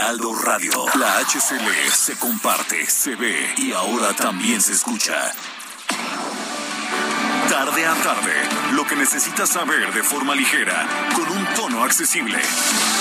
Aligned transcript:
Heraldo 0.00 0.34
Radio, 0.34 0.72
la 0.98 1.18
HCL 1.18 1.92
se 1.92 2.16
comparte, 2.16 2.86
se 2.86 3.16
ve 3.16 3.52
y 3.58 3.72
ahora 3.72 4.14
también 4.14 4.58
se 4.62 4.72
escucha. 4.72 5.12
Tarde 7.50 7.86
a 7.86 7.94
tarde, 7.96 8.32
lo 8.72 8.86
que 8.86 8.96
necesitas 8.96 9.50
saber 9.50 9.92
de 9.92 10.02
forma 10.02 10.34
ligera, 10.34 10.88
con 11.14 11.30
un 11.30 11.44
tono 11.54 11.84
accesible. 11.84 12.40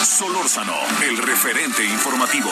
Solórzano, 0.04 0.76
el 1.02 1.17
referente 1.20 1.85
informativo. 1.85 2.52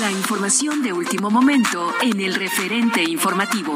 La 0.00 0.10
información 0.10 0.82
de 0.82 0.94
último 0.94 1.28
momento 1.28 1.92
en 2.00 2.18
el 2.22 2.34
referente 2.34 3.02
informativo. 3.02 3.74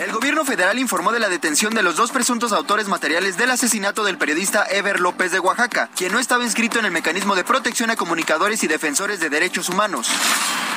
El 0.00 0.12
gobierno 0.12 0.46
federal 0.46 0.78
informó 0.78 1.12
de 1.12 1.20
la 1.20 1.28
detención 1.28 1.74
de 1.74 1.82
los 1.82 1.94
dos 1.94 2.10
presuntos 2.10 2.52
autores 2.52 2.88
materiales 2.88 3.36
del 3.36 3.50
asesinato 3.50 4.02
del 4.02 4.16
periodista 4.16 4.64
Ever 4.64 4.98
López 4.98 5.30
de 5.30 5.40
Oaxaca, 5.40 5.90
quien 5.94 6.10
no 6.10 6.18
estaba 6.18 6.42
inscrito 6.42 6.78
en 6.78 6.86
el 6.86 6.90
mecanismo 6.90 7.36
de 7.36 7.44
protección 7.44 7.90
a 7.90 7.96
comunicadores 7.96 8.64
y 8.64 8.66
defensores 8.66 9.20
de 9.20 9.28
derechos 9.28 9.68
humanos. 9.68 10.08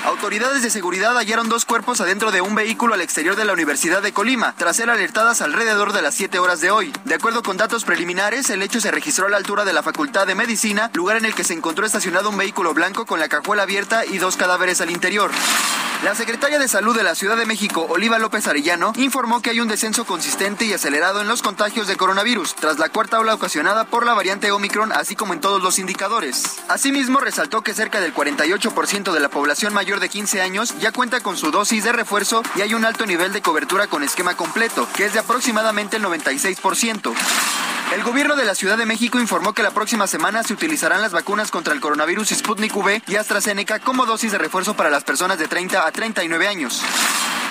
Autoridades 0.06 0.62
de 0.62 0.70
seguridad 0.70 1.18
hallaron 1.18 1.48
dos 1.48 1.64
cuerpos 1.64 2.02
adentro 2.02 2.32
de 2.32 2.42
un 2.42 2.56
vehículo 2.56 2.94
al 2.94 3.00
exterior 3.00 3.38
de 3.38 3.46
la 3.46 3.54
Universidad 3.54 4.02
de 4.02 4.12
Colima, 4.12 4.54
tras 4.58 4.76
ser 4.76 4.90
alertadas 4.90 5.42
alrededor 5.42 5.94
de 5.94 6.02
las 6.02 6.14
7 6.16 6.40
horas 6.40 6.60
de 6.60 6.72
hoy. 6.72 6.92
De 7.06 7.16
acuerdo 7.16 7.42
con 7.42 7.56
datos 7.56 7.86
preliminares, 7.86 8.50
el 8.50 8.62
hecho 8.64 8.82
se 8.82 8.92
registró 8.92 9.28
a 9.28 9.30
la 9.30 9.38
altura 9.38 9.64
de 9.64 9.72
la 9.72 9.82
Facultad 9.82 10.28
de 10.28 10.36
Medicina, 10.36 10.92
lugar 10.94 11.16
en 11.16 11.26
el 11.26 11.36
que 11.36 11.46
se 11.46 11.54
encontró 11.54 11.86
estacionado 11.86 12.30
un 12.30 12.38
vehículo 12.38 12.74
blanco 12.74 13.06
con 13.06 13.22
la 13.22 13.30
cajuela 13.30 13.64
abierta 13.64 14.06
y 14.06 14.18
dos 14.18 14.36
cadáveres 14.36 14.82
al 14.82 14.92
interior. 14.92 15.32
La 16.04 16.16
secretaria 16.16 16.60
de 16.60 16.68
Salud 16.68 16.94
de 16.98 17.04
la 17.04 17.16
Ciudad 17.16 17.38
de 17.38 17.46
México, 17.46 17.88
Oliva 17.90 18.20
López 18.20 18.46
Arellano, 18.48 18.92
informó 18.98 19.42
que 19.42 19.52
hay 19.52 19.62
un 19.62 19.70
descenso 19.70 20.04
consistente 20.04 20.66
y 20.66 20.74
acelerado 20.74 21.22
en 21.22 21.30
los 21.30 21.42
contagios 21.42 21.88
de 21.88 21.96
coronavirus, 21.96 22.56
tras 22.56 22.78
la 22.78 22.90
cuarta 22.90 23.22
ola 23.22 23.34
ocasionada 23.34 23.86
por 23.86 24.06
la 24.06 24.14
variante 24.14 24.52
Omicron, 24.52 24.92
así 24.92 25.16
como 25.16 25.32
en 25.32 25.40
todos 25.40 25.64
los 25.64 25.80
indicadores. 25.80 26.44
Asimismo, 26.68 27.22
resaltó 27.22 27.62
que 27.62 27.74
cerca 27.74 28.02
del 28.02 28.14
48% 28.14 29.14
de 29.14 29.20
la 29.22 29.30
población 29.30 29.74
mayor 29.74 29.93
de 30.00 30.10
15 30.10 30.42
años 30.42 30.74
ya 30.80 30.92
cuenta 30.92 31.20
con 31.22 31.38
su 31.38 31.52
dosis 31.52 31.84
de 31.84 31.92
refuerzo 31.92 32.44
y 32.56 32.62
hay 32.62 32.74
un 32.74 32.86
alto 32.86 33.06
nivel 33.06 33.34
de 33.34 33.42
cobertura 33.42 33.88
con 33.88 34.04
esquema 34.04 34.36
completo, 34.36 34.88
que 34.96 35.06
es 35.06 35.14
de 35.14 35.20
aproximadamente 35.20 35.98
el 35.98 36.04
96%. 36.04 37.14
El 37.94 38.04
gobierno 38.04 38.36
de 38.36 38.46
la 38.46 38.56
Ciudad 38.56 38.78
de 38.78 38.86
México 38.86 39.20
informó 39.20 39.54
que 39.54 39.62
la 39.62 39.72
próxima 39.72 40.08
semana 40.08 40.44
se 40.44 40.54
utilizarán 40.54 41.02
las 41.02 41.12
vacunas 41.12 41.52
contra 41.52 41.74
el 41.74 41.80
coronavirus 41.80 42.30
Sputnik 42.30 42.76
V 42.76 43.04
y 43.08 43.16
AstraZeneca 43.18 43.80
como 43.80 44.06
dosis 44.06 44.32
de 44.32 44.38
refuerzo 44.40 44.76
para 44.76 44.90
las 44.90 45.04
personas 45.04 45.38
de 45.38 45.48
30 45.48 45.86
a 45.86 45.92
39 45.92 46.48
años. 46.48 46.82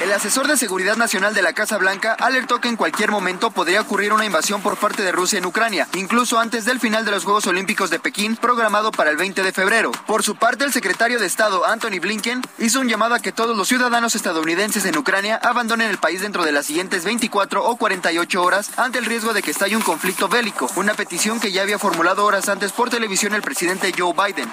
El 0.03 0.11
asesor 0.11 0.48
de 0.48 0.56
Seguridad 0.56 0.97
Nacional 0.97 1.33
de 1.33 1.42
la 1.42 1.53
Casa 1.53 1.78
Blanca 1.78 2.17
alertó 2.19 2.61
que 2.61 2.67
en 2.67 2.75
cualquier 2.75 3.12
momento 3.12 3.53
podría 3.53 3.83
ocurrir 3.83 4.12
una 4.12 4.25
invasión 4.25 4.61
por 4.61 4.77
parte 4.77 5.05
de 5.05 5.12
Rusia 5.12 5.39
en 5.39 5.47
Ucrania, 5.47 5.86
incluso 5.95 6.41
antes 6.41 6.64
del 6.64 6.81
final 6.81 7.05
de 7.05 7.12
los 7.12 7.22
Juegos 7.22 7.47
Olímpicos 7.47 7.89
de 7.89 8.00
Pekín, 8.00 8.34
programado 8.34 8.91
para 8.91 9.11
el 9.11 9.17
20 9.17 9.45
de 9.45 9.53
febrero. 9.53 9.92
Por 10.08 10.25
su 10.25 10.34
parte, 10.34 10.64
el 10.64 10.73
secretario 10.73 11.20
de 11.20 11.27
Estado, 11.27 11.64
Anthony 11.64 12.01
Blinken, 12.01 12.42
hizo 12.58 12.80
un 12.80 12.89
llamado 12.89 13.14
a 13.14 13.20
que 13.20 13.30
todos 13.30 13.57
los 13.57 13.68
ciudadanos 13.68 14.17
estadounidenses 14.17 14.85
en 14.86 14.98
Ucrania 14.98 15.36
abandonen 15.41 15.89
el 15.89 15.98
país 15.98 16.20
dentro 16.20 16.45
de 16.45 16.51
las 16.51 16.67
siguientes 16.67 17.05
24 17.05 17.64
o 17.64 17.77
48 17.77 18.42
horas 18.42 18.70
ante 18.79 18.98
el 18.98 19.05
riesgo 19.05 19.33
de 19.33 19.42
que 19.42 19.52
estalle 19.52 19.77
un 19.77 19.83
conflicto 19.83 20.29
bélico, 20.29 20.68
una 20.74 20.95
petición 20.95 21.39
que 21.39 21.52
ya 21.52 21.62
había 21.62 21.79
formulado 21.79 22.24
horas 22.24 22.48
antes 22.48 22.73
por 22.73 22.91
televisión 22.91 23.35
el 23.35 23.42
presidente 23.42 23.95
Joe 23.96 24.12
Biden. 24.14 24.51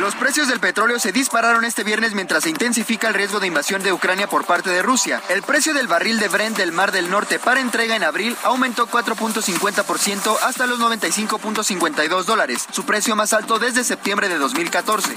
Los 0.00 0.16
precios 0.16 0.48
del 0.48 0.58
petróleo 0.58 0.98
se 0.98 1.12
dispararon 1.12 1.64
este 1.64 1.84
viernes 1.84 2.14
mientras 2.14 2.42
se 2.42 2.50
intensifica 2.50 3.06
el 3.06 3.14
riesgo 3.14 3.38
de 3.38 3.46
invasión 3.46 3.80
de 3.82 3.92
Ucrania 3.92 4.26
por 4.26 4.44
parte 4.44 4.68
de 4.68 4.82
Rusia. 4.82 5.22
El 5.28 5.42
precio 5.42 5.72
del 5.72 5.86
barril 5.86 6.18
de 6.18 6.28
Brent 6.28 6.56
del 6.56 6.72
Mar 6.72 6.90
del 6.90 7.10
Norte 7.10 7.38
para 7.38 7.60
entrega 7.60 7.94
en 7.94 8.02
abril 8.02 8.36
aumentó 8.42 8.88
4.50% 8.88 10.36
hasta 10.42 10.66
los 10.66 10.80
95.52 10.80 12.24
dólares, 12.24 12.66
su 12.72 12.84
precio 12.84 13.14
más 13.14 13.32
alto 13.32 13.60
desde 13.60 13.84
septiembre 13.84 14.28
de 14.28 14.38
2014. 14.38 15.14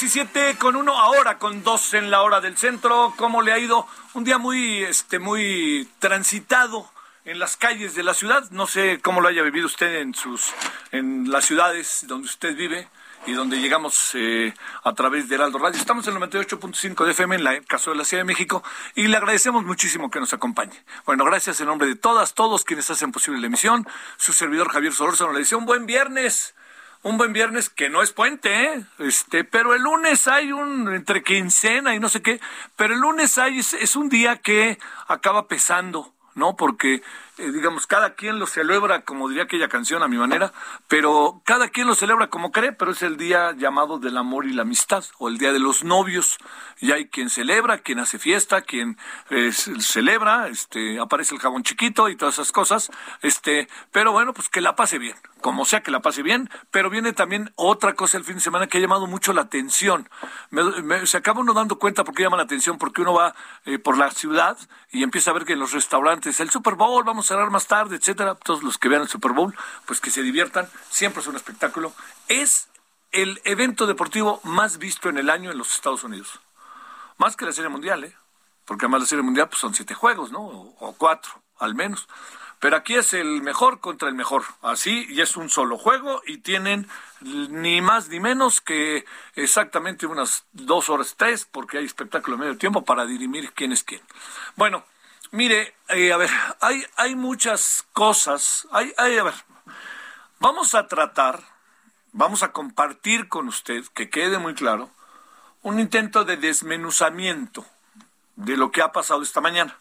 17 0.00 0.58
con 0.58 0.76
1, 0.76 0.96
ahora 0.96 1.38
con 1.38 1.64
2 1.64 1.94
en 1.94 2.08
la 2.12 2.22
hora 2.22 2.40
del 2.40 2.56
centro. 2.56 3.14
¿Cómo 3.16 3.42
le 3.42 3.50
ha 3.50 3.58
ido? 3.58 3.84
Un 4.14 4.22
día 4.22 4.38
muy, 4.38 4.84
este, 4.84 5.18
muy 5.18 5.88
transitado 5.98 6.88
en 7.24 7.40
las 7.40 7.56
calles 7.56 7.96
de 7.96 8.04
la 8.04 8.14
ciudad. 8.14 8.48
No 8.52 8.68
sé 8.68 9.00
cómo 9.02 9.20
lo 9.20 9.26
haya 9.26 9.42
vivido 9.42 9.66
usted 9.66 9.96
en 9.96 10.14
sus, 10.14 10.52
en 10.92 11.32
las 11.32 11.46
ciudades 11.46 12.04
donde 12.06 12.26
usted 12.26 12.54
vive 12.54 12.88
y 13.26 13.32
donde 13.32 13.60
llegamos 13.60 14.12
eh, 14.14 14.54
a 14.84 14.92
través 14.92 15.28
de 15.28 15.34
Heraldo 15.34 15.58
Radio. 15.58 15.80
Estamos 15.80 16.06
en 16.06 16.14
el 16.14 16.22
98.5 16.22 17.04
de 17.04 17.10
FM 17.10 17.34
en 17.34 17.42
la 17.42 17.60
caso 17.62 17.90
de 17.90 17.96
la 17.96 18.04
Ciudad 18.04 18.20
de 18.20 18.26
México 18.26 18.62
y 18.94 19.08
le 19.08 19.16
agradecemos 19.16 19.64
muchísimo 19.64 20.12
que 20.12 20.20
nos 20.20 20.32
acompañe. 20.32 20.80
Bueno, 21.06 21.24
gracias 21.24 21.60
en 21.60 21.66
nombre 21.66 21.88
de 21.88 21.96
todas, 21.96 22.34
todos 22.34 22.64
quienes 22.64 22.88
hacen 22.88 23.10
posible 23.10 23.40
la 23.40 23.48
emisión. 23.48 23.84
Su 24.16 24.32
servidor 24.32 24.70
Javier 24.70 24.92
Solórzano 24.92 25.32
le 25.32 25.40
desea 25.40 25.58
un 25.58 25.66
buen 25.66 25.86
viernes 25.86 26.54
un 27.02 27.16
buen 27.16 27.32
viernes 27.32 27.68
que 27.68 27.88
no 27.88 28.02
es 28.02 28.12
puente, 28.12 28.64
¿eh? 28.64 28.84
este, 28.98 29.44
pero 29.44 29.74
el 29.74 29.82
lunes 29.82 30.26
hay 30.26 30.52
un 30.52 30.92
entre 30.92 31.22
quincena 31.22 31.94
y 31.94 32.00
no 32.00 32.08
sé 32.08 32.22
qué, 32.22 32.40
pero 32.76 32.94
el 32.94 33.00
lunes 33.00 33.38
hay 33.38 33.60
es, 33.60 33.74
es 33.74 33.96
un 33.96 34.08
día 34.08 34.36
que 34.36 34.78
acaba 35.06 35.46
pesando, 35.46 36.12
¿no? 36.34 36.56
Porque 36.56 37.02
eh, 37.38 37.50
digamos 37.52 37.86
cada 37.86 38.14
quien 38.14 38.38
lo 38.38 38.46
celebra 38.46 39.02
como 39.02 39.28
diría 39.28 39.44
aquella 39.44 39.68
canción 39.68 40.02
a 40.02 40.08
mi 40.08 40.16
manera, 40.16 40.52
pero 40.88 41.40
cada 41.44 41.68
quien 41.68 41.86
lo 41.86 41.94
celebra 41.94 42.28
como 42.28 42.52
cree, 42.52 42.72
pero 42.72 42.90
es 42.92 43.02
el 43.02 43.16
día 43.16 43.52
llamado 43.56 43.98
del 43.98 44.16
amor 44.16 44.46
y 44.46 44.52
la 44.52 44.62
amistad 44.62 45.04
o 45.18 45.28
el 45.28 45.38
día 45.38 45.52
de 45.52 45.58
los 45.58 45.84
novios. 45.84 46.38
Y 46.80 46.92
hay 46.92 47.08
quien 47.08 47.28
celebra, 47.30 47.78
quien 47.78 47.98
hace 47.98 48.18
fiesta, 48.18 48.62
quien 48.62 48.96
eh, 49.30 49.50
celebra, 49.52 50.48
este 50.48 51.00
aparece 51.00 51.34
el 51.34 51.40
jabón 51.40 51.62
chiquito 51.64 52.08
y 52.08 52.16
todas 52.16 52.34
esas 52.34 52.52
cosas, 52.52 52.90
este, 53.22 53.68
pero 53.90 54.12
bueno, 54.12 54.32
pues 54.32 54.48
que 54.48 54.60
la 54.60 54.76
pase 54.76 54.98
bien 54.98 55.16
como 55.40 55.64
sea 55.64 55.84
que 55.84 55.92
la 55.92 56.00
pase 56.02 56.22
bien, 56.24 56.50
pero 56.72 56.90
viene 56.90 57.12
también 57.12 57.52
otra 57.54 57.94
cosa 57.94 58.18
el 58.18 58.24
fin 58.24 58.34
de 58.34 58.40
semana 58.40 58.66
que 58.66 58.78
ha 58.78 58.80
llamado 58.80 59.06
mucho 59.06 59.32
la 59.32 59.42
atención. 59.42 60.08
Me- 60.50 60.64
me- 60.82 61.06
se 61.06 61.16
acaba 61.16 61.40
uno 61.40 61.54
dando 61.54 61.78
cuenta 61.78 62.02
por 62.02 62.12
qué 62.12 62.24
llama 62.24 62.36
la 62.36 62.42
atención, 62.42 62.76
porque 62.76 63.02
uno 63.02 63.14
va 63.14 63.36
eh, 63.64 63.78
por 63.78 63.96
la 63.96 64.10
ciudad 64.10 64.58
y 64.90 65.04
empieza 65.04 65.30
a 65.30 65.34
ver 65.34 65.44
que 65.44 65.52
en 65.52 65.60
los 65.60 65.70
restaurantes, 65.72 66.40
el 66.40 66.50
Super 66.50 66.74
Bowl, 66.74 67.04
vamos 67.04 67.27
cerrar 67.28 67.50
más 67.50 67.66
tarde, 67.66 67.96
etcétera, 67.96 68.34
todos 68.34 68.62
los 68.62 68.78
que 68.78 68.88
vean 68.88 69.02
el 69.02 69.08
Super 69.08 69.32
Bowl, 69.32 69.54
pues 69.86 70.00
que 70.00 70.10
se 70.10 70.22
diviertan, 70.22 70.68
siempre 70.90 71.20
es 71.22 71.28
un 71.28 71.36
espectáculo. 71.36 71.92
Es 72.26 72.68
el 73.12 73.40
evento 73.44 73.86
deportivo 73.86 74.40
más 74.44 74.78
visto 74.78 75.08
en 75.08 75.18
el 75.18 75.30
año 75.30 75.50
en 75.50 75.58
los 75.58 75.74
Estados 75.74 76.04
Unidos. 76.04 76.40
Más 77.16 77.36
que 77.36 77.46
la 77.46 77.52
Serie 77.52 77.68
Mundial, 77.68 78.04
¿eh? 78.04 78.14
Porque 78.64 78.86
además 78.86 79.02
la 79.02 79.06
Serie 79.06 79.22
Mundial 79.22 79.48
pues, 79.48 79.60
son 79.60 79.74
siete 79.74 79.94
juegos, 79.94 80.30
¿no? 80.30 80.40
O, 80.40 80.94
cuatro, 80.96 81.32
al 81.58 81.74
menos. 81.74 82.08
Pero 82.60 82.76
aquí 82.76 82.96
es 82.96 83.14
el 83.14 83.40
mejor 83.42 83.80
contra 83.80 84.08
el 84.08 84.14
mejor. 84.14 84.44
Así, 84.62 85.06
y 85.08 85.20
es 85.20 85.36
un 85.36 85.48
solo 85.48 85.78
juego 85.78 86.22
y 86.26 86.38
tienen 86.38 86.88
ni 87.20 87.80
más 87.80 88.08
ni 88.08 88.20
menos 88.20 88.60
que 88.60 89.04
exactamente 89.36 90.06
unas 90.06 90.44
dos 90.52 90.90
horas 90.90 91.14
tres, 91.16 91.44
porque 91.44 91.78
hay 91.78 91.84
espectáculo 91.84 92.36
de 92.36 92.42
medio 92.42 92.58
tiempo 92.58 92.84
para 92.84 93.06
dirimir 93.06 93.52
quién 93.52 93.72
es 93.72 93.84
quién. 93.84 94.02
Bueno, 94.56 94.84
mire, 95.30 95.74
eh, 95.88 96.12
a 96.12 96.16
ver, 96.16 96.30
hay, 96.60 96.84
hay 96.96 97.14
muchas 97.14 97.84
cosas. 97.92 98.66
Hay, 98.72 98.92
hay, 98.96 99.18
a 99.18 99.22
ver, 99.22 99.34
vamos 100.38 100.74
a 100.74 100.86
tratar, 100.86 101.42
vamos 102.12 102.42
a 102.42 102.52
compartir 102.52 103.28
con 103.28 103.48
usted, 103.48 103.84
que 103.94 104.10
quede 104.10 104.38
muy 104.38 104.54
claro, 104.54 104.90
un 105.62 105.80
intento 105.80 106.24
de 106.24 106.36
desmenuzamiento 106.36 107.66
de 108.36 108.56
lo 108.56 108.70
que 108.70 108.82
ha 108.82 108.92
pasado 108.92 109.22
esta 109.22 109.40
mañana, 109.40 109.76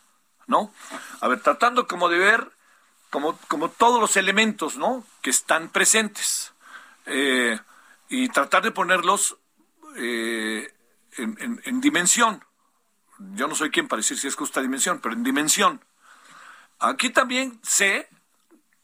¿no? 0.47 0.73
A 1.21 1.27
ver, 1.27 1.41
tratando 1.41 1.87
como 1.87 2.09
de 2.09 2.17
ver 2.17 2.51
como, 3.09 3.37
como 3.47 3.69
todos 3.69 3.99
los 3.99 4.17
elementos, 4.17 4.77
¿no? 4.77 5.03
Que 5.21 5.29
están 5.29 5.69
presentes. 5.69 6.53
Eh, 7.05 7.57
y 8.09 8.29
tratar 8.29 8.63
de 8.63 8.71
ponerlos 8.71 9.37
eh, 9.95 10.73
en, 11.17 11.81
dimensión. 11.81 12.43
Yo 13.19 13.47
no 13.47 13.55
soy 13.55 13.71
quien 13.71 13.87
para 13.87 13.99
decir 13.99 14.17
si 14.17 14.27
es 14.27 14.35
justa 14.35 14.61
dimensión, 14.61 14.99
pero 14.99 15.15
en 15.15 15.23
dimensión. 15.23 15.83
Aquí 16.79 17.09
también 17.09 17.59
sé 17.63 18.07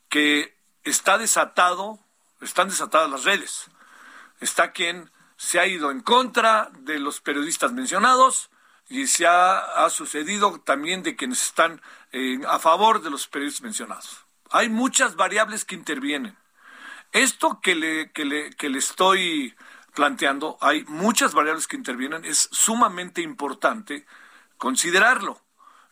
que 0.10 0.56
está 0.84 1.18
desatado, 1.18 2.00
están 2.42 2.70
desatadas 2.70 3.10
las 3.10 3.24
redes. 3.24 3.68
Está 4.40 4.72
quien 4.72 5.12
se 5.38 5.60
ha 5.60 5.68
ido 5.68 5.92
en 5.92 6.02
contra 6.02 6.70
de 6.80 7.00
los 7.00 7.22
periodistas 7.22 7.72
mencionados 7.72 8.50
y 8.90 9.08
se 9.08 9.26
ha, 9.28 9.90
sucedido 9.90 10.60
también 10.60 11.04
de 11.04 11.16
quienes 11.16 11.42
están 11.42 11.82
eh, 12.12 12.40
a 12.48 12.60
favor 12.60 13.02
de 13.02 13.10
los 13.10 13.28
periodistas 13.28 13.64
mencionados. 13.64 14.26
Hay 14.52 14.70
muchas 14.70 15.16
variables 15.16 15.66
que 15.66 15.76
intervienen. 15.76 16.38
Esto 17.12 17.60
que 17.62 17.76
le, 17.76 18.12
que 18.12 18.26
le, 18.26 18.50
que 18.52 18.70
le 18.70 18.80
estoy 18.80 19.56
planteando, 19.94 20.58
hay 20.62 20.84
muchas 20.86 21.34
variables 21.34 21.68
que 21.68 21.78
intervienen, 21.78 22.26
es 22.26 22.50
sumamente 22.52 23.22
importante 23.22 24.06
considerarlo. 24.58 25.42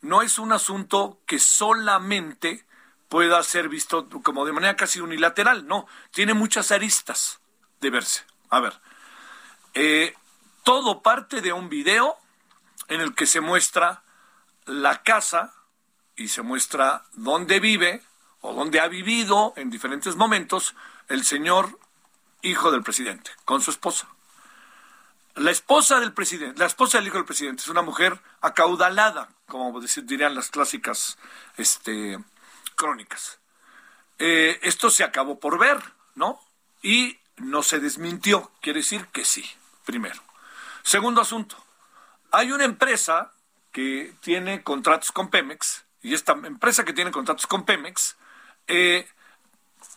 No 0.02 0.22
es 0.22 0.40
un 0.40 0.52
asunto 0.52 1.19
que 1.25 1.40
solamente 1.40 2.66
pueda 3.10 3.44
ser 3.44 3.68
visto 3.68 4.08
como 4.24 4.46
de 4.46 4.54
manera 4.54 4.78
casi 4.78 5.02
unilateral, 5.02 5.68
no, 5.68 5.86
tiene 6.12 6.34
muchas 6.34 6.72
aristas 6.72 7.42
de 7.81 7.90
verse. 7.90 8.24
A 8.50 8.62
ver, 8.62 8.80
eh, 9.74 10.16
todo 10.63 11.02
parte 11.02 11.42
de 11.42 11.52
un 11.52 11.68
video 11.68 12.18
en 12.88 13.02
el 13.02 13.13
que 13.13 13.25
se 13.25 13.42
muestra 13.42 14.04
la 14.66 15.04
casa 15.04 15.54
y 16.16 16.30
se 16.30 16.42
muestra 16.42 17.04
dónde 17.13 17.60
vive 17.60 18.02
o 18.42 18.54
dónde 18.54 18.80
ha 18.80 18.88
vivido 18.88 19.54
en 19.58 19.69
diferentes 19.69 20.16
momentos 20.16 20.75
el 21.10 21.25
señor 21.25 21.80
hijo 22.42 22.72
del 22.72 22.84
presidente, 22.84 23.31
con 23.46 23.62
su 23.62 23.72
esposa. 23.72 24.08
La 25.36 25.51
esposa 25.51 26.00
del 26.00 26.13
presidente, 26.13 26.60
la 26.60 26.66
esposa 26.66 26.98
del 26.98 27.07
hijo 27.07 27.18
del 27.18 27.25
presidente, 27.25 27.62
es 27.62 27.69
una 27.69 27.81
mujer 27.81 28.19
acaudalada, 28.42 29.30
como 29.48 29.80
dirían 29.80 30.36
las 30.36 30.50
clásicas 30.50 31.18
este, 31.57 32.19
crónicas. 32.75 33.39
Eh, 34.19 34.60
esto 34.62 34.89
se 34.89 35.04
acabó 35.04 35.39
por 35.39 35.57
ver, 35.57 35.80
¿no? 36.16 36.39
Y 36.81 37.18
no 37.38 37.63
se 37.63 37.80
desmintió, 37.80 38.51
quiere 38.62 38.80
decir 38.80 39.07
que 39.07 39.25
sí, 39.25 39.50
primero. 39.86 40.22
Segundo 40.83 41.22
asunto, 41.22 41.56
hay 42.31 42.51
una 42.51 42.66
empresa 42.66 43.31
que 43.72 44.13
tiene 44.19 44.63
contratos 44.63 45.12
con 45.12 45.30
Pemex, 45.30 45.86
y 46.01 46.13
esta 46.13 46.34
empresa 46.34 46.84
que 46.84 46.94
tiene 46.94 47.12
contratos 47.12 47.48
con 47.48 47.63
Pemex, 47.63 48.18
eh, 48.68 49.07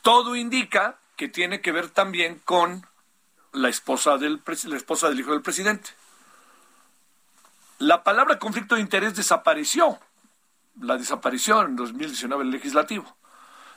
todo 0.03 0.37
indica 0.37 0.99
que 1.17 1.29
tiene 1.29 1.61
que 1.61 1.73
ver 1.73 1.91
también 1.91 2.41
con 2.45 2.87
la 3.55 3.69
esposa 3.69 4.19
del, 4.19 4.43
la 4.65 4.77
esposa 4.77 5.09
del 5.09 5.21
hijo 5.21 5.33
del 5.33 5.43
presidente. 5.43 5.91
La 7.79 8.05
palabra 8.05 8.39
conflicto 8.39 8.75
de 8.75 8.81
interés 8.81 9.17
desapareció, 9.17 9.99
la 10.81 10.97
desapareció 10.97 11.63
en 11.63 11.77
2019 11.77 12.45
el 12.45 12.51
legislativo, 12.51 13.17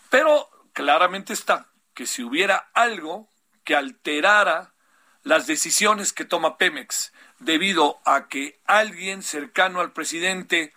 pero 0.09 0.49
claramente 0.73 1.33
está 1.33 1.67
que 1.93 2.05
si 2.05 2.23
hubiera 2.23 2.69
algo 2.73 3.29
que 3.63 3.75
alterara 3.75 4.73
las 5.23 5.47
decisiones 5.47 6.13
que 6.13 6.25
toma 6.25 6.57
Pemex 6.57 7.11
debido 7.39 7.99
a 8.05 8.27
que 8.27 8.59
alguien 8.65 9.23
cercano 9.23 9.81
al 9.81 9.91
presidente 9.91 10.73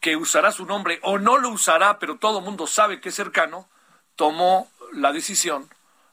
que 0.00 0.16
usará 0.16 0.50
su 0.50 0.66
nombre 0.66 0.98
o 1.02 1.18
no 1.18 1.38
lo 1.38 1.50
usará, 1.50 1.98
pero 1.98 2.18
todo 2.18 2.38
el 2.38 2.44
mundo 2.44 2.66
sabe 2.66 3.00
que 3.00 3.10
es 3.10 3.14
cercano, 3.14 3.68
tomó 4.16 4.70
la 4.92 5.12
decisión 5.12 5.68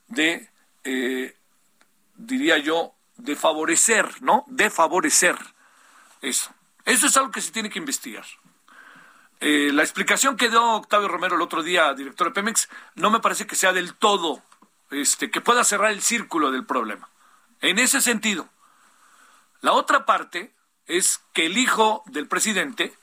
de, 0.08 0.50
eh, 0.84 1.36
diría 2.20 2.58
yo, 2.58 2.94
de 3.18 3.36
favorecer, 3.36 4.22
¿no? 4.22 4.46
De 4.48 4.70
favorecer 4.70 5.38
eso. 6.22 6.54
Eso 6.86 7.08
es 7.08 7.18
algo 7.18 7.32
que 7.32 7.42
se 7.42 7.52
tiene 7.52 7.70
que 7.70 7.80
investigar. 7.80 8.26
Eh, 9.40 9.72
la 9.74 9.84
explicación 9.84 10.38
que 10.38 10.50
dio 10.50 10.64
Octavio 10.74 11.08
Romero 11.08 11.36
el 11.36 11.42
otro 11.42 11.64
día, 11.64 11.94
director 11.94 12.28
de 12.28 12.34
Pemex, 12.34 12.70
no 12.96 13.10
me 13.10 13.20
parece 13.20 13.48
que 13.48 13.56
sea 13.56 13.74
del 13.74 13.96
todo, 13.96 14.42
este, 14.92 15.32
que 15.32 15.42
pueda 15.42 15.64
cerrar 15.64 15.92
el 15.92 16.02
círculo 16.02 16.52
del 16.52 16.66
problema. 16.66 17.10
En 17.62 17.80
ese 17.80 18.02
sentido. 18.02 18.50
La 19.62 19.74
otra 19.74 20.06
parte 20.06 20.54
es 20.88 21.22
que 21.34 21.46
el 21.46 21.58
hijo 21.58 22.04
del 22.08 22.28
presidente 22.28 22.94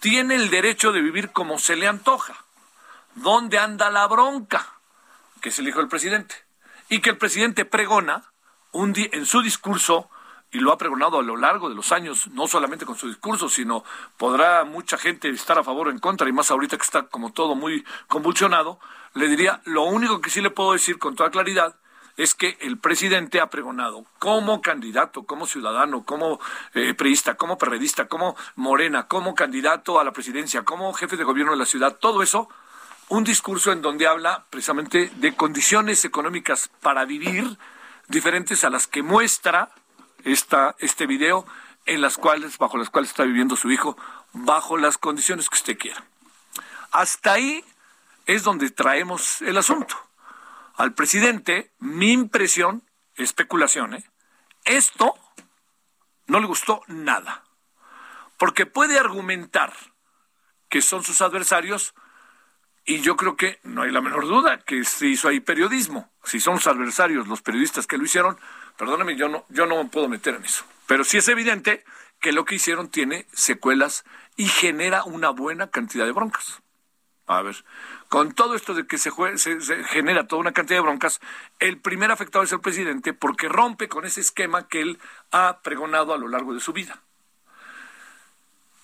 tiene 0.00 0.34
el 0.34 0.50
derecho 0.50 0.92
de 0.92 1.00
vivir 1.00 1.30
como 1.30 1.58
se 1.58 1.76
le 1.76 1.88
antoja. 1.88 2.44
¿Dónde 3.14 3.58
anda 3.58 3.90
la 3.90 4.06
bronca? 4.06 4.78
que 5.40 5.50
es 5.50 5.58
el 5.58 5.68
hijo 5.68 5.78
del 5.78 5.88
presidente, 5.88 6.34
y 6.88 7.00
que 7.00 7.10
el 7.10 7.18
presidente 7.18 7.64
pregona 7.64 8.24
un 8.72 8.94
en 8.96 9.26
su 9.26 9.42
discurso, 9.42 10.10
y 10.50 10.60
lo 10.60 10.72
ha 10.72 10.78
pregonado 10.78 11.18
a 11.18 11.22
lo 11.22 11.36
largo 11.36 11.68
de 11.68 11.74
los 11.74 11.92
años, 11.92 12.28
no 12.28 12.46
solamente 12.46 12.86
con 12.86 12.96
su 12.96 13.08
discurso, 13.08 13.48
sino 13.48 13.84
podrá 14.16 14.64
mucha 14.64 14.96
gente 14.96 15.28
estar 15.28 15.58
a 15.58 15.64
favor 15.64 15.88
o 15.88 15.90
en 15.90 15.98
contra, 15.98 16.28
y 16.28 16.32
más 16.32 16.50
ahorita 16.50 16.76
que 16.76 16.84
está 16.84 17.02
como 17.02 17.32
todo 17.32 17.54
muy 17.54 17.84
convulsionado, 18.06 18.80
le 19.14 19.28
diría, 19.28 19.60
lo 19.64 19.82
único 19.84 20.20
que 20.20 20.30
sí 20.30 20.40
le 20.40 20.50
puedo 20.50 20.72
decir 20.72 20.98
con 20.98 21.16
toda 21.16 21.30
claridad 21.30 21.76
es 22.16 22.34
que 22.34 22.58
el 22.60 22.78
presidente 22.78 23.40
ha 23.40 23.48
pregonado 23.48 24.04
como 24.18 24.60
candidato, 24.60 25.22
como 25.22 25.46
ciudadano, 25.46 26.04
como 26.04 26.40
eh, 26.74 26.92
priista, 26.94 27.36
como 27.36 27.58
perredista, 27.58 28.08
como 28.08 28.34
morena, 28.56 29.06
como 29.06 29.34
candidato 29.34 30.00
a 30.00 30.04
la 30.04 30.12
presidencia, 30.12 30.64
como 30.64 30.92
jefe 30.94 31.16
de 31.16 31.24
gobierno 31.24 31.52
de 31.52 31.58
la 31.58 31.66
ciudad, 31.66 31.96
todo 31.96 32.22
eso 32.22 32.48
un 33.08 33.24
discurso 33.24 33.72
en 33.72 33.82
donde 33.82 34.06
habla 34.06 34.44
precisamente 34.50 35.10
de 35.16 35.34
condiciones 35.34 36.04
económicas 36.04 36.70
para 36.80 37.04
vivir 37.04 37.58
diferentes 38.08 38.64
a 38.64 38.70
las 38.70 38.86
que 38.86 39.02
muestra 39.02 39.70
esta, 40.24 40.76
este 40.78 41.06
video 41.06 41.46
en 41.86 42.00
las 42.00 42.18
cuales, 42.18 42.58
bajo 42.58 42.76
las 42.76 42.90
cuales 42.90 43.10
está 43.10 43.24
viviendo 43.24 43.56
su 43.56 43.70
hijo, 43.70 43.96
bajo 44.32 44.76
las 44.76 44.98
condiciones 44.98 45.48
que 45.48 45.56
usted 45.56 45.78
quiera. 45.78 46.04
Hasta 46.90 47.32
ahí 47.32 47.64
es 48.26 48.42
donde 48.42 48.70
traemos 48.70 49.40
el 49.42 49.56
asunto. 49.56 49.96
Al 50.76 50.92
presidente, 50.92 51.72
mi 51.78 52.12
impresión, 52.12 52.82
especulación, 53.16 53.94
¿eh? 53.94 54.10
esto 54.64 55.14
no 56.26 56.40
le 56.40 56.46
gustó 56.46 56.82
nada. 56.86 57.44
Porque 58.36 58.66
puede 58.66 58.98
argumentar 58.98 59.72
que 60.68 60.82
son 60.82 61.02
sus 61.02 61.22
adversarios 61.22 61.94
y 62.88 63.02
yo 63.02 63.18
creo 63.18 63.36
que 63.36 63.58
no 63.64 63.82
hay 63.82 63.90
la 63.90 64.00
menor 64.00 64.26
duda 64.26 64.60
que 64.60 64.82
se 64.82 65.08
hizo 65.08 65.28
ahí 65.28 65.40
periodismo. 65.40 66.10
Si 66.24 66.40
son 66.40 66.54
los 66.54 66.66
adversarios, 66.66 67.28
los 67.28 67.42
periodistas 67.42 67.86
que 67.86 67.98
lo 67.98 68.04
hicieron, 68.04 68.38
perdóname, 68.78 69.14
yo 69.14 69.28
no, 69.28 69.44
yo 69.50 69.66
no 69.66 69.84
me 69.84 69.90
puedo 69.90 70.08
meter 70.08 70.36
en 70.36 70.44
eso. 70.46 70.64
Pero 70.86 71.04
sí 71.04 71.18
es 71.18 71.28
evidente 71.28 71.84
que 72.18 72.32
lo 72.32 72.46
que 72.46 72.54
hicieron 72.54 72.88
tiene 72.88 73.26
secuelas 73.30 74.04
y 74.36 74.46
genera 74.46 75.04
una 75.04 75.28
buena 75.28 75.70
cantidad 75.70 76.06
de 76.06 76.12
broncas. 76.12 76.62
A 77.26 77.42
ver, 77.42 77.62
con 78.08 78.32
todo 78.32 78.54
esto 78.54 78.72
de 78.72 78.86
que 78.86 78.96
se, 78.96 79.10
se, 79.36 79.84
genera 79.84 80.26
toda 80.26 80.40
una 80.40 80.52
cantidad 80.52 80.78
de 80.78 80.86
broncas, 80.86 81.20
el 81.58 81.76
primer 81.76 82.10
afectado 82.10 82.42
es 82.42 82.52
el 82.52 82.60
presidente 82.60 83.12
porque 83.12 83.50
rompe 83.50 83.90
con 83.90 84.06
ese 84.06 84.22
esquema 84.22 84.66
que 84.66 84.80
él 84.80 84.98
ha 85.30 85.58
pregonado 85.62 86.14
a 86.14 86.18
lo 86.18 86.26
largo 86.26 86.54
de 86.54 86.60
su 86.60 86.72
vida. 86.72 87.02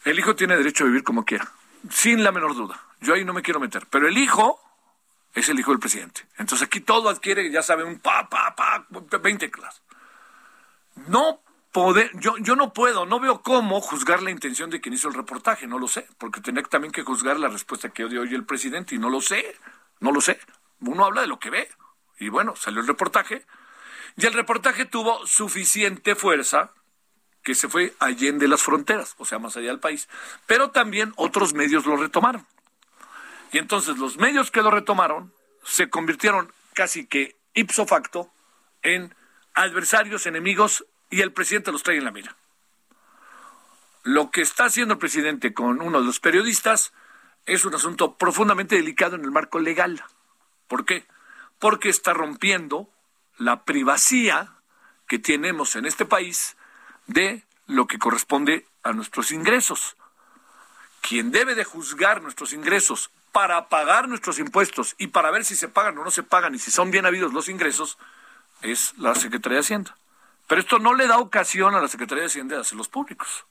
El 0.04 0.18
hijo 0.18 0.36
tiene 0.36 0.58
derecho 0.58 0.84
a 0.84 0.88
vivir 0.88 1.04
como 1.04 1.24
quiera, 1.24 1.50
sin 1.88 2.22
la 2.22 2.32
menor 2.32 2.54
duda. 2.54 2.78
Yo 3.04 3.14
ahí 3.14 3.24
no 3.24 3.34
me 3.34 3.42
quiero 3.42 3.60
meter. 3.60 3.86
Pero 3.90 4.08
el 4.08 4.16
hijo 4.16 4.60
es 5.34 5.48
el 5.48 5.58
hijo 5.58 5.70
del 5.72 5.80
presidente. 5.80 6.26
Entonces 6.38 6.66
aquí 6.66 6.80
todo 6.80 7.08
adquiere, 7.08 7.50
ya 7.50 7.62
sabe, 7.62 7.84
un 7.84 7.98
pa, 7.98 8.28
pa, 8.28 8.54
pa, 8.56 8.86
20 8.90 9.50
clases. 9.50 9.82
No 11.08 11.40
poder, 11.70 12.10
yo, 12.14 12.36
yo 12.38 12.56
no 12.56 12.72
puedo, 12.72 13.04
no 13.04 13.20
veo 13.20 13.42
cómo 13.42 13.80
juzgar 13.80 14.22
la 14.22 14.30
intención 14.30 14.70
de 14.70 14.80
quien 14.80 14.94
hizo 14.94 15.08
el 15.08 15.14
reportaje, 15.14 15.66
no 15.66 15.78
lo 15.78 15.88
sé, 15.88 16.06
porque 16.18 16.40
tenía 16.40 16.62
también 16.62 16.92
que 16.92 17.02
juzgar 17.02 17.38
la 17.38 17.48
respuesta 17.48 17.88
que 17.88 18.06
dio 18.06 18.22
hoy 18.22 18.32
el 18.32 18.44
presidente 18.44 18.94
y 18.94 18.98
no 18.98 19.10
lo 19.10 19.20
sé, 19.20 19.56
no 20.00 20.12
lo 20.12 20.20
sé. 20.20 20.38
Uno 20.80 21.04
habla 21.04 21.22
de 21.22 21.26
lo 21.26 21.38
que 21.38 21.50
ve. 21.50 21.68
Y 22.18 22.28
bueno, 22.28 22.54
salió 22.56 22.80
el 22.80 22.86
reportaje 22.86 23.44
y 24.16 24.24
el 24.24 24.32
reportaje 24.32 24.84
tuvo 24.84 25.26
suficiente 25.26 26.14
fuerza 26.14 26.70
que 27.42 27.54
se 27.54 27.68
fue 27.68 27.92
allende 27.98 28.48
las 28.48 28.62
fronteras, 28.62 29.14
o 29.18 29.24
sea, 29.24 29.38
más 29.38 29.56
allá 29.56 29.68
del 29.68 29.80
país. 29.80 30.08
Pero 30.46 30.70
también 30.70 31.12
otros 31.16 31.52
medios 31.52 31.84
lo 31.86 31.96
retomaron. 31.96 32.46
Y 33.54 33.58
entonces 33.58 33.98
los 33.98 34.16
medios 34.16 34.50
que 34.50 34.62
lo 34.62 34.72
retomaron 34.72 35.32
se 35.62 35.88
convirtieron 35.88 36.52
casi 36.72 37.06
que 37.06 37.36
ipso 37.54 37.86
facto 37.86 38.32
en 38.82 39.14
adversarios, 39.54 40.26
enemigos, 40.26 40.84
y 41.08 41.20
el 41.20 41.32
presidente 41.32 41.70
los 41.70 41.84
trae 41.84 41.98
en 41.98 42.04
la 42.04 42.10
mira. 42.10 42.34
Lo 44.02 44.32
que 44.32 44.40
está 44.40 44.64
haciendo 44.64 44.94
el 44.94 44.98
presidente 44.98 45.54
con 45.54 45.80
uno 45.80 46.00
de 46.00 46.04
los 46.04 46.18
periodistas 46.18 46.92
es 47.46 47.64
un 47.64 47.76
asunto 47.76 48.16
profundamente 48.16 48.74
delicado 48.74 49.14
en 49.14 49.24
el 49.24 49.30
marco 49.30 49.60
legal. 49.60 50.02
¿Por 50.66 50.84
qué? 50.84 51.06
Porque 51.60 51.90
está 51.90 52.12
rompiendo 52.12 52.90
la 53.38 53.62
privacidad 53.62 54.48
que 55.06 55.20
tenemos 55.20 55.76
en 55.76 55.86
este 55.86 56.04
país 56.04 56.56
de 57.06 57.44
lo 57.68 57.86
que 57.86 58.00
corresponde 58.00 58.66
a 58.82 58.92
nuestros 58.92 59.30
ingresos. 59.30 59.96
Quien 61.02 61.30
debe 61.30 61.54
de 61.54 61.62
juzgar 61.62 62.20
nuestros 62.20 62.52
ingresos 62.52 63.12
para 63.34 63.68
pagar 63.68 64.08
nuestros 64.08 64.38
impuestos 64.38 64.94
y 64.96 65.08
para 65.08 65.32
ver 65.32 65.44
si 65.44 65.56
se 65.56 65.66
pagan 65.66 65.98
o 65.98 66.04
no 66.04 66.12
se 66.12 66.22
pagan 66.22 66.54
y 66.54 66.60
si 66.60 66.70
son 66.70 66.92
bien 66.92 67.04
habidos 67.04 67.32
los 67.32 67.48
ingresos, 67.48 67.98
es 68.62 68.94
la 68.96 69.12
Secretaría 69.16 69.56
de 69.56 69.62
Hacienda. 69.62 69.96
Pero 70.46 70.60
esto 70.60 70.78
no 70.78 70.94
le 70.94 71.08
da 71.08 71.18
ocasión 71.18 71.74
a 71.74 71.80
la 71.80 71.88
Secretaría 71.88 72.22
de 72.22 72.28
Hacienda 72.28 72.54
de 72.54 72.60
hacerlos 72.60 72.86
públicos. 72.86 73.44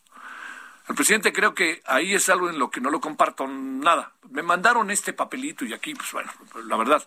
El 0.87 0.95
presidente 0.95 1.33
creo 1.33 1.53
que 1.53 1.81
ahí 1.85 2.13
es 2.13 2.29
algo 2.29 2.49
en 2.49 2.59
lo 2.59 2.71
que 2.71 2.79
no 2.79 2.91
lo 2.91 3.01
comparto 3.01 3.45
nada. 3.45 4.13
Me 4.31 4.41
mandaron 4.41 4.89
este 4.89 5.11
papelito 5.11 5.65
y 5.65 5.73
aquí, 5.73 5.93
pues 5.95 6.13
bueno, 6.13 6.31
la 6.65 6.77
verdad, 6.77 7.05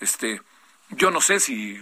este, 0.00 0.42
yo 0.90 1.12
no 1.12 1.20
sé 1.20 1.38
si 1.38 1.80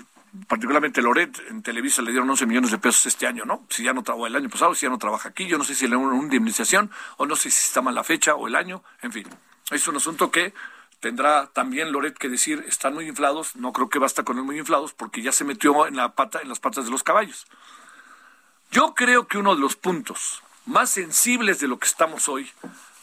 particularmente 0.49 1.01
Loret 1.01 1.35
en 1.49 1.63
Televisa 1.63 2.03
le 2.03 2.11
dieron 2.11 2.29
11 2.29 2.45
millones 2.45 2.73
de 2.73 2.79
pesos 2.79 3.07
este 3.07 3.27
año, 3.27 3.47
¿no? 3.47 3.65
Si 3.71 3.85
ya 3.85 3.95
no 3.95 4.03
trabajó 4.03 4.27
el 4.27 4.37
año 4.37 4.51
pasado, 4.51 4.75
si 4.75 4.85
ya 4.85 4.91
no 4.91 4.99
trabaja 4.99 5.31
aquí, 5.31 5.47
yo 5.47 5.57
no 5.57 5.65
sé 5.65 5.75
si 5.75 5.87
le 5.87 5.97
dieron 5.97 6.13
una 6.13 6.25
indemnización 6.25 6.91
o 7.17 7.25
no 7.25 7.37
sé 7.37 7.51
si 7.51 7.69
está 7.69 7.81
mal 7.81 7.95
la 7.95 8.05
fecha 8.05 8.35
o 8.35 8.47
el 8.47 8.55
año, 8.55 8.85
en 9.01 9.13
fin. 9.13 9.27
Es 9.71 9.89
un 9.89 9.97
asunto 9.97 10.31
que 10.31 10.55
tendrá 11.01 11.49
también 11.49 11.93
Loret 11.93 12.17
que 12.17 12.29
decir, 12.29 12.65
están 12.69 12.95
muy 12.95 13.09
inflados, 13.09 13.57
no 13.57 13.73
creo 13.73 13.89
que 13.89 13.99
basta 13.99 14.25
con 14.25 14.39
el 14.39 14.45
muy 14.45 14.59
inflados 14.59 14.93
porque 14.93 15.23
ya 15.23 15.33
se 15.33 15.45
metió 15.45 15.87
en 15.87 15.97
la 15.97 16.15
pata 16.15 16.41
en 16.41 16.49
las 16.49 16.61
patas 16.61 16.85
de 16.85 16.91
los 16.91 17.03
caballos. 17.03 17.47
Yo 18.71 18.95
creo 18.95 19.27
que 19.27 19.39
uno 19.39 19.55
de 19.55 19.61
los 19.61 19.77
puntos 19.77 20.43
más 20.67 20.91
sensibles 20.91 21.61
de 21.61 21.69
lo 21.69 21.79
que 21.79 21.87
estamos 21.87 22.29
hoy 22.29 22.51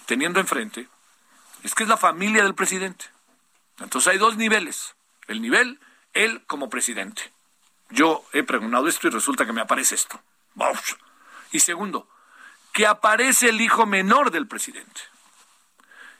teniendo 0.05 0.39
enfrente 0.39 0.87
es 1.63 1.75
que 1.75 1.83
es 1.83 1.89
la 1.89 1.97
familia 1.97 2.43
del 2.43 2.55
presidente. 2.55 3.05
Entonces 3.79 4.11
hay 4.11 4.17
dos 4.17 4.37
niveles. 4.37 4.95
El 5.27 5.41
nivel, 5.41 5.79
él 6.13 6.43
como 6.45 6.69
presidente. 6.69 7.31
Yo 7.89 8.25
he 8.33 8.43
preguntado 8.43 8.87
esto 8.87 9.07
y 9.07 9.11
resulta 9.11 9.45
que 9.45 9.53
me 9.53 9.61
aparece 9.61 9.95
esto. 9.95 10.19
Y 11.51 11.59
segundo, 11.59 12.07
que 12.73 12.85
aparece 12.85 13.49
el 13.49 13.61
hijo 13.61 13.85
menor 13.85 14.31
del 14.31 14.47
presidente. 14.47 15.01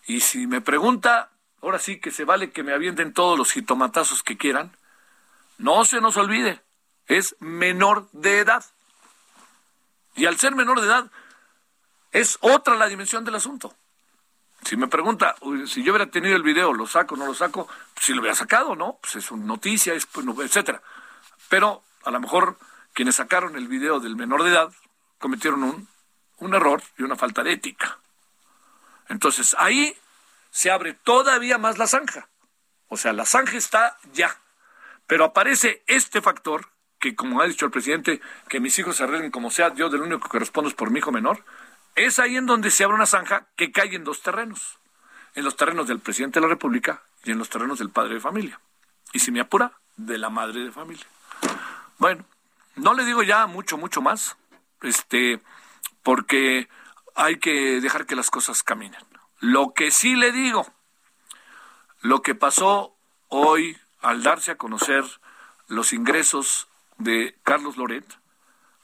Y 0.06 0.20
si 0.20 0.48
me 0.48 0.62
pregunta, 0.62 1.32
ahora 1.62 1.80
sí 1.80 2.00
que 2.00 2.12
se 2.12 2.26
vale 2.26 2.52
que 2.52 2.64
me 2.64 2.74
avienten 2.74 3.14
todos 3.14 3.38
los 3.38 3.52
jitomatazos 3.52 4.24
que 4.24 4.38
quieran, 4.38 4.76
no 5.58 5.86
se 5.86 6.02
nos 6.02 6.18
olvide, 6.18 6.62
es 7.08 7.36
menor 7.40 8.10
de 8.12 8.40
edad. 8.40 8.66
Y 10.16 10.26
al 10.26 10.38
ser 10.38 10.56
menor 10.56 10.82
de 10.82 10.88
edad, 10.88 11.12
es 12.12 12.38
otra 12.42 12.76
la 12.76 12.88
dimensión 12.88 13.24
del 13.24 13.36
asunto. 13.36 13.74
Si 14.64 14.78
me 14.78 14.88
pregunta, 14.88 15.36
si 15.68 15.84
yo 15.84 15.92
hubiera 15.92 16.10
tenido 16.10 16.36
el 16.36 16.44
video, 16.44 16.74
¿lo 16.74 16.88
saco 16.88 17.16
o 17.16 17.18
no 17.18 17.26
lo 17.26 17.34
saco? 17.34 17.68
Pues 17.94 18.06
si 18.06 18.14
lo 18.14 18.22
hubiera 18.22 18.36
sacado, 18.36 18.76
¿no? 18.76 18.98
Pues 19.02 19.16
es 19.18 19.32
una 19.32 19.46
noticia, 19.46 19.94
es, 19.94 20.06
pues, 20.06 20.26
etcétera. 20.40 20.82
Pero 21.50 21.84
a 22.04 22.12
lo 22.12 22.20
mejor 22.20 22.58
quienes 22.94 23.16
sacaron 23.16 23.56
el 23.56 23.68
video 23.68 24.00
del 24.00 24.16
menor 24.16 24.44
de 24.44 24.52
edad 24.52 24.72
cometieron 25.20 25.64
un, 25.64 25.88
un 26.38 26.54
error 26.54 26.82
y 26.98 27.04
una 27.04 27.16
falta 27.16 27.44
de 27.44 27.54
ética. 27.54 28.00
Entonces 29.14 29.56
ahí 29.60 29.96
se 30.50 30.72
abre 30.72 30.94
todavía 30.94 31.60
más 31.60 31.78
la 31.78 31.86
zanja. 31.86 32.30
O 32.88 32.98
sea, 32.98 33.14
la 33.14 33.28
zanja 33.28 33.58
está 33.58 33.96
ya. 34.12 34.36
Pero 35.06 35.24
aparece 35.24 35.84
este 35.86 36.20
factor, 36.20 36.72
que 36.98 37.16
como 37.16 37.40
ha 37.40 37.46
dicho 37.46 37.66
el 37.66 37.72
presidente, 37.72 38.22
que 38.50 38.60
mis 38.60 38.78
hijos 38.80 38.98
se 38.98 39.04
arreglen 39.04 39.30
como 39.30 39.52
sea, 39.52 39.72
yo 39.76 39.90
del 39.90 40.02
único 40.02 40.30
que 40.30 40.40
respondo 40.40 40.68
es 40.68 40.74
por 40.74 40.90
mi 40.90 40.98
hijo 40.98 41.12
menor, 41.12 41.46
es 41.96 42.18
ahí 42.18 42.38
en 42.38 42.48
donde 42.48 42.72
se 42.72 42.84
abre 42.84 42.96
una 42.96 43.06
zanja 43.06 43.46
que 43.56 43.72
cae 43.72 43.94
en 43.94 44.04
dos 44.04 44.24
terrenos. 44.24 44.80
En 45.36 45.46
los 45.46 45.56
terrenos 45.56 45.88
del 45.88 46.00
presidente 46.00 46.40
de 46.40 46.48
la 46.48 46.54
República 46.54 47.04
y 47.24 47.32
en 47.32 47.38
los 47.38 47.50
terrenos 47.50 47.78
del 47.78 47.92
padre 47.92 48.16
de 48.16 48.20
familia. 48.20 48.60
Y 49.12 49.20
si 49.20 49.32
me 49.32 49.42
apura, 49.42 49.74
de 49.96 50.18
la 50.18 50.32
madre 50.32 50.62
de 50.62 50.72
familia. 50.72 51.06
Bueno, 52.00 52.26
no 52.78 52.96
le 52.96 53.06
digo 53.06 53.22
ya 53.22 53.46
mucho, 53.46 53.78
mucho 53.78 54.02
más, 54.02 54.36
este, 54.82 55.40
porque 56.02 56.68
hay 57.16 57.38
que 57.40 57.82
dejar 57.82 58.06
que 58.06 58.16
las 58.16 58.30
cosas 58.30 58.64
caminen. 58.64 59.02
Lo 59.40 59.74
que 59.74 59.92
sí 59.92 60.16
le 60.16 60.32
digo, 60.32 60.66
lo 62.02 62.22
que 62.22 62.36
pasó 62.36 62.96
hoy 63.30 63.78
al 64.02 64.24
darse 64.24 64.52
a 64.52 64.58
conocer 64.58 65.04
los 65.68 65.94
ingresos 65.94 66.68
de 66.98 67.38
Carlos 67.44 67.78
Loret, 67.78 68.06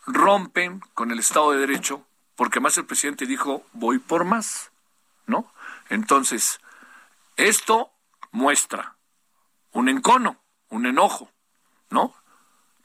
rompen 0.06 0.80
con 0.94 1.12
el 1.12 1.20
Estado 1.20 1.52
de 1.52 1.60
Derecho 1.60 2.06
porque 2.36 2.62
más 2.62 2.78
el 2.78 2.86
presidente 2.86 3.26
dijo, 3.26 3.66
voy 3.74 4.00
por 4.00 4.24
más, 4.24 4.72
¿no? 5.28 5.52
Entonces, 5.90 6.62
esto 7.36 7.92
muestra 8.32 8.96
un 9.74 9.90
encono, 9.90 10.42
un 10.70 10.86
enojo, 10.86 11.30
¿no? 11.90 12.16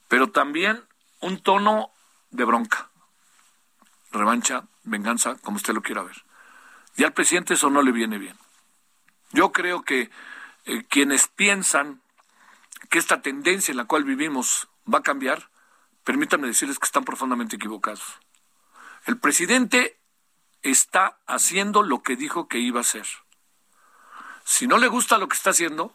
Pero 0.09 0.29
también 0.31 0.83
un 1.21 1.41
tono 1.41 1.91
de 2.31 2.43
bronca, 2.43 2.89
revancha, 4.11 4.65
venganza, 4.85 5.35
como 5.35 5.57
usted 5.57 5.73
lo 5.73 5.81
quiera 5.81 6.03
ver. 6.03 6.23
Y 6.95 7.03
al 7.03 7.13
presidente 7.13 7.55
eso 7.55 7.69
no 7.69 7.81
le 7.81 7.91
viene 7.91 8.17
bien. 8.17 8.37
Yo 9.31 9.51
creo 9.51 9.83
que 9.83 10.09
eh, 10.65 10.83
quienes 10.89 11.27
piensan 11.27 12.01
que 12.89 12.99
esta 12.99 13.21
tendencia 13.21 13.71
en 13.71 13.77
la 13.77 13.85
cual 13.85 14.03
vivimos 14.03 14.69
va 14.91 14.99
a 14.99 15.03
cambiar, 15.03 15.49
permítanme 16.03 16.47
decirles 16.47 16.79
que 16.79 16.85
están 16.85 17.03
profundamente 17.03 17.57
equivocados. 17.57 18.19
El 19.05 19.17
presidente 19.17 19.99
está 20.61 21.19
haciendo 21.27 21.83
lo 21.83 22.01
que 22.01 22.15
dijo 22.15 22.47
que 22.47 22.59
iba 22.59 22.79
a 22.79 22.81
hacer. 22.81 23.05
Si 24.43 24.67
no 24.67 24.77
le 24.77 24.87
gusta 24.87 25.17
lo 25.17 25.27
que 25.27 25.35
está 25.35 25.49
haciendo, 25.49 25.93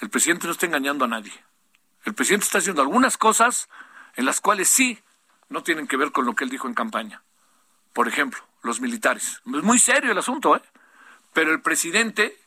el 0.00 0.10
presidente 0.10 0.46
no 0.46 0.52
está 0.52 0.66
engañando 0.66 1.04
a 1.04 1.08
nadie. 1.08 1.32
El 2.04 2.14
presidente 2.14 2.44
está 2.44 2.58
haciendo 2.58 2.82
algunas 2.82 3.18
cosas 3.18 3.68
en 4.16 4.24
las 4.24 4.40
cuales 4.40 4.68
sí 4.68 5.02
no 5.48 5.62
tienen 5.62 5.86
que 5.86 5.96
ver 5.96 6.12
con 6.12 6.24
lo 6.24 6.34
que 6.34 6.44
él 6.44 6.50
dijo 6.50 6.68
en 6.68 6.74
campaña. 6.74 7.22
Por 7.92 8.08
ejemplo, 8.08 8.40
los 8.62 8.80
militares. 8.80 9.40
Es 9.46 9.62
muy 9.62 9.78
serio 9.78 10.12
el 10.12 10.18
asunto, 10.18 10.56
¿eh? 10.56 10.62
Pero 11.32 11.52
el 11.52 11.60
presidente, 11.60 12.38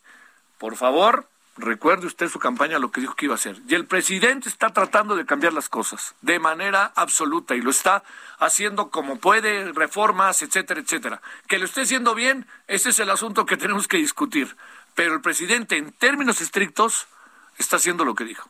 por 0.58 0.76
favor, 0.76 1.28
Recuerde 1.58 2.08
usted 2.08 2.30
su 2.30 2.40
campaña, 2.40 2.80
lo 2.80 2.92
que 2.92 3.02
dijo 3.02 3.14
que 3.14 3.26
iba 3.26 3.34
a 3.34 3.36
hacer. 3.36 3.62
Y 3.68 3.76
el 3.76 3.86
presidente 3.86 4.48
está 4.48 4.70
tratando 4.70 5.18
de 5.18 5.26
cambiar 5.26 5.52
las 5.52 5.68
cosas 5.68 6.16
de 6.22 6.40
manera 6.40 6.92
absoluta 6.96 7.56
y 7.56 7.62
lo 7.62 7.72
está 7.72 8.04
haciendo 8.40 8.90
como 8.90 9.18
puede, 9.18 9.74
reformas, 9.74 10.42
etcétera, 10.42 10.80
etcétera. 10.80 11.22
Que 11.48 11.60
lo 11.60 11.66
esté 11.66 11.82
haciendo 11.82 12.16
bien, 12.16 12.48
ese 12.68 12.90
es 12.90 13.00
el 13.00 13.10
asunto 13.10 13.46
que 13.46 13.58
tenemos 13.58 13.90
que 13.90 13.98
discutir. 13.98 14.56
Pero 14.96 15.14
el 15.14 15.22
presidente, 15.22 15.78
en 15.78 15.92
términos 15.92 16.40
estrictos, 16.40 17.08
está 17.58 17.76
haciendo 17.76 18.06
lo 18.06 18.16
que 18.16 18.24
dijo. 18.24 18.50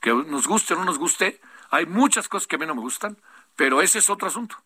Que 0.00 0.14
nos 0.14 0.46
guste 0.46 0.74
o 0.74 0.76
no 0.78 0.84
nos 0.84 0.98
guste, 0.98 1.40
hay 1.70 1.84
muchas 1.84 2.28
cosas 2.28 2.46
que 2.46 2.56
a 2.56 2.58
mí 2.60 2.66
no 2.66 2.76
me 2.76 2.80
gustan, 2.80 3.18
pero 3.56 3.82
ese 3.82 3.98
es 3.98 4.08
otro 4.08 4.28
asunto. 4.28 4.56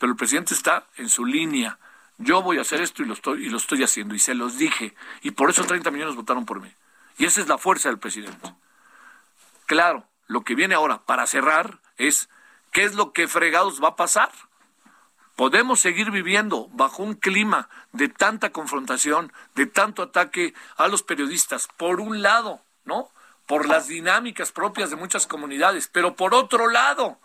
Pero 0.00 0.12
el 0.12 0.16
presidente 0.16 0.54
está 0.54 0.86
en 0.96 1.10
su 1.10 1.26
línea. 1.26 1.78
Yo 2.16 2.40
voy 2.40 2.56
a 2.56 2.62
hacer 2.62 2.80
esto 2.80 3.02
y 3.02 3.06
lo 3.06 3.12
estoy, 3.12 3.44
y 3.44 3.50
lo 3.50 3.58
estoy 3.58 3.84
haciendo. 3.84 4.14
Y 4.14 4.18
se 4.18 4.34
los 4.34 4.56
dije. 4.56 4.94
Y 5.20 5.32
por 5.32 5.50
eso 5.50 5.62
30 5.64 5.90
millones 5.90 6.16
votaron 6.16 6.46
por 6.46 6.62
mí. 6.62 6.72
Y 7.18 7.26
esa 7.26 7.42
es 7.42 7.48
la 7.48 7.58
fuerza 7.58 7.90
del 7.90 7.98
presidente. 7.98 8.54
Claro, 9.66 10.06
lo 10.26 10.40
que 10.40 10.54
viene 10.54 10.74
ahora 10.74 11.02
para 11.04 11.26
cerrar 11.26 11.80
es 11.98 12.30
qué 12.72 12.84
es 12.84 12.94
lo 12.94 13.12
que 13.12 13.28
fregados 13.28 13.84
va 13.84 13.88
a 13.88 13.96
pasar. 13.96 14.30
Podemos 15.36 15.80
seguir 15.80 16.10
viviendo 16.10 16.68
bajo 16.72 17.02
un 17.02 17.12
clima 17.12 17.68
de 17.92 18.08
tanta 18.08 18.52
confrontación, 18.52 19.34
de 19.54 19.66
tanto 19.66 20.02
ataque 20.02 20.54
a 20.78 20.88
los 20.88 21.02
periodistas, 21.02 21.68
por 21.76 22.00
un 22.00 22.22
lado, 22.22 22.62
¿no? 22.86 23.10
Por 23.46 23.68
las 23.68 23.86
dinámicas 23.86 24.50
propias 24.50 24.88
de 24.88 24.96
muchas 24.96 25.26
comunidades, 25.26 25.88
pero 25.88 26.16
por 26.16 26.32
otro 26.32 26.68
lado, 26.68 27.20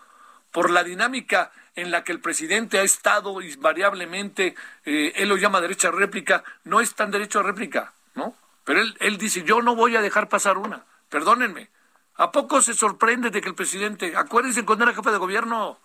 por 0.51 0.69
la 0.69 0.83
dinámica 0.83 1.53
en 1.75 1.91
la 1.91 2.03
que 2.03 2.11
el 2.11 2.19
presidente 2.19 2.79
ha 2.79 2.83
estado 2.83 3.41
invariablemente, 3.41 4.55
eh, 4.85 5.13
él 5.15 5.29
lo 5.29 5.37
llama 5.37 5.61
derecho 5.61 5.89
a 5.89 5.91
réplica, 5.91 6.43
no 6.63 6.79
es 6.79 6.95
tan 6.95 7.11
derecho 7.11 7.39
a 7.39 7.43
réplica, 7.43 7.93
¿no? 8.15 8.33
Pero 8.63 8.81
él, 8.81 8.95
él 8.99 9.17
dice, 9.17 9.43
yo 9.43 9.61
no 9.61 9.75
voy 9.75 9.95
a 9.95 10.01
dejar 10.01 10.29
pasar 10.29 10.57
una. 10.57 10.83
Perdónenme. 11.09 11.69
¿A 12.15 12.31
poco 12.31 12.61
se 12.61 12.73
sorprende 12.73 13.29
de 13.29 13.41
que 13.41 13.49
el 13.49 13.55
presidente, 13.55 14.15
acuérdense 14.15 14.65
cuando 14.65 14.85
era 14.85 14.93
jefe 14.93 15.11
de 15.11 15.17
gobierno, 15.17 15.77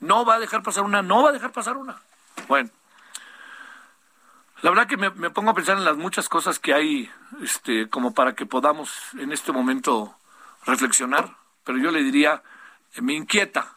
no 0.00 0.24
va 0.24 0.36
a 0.36 0.40
dejar 0.40 0.62
pasar 0.62 0.84
una, 0.84 1.02
no 1.02 1.22
va 1.22 1.30
a 1.30 1.32
dejar 1.32 1.50
pasar 1.50 1.76
una? 1.76 2.00
Bueno, 2.46 2.70
la 4.62 4.70
verdad 4.70 4.86
que 4.86 4.96
me, 4.96 5.10
me 5.10 5.30
pongo 5.30 5.50
a 5.50 5.54
pensar 5.54 5.76
en 5.76 5.84
las 5.84 5.96
muchas 5.96 6.28
cosas 6.28 6.60
que 6.60 6.72
hay, 6.72 7.10
este, 7.42 7.88
como 7.88 8.14
para 8.14 8.34
que 8.34 8.46
podamos 8.46 8.92
en 9.18 9.32
este 9.32 9.50
momento 9.50 10.14
reflexionar, 10.64 11.36
pero 11.64 11.78
yo 11.78 11.90
le 11.90 12.02
diría, 12.02 12.42
me 13.00 13.14
inquieta 13.14 13.74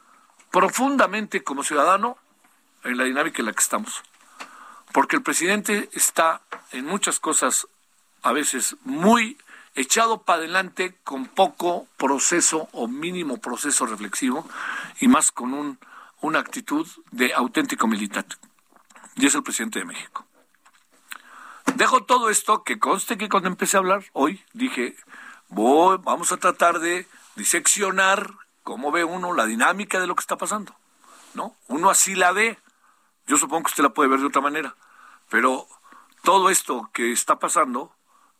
profundamente 0.55 1.43
como 1.43 1.65
ciudadano 1.65 2.17
en 2.85 2.95
la 2.95 3.03
dinámica 3.03 3.41
en 3.41 3.47
la 3.47 3.51
que 3.51 3.59
estamos, 3.59 4.01
porque 4.93 5.17
el 5.17 5.21
presidente 5.21 5.89
está 5.91 6.39
en 6.71 6.85
muchas 6.85 7.19
cosas 7.19 7.67
a 8.21 8.31
veces 8.31 8.77
muy 8.85 9.37
echado 9.75 10.21
para 10.21 10.39
adelante 10.39 10.95
con 11.03 11.25
poco 11.25 11.89
proceso 11.97 12.69
o 12.71 12.87
mínimo 12.87 13.35
proceso 13.35 13.85
reflexivo 13.85 14.47
y 15.01 15.09
más 15.09 15.33
con 15.33 15.53
un, 15.53 15.77
una 16.21 16.39
actitud 16.39 16.87
de 17.11 17.33
auténtico 17.33 17.85
militar. 17.87 18.25
Y 19.17 19.25
es 19.25 19.35
el 19.35 19.43
presidente 19.43 19.79
de 19.79 19.85
México. 19.85 20.25
Dejo 21.75 22.05
todo 22.05 22.29
esto 22.29 22.63
que 22.63 22.79
conste 22.79 23.17
que 23.17 23.27
cuando 23.27 23.49
empecé 23.49 23.75
a 23.75 23.81
hablar 23.81 24.05
hoy 24.13 24.41
dije, 24.53 24.95
voy, 25.49 25.97
vamos 26.01 26.31
a 26.31 26.37
tratar 26.37 26.79
de 26.79 27.09
diseccionar 27.35 28.44
cómo 28.65 28.91
ve 28.91 29.03
uno 29.03 29.31
la 29.33 29.45
dinámica 29.45 29.99
de 29.99 30.07
lo 30.07 30.15
que 30.15 30.21
está 30.21 30.37
pasando. 30.37 30.75
¿No? 31.35 31.55
Uno 31.67 31.89
así 31.89 32.15
la 32.15 32.31
ve. 32.33 32.57
Yo 33.27 33.37
supongo 33.37 33.63
que 33.63 33.69
usted 33.69 33.83
la 33.83 33.93
puede 33.93 34.09
ver 34.09 34.19
de 34.19 34.25
otra 34.25 34.41
manera. 34.41 34.75
Pero 35.29 35.67
todo 36.23 36.49
esto 36.49 36.89
que 36.91 37.11
está 37.11 37.37
pasando 37.37 37.93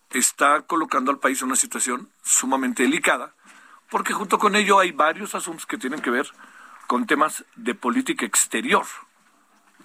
está 0.09 0.63
colocando 0.63 1.11
al 1.11 1.19
país 1.19 1.41
en 1.41 1.47
una 1.47 1.55
situación 1.55 2.09
sumamente 2.23 2.83
delicada, 2.83 3.35
porque 3.89 4.13
junto 4.13 4.39
con 4.39 4.55
ello 4.55 4.79
hay 4.79 4.91
varios 4.91 5.35
asuntos 5.35 5.67
que 5.67 5.77
tienen 5.77 6.01
que 6.01 6.09
ver 6.09 6.27
con 6.87 7.05
temas 7.05 7.45
de 7.55 7.75
política 7.75 8.25
exterior 8.25 8.85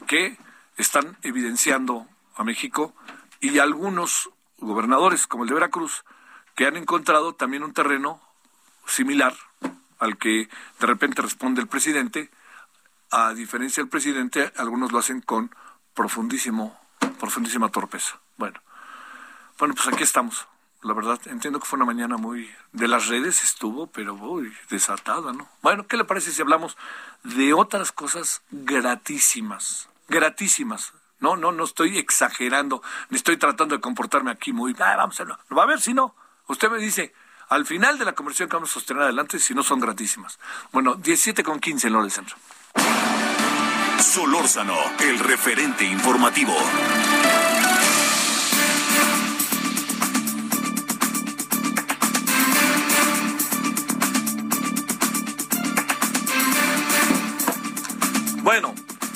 que 0.06 0.38
están 0.78 1.18
evidenciando 1.22 2.06
a 2.36 2.44
México 2.44 2.94
y 3.40 3.58
algunos 3.58 4.30
gobernadores 4.58 5.26
como 5.26 5.42
el 5.42 5.48
de 5.48 5.54
Veracruz 5.54 6.04
que 6.54 6.66
han 6.66 6.76
encontrado 6.76 7.34
también 7.34 7.62
un 7.62 7.74
terreno 7.74 8.20
similar 8.86 9.34
al 10.00 10.18
que 10.18 10.48
de 10.80 10.86
repente 10.86 11.22
responde 11.22 11.60
el 11.60 11.68
presidente. 11.68 12.30
A 13.12 13.34
diferencia 13.34 13.82
del 13.82 13.90
presidente, 13.90 14.52
algunos 14.56 14.92
lo 14.92 14.98
hacen 14.98 15.20
con 15.20 15.54
profundísimo, 15.94 16.78
profundísima 17.18 17.68
torpeza. 17.68 18.18
Bueno, 18.36 18.60
bueno, 19.58 19.74
pues 19.74 19.86
aquí 19.88 20.02
estamos. 20.02 20.46
La 20.82 20.94
verdad, 20.94 21.20
entiendo 21.26 21.60
que 21.60 21.66
fue 21.66 21.76
una 21.76 21.84
mañana 21.84 22.16
muy 22.16 22.50
de 22.72 22.88
las 22.88 23.08
redes 23.08 23.44
estuvo, 23.44 23.86
pero 23.88 24.16
muy 24.16 24.50
desatada, 24.70 25.32
¿no? 25.32 25.46
Bueno, 25.60 25.86
¿qué 25.86 25.98
le 25.98 26.04
parece 26.04 26.32
si 26.32 26.40
hablamos 26.40 26.78
de 27.22 27.52
otras 27.52 27.92
cosas 27.92 28.42
gratísimas? 28.50 29.90
Gratísimas. 30.08 30.94
No, 31.18 31.36
no, 31.36 31.52
no 31.52 31.64
estoy 31.64 31.98
exagerando, 31.98 32.82
ni 33.10 33.18
estoy 33.18 33.36
tratando 33.36 33.74
de 33.74 33.82
comportarme 33.82 34.30
aquí 34.30 34.54
muy, 34.54 34.74
ah, 34.78 34.96
vamos 34.96 35.20
a. 35.20 35.24
Va 35.54 35.64
a 35.64 35.66
ver 35.66 35.82
si 35.82 35.92
no. 35.92 36.14
Usted 36.46 36.70
me 36.70 36.78
dice, 36.78 37.12
al 37.50 37.66
final 37.66 37.98
de 37.98 38.04
la 38.04 38.12
conversión 38.12 38.48
que 38.48 38.56
vamos 38.56 38.70
a 38.70 38.74
sostener 38.74 39.02
adelante, 39.02 39.40
si 39.40 39.54
no 39.54 39.62
son 39.64 39.80
gratísimas. 39.80 40.38
Bueno, 40.70 40.94
17 40.94 41.42
con 41.42 41.58
15 41.58 41.88
en 41.88 41.94
hora 41.94 42.04
del 42.04 42.12
centro. 42.12 42.36
Solórzano, 44.00 44.76
el 45.00 45.18
referente 45.18 45.84
informativo. 45.84 46.54
Bueno, 58.42 58.74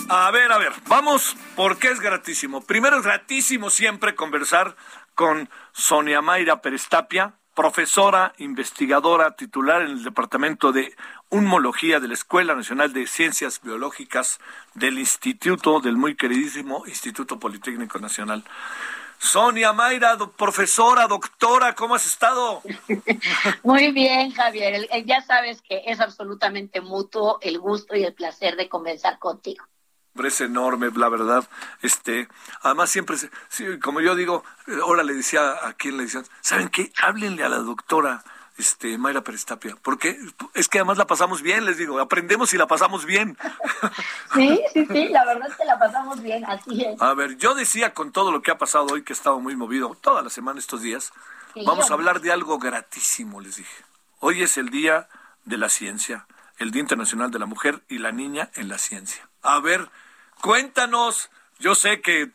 a 0.08 0.30
ver, 0.32 0.50
a 0.50 0.58
ver, 0.58 0.72
vamos, 0.88 1.36
porque 1.54 1.88
es 1.88 2.00
gratísimo. 2.00 2.62
Primero 2.62 2.98
es 2.98 3.04
gratísimo 3.04 3.70
siempre 3.70 4.16
conversar 4.16 4.76
con 5.14 5.48
Sonia 5.72 6.20
Mayra 6.20 6.60
Perestapia, 6.60 7.34
profesora 7.54 8.34
investigadora 8.38 9.36
titular 9.36 9.82
en 9.82 9.92
el 9.92 10.04
Departamento 10.04 10.72
de 10.72 10.94
Unmología 11.30 12.00
de 12.00 12.08
la 12.08 12.14
Escuela 12.14 12.54
Nacional 12.54 12.92
de 12.92 13.06
Ciencias 13.06 13.60
Biológicas 13.62 14.38
del 14.74 14.98
Instituto, 14.98 15.80
del 15.80 15.96
muy 15.96 16.16
queridísimo 16.16 16.84
Instituto 16.86 17.38
Politécnico 17.38 17.98
Nacional. 17.98 18.44
Sonia 19.18 19.72
Mayra, 19.72 20.18
profesora, 20.36 21.06
doctora, 21.06 21.74
¿cómo 21.74 21.94
has 21.94 22.06
estado? 22.06 22.62
Muy 23.62 23.92
bien, 23.92 24.32
Javier. 24.32 24.86
Ya 25.06 25.22
sabes 25.22 25.62
que 25.62 25.82
es 25.86 26.00
absolutamente 26.00 26.80
mutuo 26.82 27.38
el 27.40 27.58
gusto 27.58 27.96
y 27.96 28.04
el 28.04 28.12
placer 28.12 28.56
de 28.56 28.68
conversar 28.68 29.18
contigo 29.18 29.64
es 30.22 30.40
enorme, 30.40 30.90
la 30.94 31.08
verdad. 31.08 31.48
Este, 31.82 32.28
además 32.62 32.90
siempre, 32.90 33.16
como 33.82 34.00
yo 34.00 34.14
digo, 34.14 34.44
ahora 34.82 35.02
le 35.02 35.14
decía 35.14 35.66
a 35.66 35.72
quien 35.72 35.96
le 35.96 36.04
decían, 36.04 36.24
¿saben 36.40 36.68
qué? 36.68 36.92
Háblenle 37.02 37.44
a 37.44 37.48
la 37.48 37.58
doctora 37.58 38.22
este, 38.56 38.96
Mayra 38.98 39.22
Perestapia, 39.22 39.76
porque 39.82 40.16
es 40.54 40.68
que 40.68 40.78
además 40.78 40.98
la 40.98 41.06
pasamos 41.06 41.42
bien, 41.42 41.64
les 41.64 41.76
digo, 41.76 41.98
aprendemos 42.00 42.54
y 42.54 42.58
la 42.58 42.66
pasamos 42.66 43.04
bien. 43.04 43.36
Sí, 44.34 44.60
sí, 44.72 44.86
sí, 44.86 45.08
la 45.08 45.24
verdad 45.24 45.48
es 45.48 45.56
que 45.56 45.64
la 45.64 45.78
pasamos 45.78 46.22
bien, 46.22 46.44
así 46.44 46.84
es. 46.84 47.00
A 47.00 47.14
ver, 47.14 47.36
yo 47.36 47.54
decía 47.54 47.94
con 47.94 48.12
todo 48.12 48.30
lo 48.30 48.42
que 48.42 48.50
ha 48.50 48.58
pasado 48.58 48.86
hoy, 48.92 49.02
que 49.02 49.12
he 49.12 49.16
estado 49.16 49.40
muy 49.40 49.56
movido 49.56 49.96
toda 50.00 50.22
la 50.22 50.30
semana 50.30 50.60
estos 50.60 50.82
días, 50.82 51.12
vamos 51.66 51.90
a 51.90 51.94
hablar 51.94 52.20
de 52.20 52.32
algo 52.32 52.58
gratísimo, 52.58 53.40
les 53.40 53.56
dije. 53.56 53.84
Hoy 54.20 54.42
es 54.42 54.56
el 54.56 54.70
Día 54.70 55.08
de 55.44 55.58
la 55.58 55.68
Ciencia, 55.68 56.26
el 56.58 56.70
Día 56.70 56.80
Internacional 56.80 57.30
de 57.30 57.38
la 57.38 57.46
Mujer 57.46 57.82
y 57.88 57.98
la 57.98 58.12
Niña 58.12 58.50
en 58.54 58.68
la 58.68 58.78
Ciencia. 58.78 59.28
A 59.42 59.60
ver, 59.60 59.90
Cuéntanos, 60.44 61.30
yo 61.58 61.74
sé 61.74 62.02
que 62.02 62.30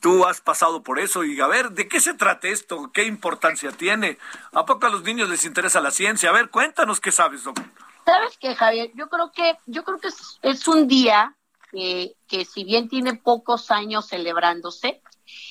tú 0.00 0.26
has 0.26 0.40
pasado 0.40 0.82
por 0.82 0.98
eso 0.98 1.22
y 1.22 1.40
a 1.40 1.46
ver, 1.46 1.70
¿de 1.70 1.86
qué 1.86 2.00
se 2.00 2.12
trata 2.12 2.48
esto? 2.48 2.90
¿Qué 2.92 3.04
importancia 3.04 3.70
tiene? 3.70 4.18
¿A 4.52 4.64
poco 4.64 4.86
a 4.86 4.90
los 4.90 5.04
niños 5.04 5.28
les 5.28 5.44
interesa 5.44 5.80
la 5.80 5.92
ciencia? 5.92 6.30
A 6.30 6.32
ver, 6.32 6.50
cuéntanos 6.50 7.00
qué 7.00 7.12
sabes, 7.12 7.44
doctor. 7.44 7.64
¿Sabes 8.04 8.36
qué, 8.38 8.56
Javier? 8.56 8.90
Yo 8.96 9.08
creo 9.08 9.30
que, 9.30 9.56
yo 9.66 9.84
creo 9.84 10.00
que 10.00 10.08
es, 10.08 10.66
un 10.66 10.88
día 10.88 11.36
que, 11.70 12.16
que 12.26 12.44
si 12.44 12.64
bien 12.64 12.88
tiene 12.88 13.14
pocos 13.14 13.70
años 13.70 14.08
celebrándose, 14.08 15.00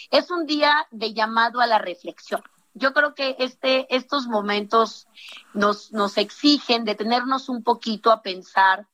es 0.10 0.32
un 0.32 0.46
día 0.46 0.86
de 0.92 1.14
llamado 1.14 1.62
a 1.62 1.66
la 1.66 1.80
reflexión. 1.80 2.44
Yo 2.74 2.92
creo 2.92 3.16
que 3.16 3.38
este, 3.40 3.88
estos 3.96 4.28
momentos 4.28 5.08
nos, 5.54 5.94
nos 5.94 6.18
exigen 6.18 6.84
detenernos 6.84 7.48
un 7.48 7.64
poquito 7.64 8.12
a 8.12 8.22
pensar 8.22 8.86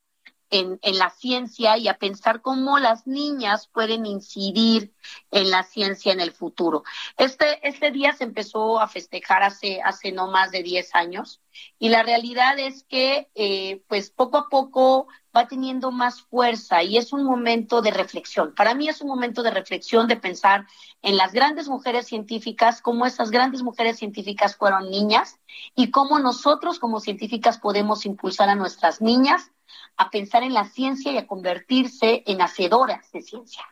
en, 0.50 0.78
en, 0.82 0.98
la 0.98 1.10
ciencia 1.10 1.76
y 1.76 1.88
a 1.88 1.98
pensar 1.98 2.40
cómo 2.40 2.78
las 2.78 3.06
niñas 3.06 3.68
pueden 3.68 4.06
incidir 4.06 4.92
en 5.30 5.50
la 5.50 5.62
ciencia 5.62 6.12
en 6.12 6.20
el 6.20 6.32
futuro. 6.32 6.84
Este, 7.16 7.66
este 7.66 7.90
día 7.90 8.12
se 8.12 8.24
empezó 8.24 8.80
a 8.80 8.88
festejar 8.88 9.42
hace, 9.42 9.80
hace 9.82 10.12
no 10.12 10.28
más 10.28 10.50
de 10.50 10.62
10 10.62 10.94
años 10.94 11.40
y 11.78 11.88
la 11.88 12.02
realidad 12.02 12.58
es 12.58 12.84
que 12.84 13.30
eh, 13.34 13.82
pues 13.88 14.10
poco 14.10 14.38
a 14.38 14.48
poco 14.48 15.08
va 15.36 15.46
teniendo 15.46 15.90
más 15.90 16.22
fuerza 16.22 16.82
y 16.82 16.96
es 16.96 17.12
un 17.12 17.24
momento 17.24 17.82
de 17.82 17.90
reflexión. 17.90 18.54
Para 18.54 18.74
mí 18.74 18.88
es 18.88 19.00
un 19.00 19.08
momento 19.08 19.42
de 19.42 19.50
reflexión, 19.50 20.08
de 20.08 20.16
pensar 20.16 20.66
en 21.02 21.16
las 21.16 21.32
grandes 21.32 21.68
mujeres 21.68 22.06
científicas, 22.06 22.80
cómo 22.82 23.06
esas 23.06 23.30
grandes 23.30 23.62
mujeres 23.62 23.98
científicas 23.98 24.56
fueron 24.56 24.90
niñas 24.90 25.38
y 25.74 25.90
cómo 25.90 26.18
nosotros 26.18 26.78
como 26.78 27.00
científicas 27.00 27.58
podemos 27.58 28.06
impulsar 28.06 28.48
a 28.48 28.54
nuestras 28.54 29.00
niñas 29.00 29.50
a 29.96 30.10
pensar 30.10 30.42
en 30.42 30.54
la 30.54 30.64
ciencia 30.68 31.12
y 31.12 31.18
a 31.18 31.26
convertirse 31.26 32.22
en 32.26 32.40
hacedoras 32.40 33.10
de 33.12 33.22
ciencia. 33.22 33.64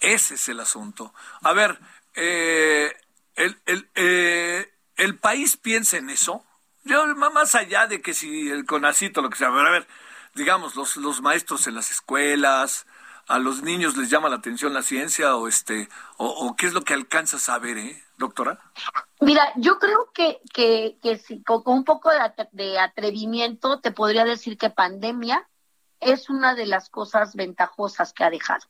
Ese 0.00 0.34
es 0.34 0.48
el 0.48 0.60
asunto. 0.60 1.14
A 1.42 1.52
ver, 1.52 1.78
eh, 2.14 2.92
el, 3.36 3.60
el, 3.66 3.88
eh, 3.94 4.72
el, 4.96 5.18
país 5.18 5.56
piensa 5.56 5.96
en 5.96 6.10
eso. 6.10 6.44
Yo, 6.84 7.06
más 7.14 7.54
allá 7.54 7.86
de 7.86 8.02
que 8.02 8.12
si 8.12 8.50
el 8.50 8.66
conacito, 8.66 9.22
lo 9.22 9.30
que 9.30 9.38
sea, 9.38 9.48
a 9.48 9.50
ver, 9.50 9.66
a 9.66 9.70
ver 9.70 9.86
digamos, 10.34 10.76
los, 10.76 10.96
los 10.96 11.20
maestros 11.20 11.66
en 11.66 11.74
las 11.74 11.90
escuelas, 11.90 12.86
a 13.28 13.38
los 13.38 13.62
niños 13.62 13.96
les 13.96 14.10
llama 14.10 14.28
la 14.28 14.36
atención 14.36 14.74
la 14.74 14.82
ciencia 14.82 15.36
o 15.36 15.46
este 15.48 15.88
o, 16.16 16.54
qué 16.56 16.66
es 16.66 16.72
lo 16.72 16.82
que 16.82 16.94
alcanzas 16.94 17.48
a 17.48 17.58
ver, 17.58 17.78
eh, 17.78 18.02
doctora? 18.22 18.58
Mira, 19.20 19.52
yo 19.56 19.78
creo 19.78 20.10
que, 20.12 20.40
que, 20.52 20.96
que 21.02 21.18
si, 21.18 21.42
con, 21.42 21.62
un 21.66 21.84
poco 21.84 22.10
de, 22.52 22.78
atrevimiento 22.78 23.80
te 23.80 23.92
podría 23.92 24.24
decir 24.24 24.56
que 24.56 24.70
pandemia 24.70 25.48
es 26.00 26.30
una 26.30 26.54
de 26.54 26.66
las 26.66 26.88
cosas 26.88 27.36
ventajosas 27.36 28.12
que 28.12 28.24
ha 28.24 28.30
dejado. 28.30 28.66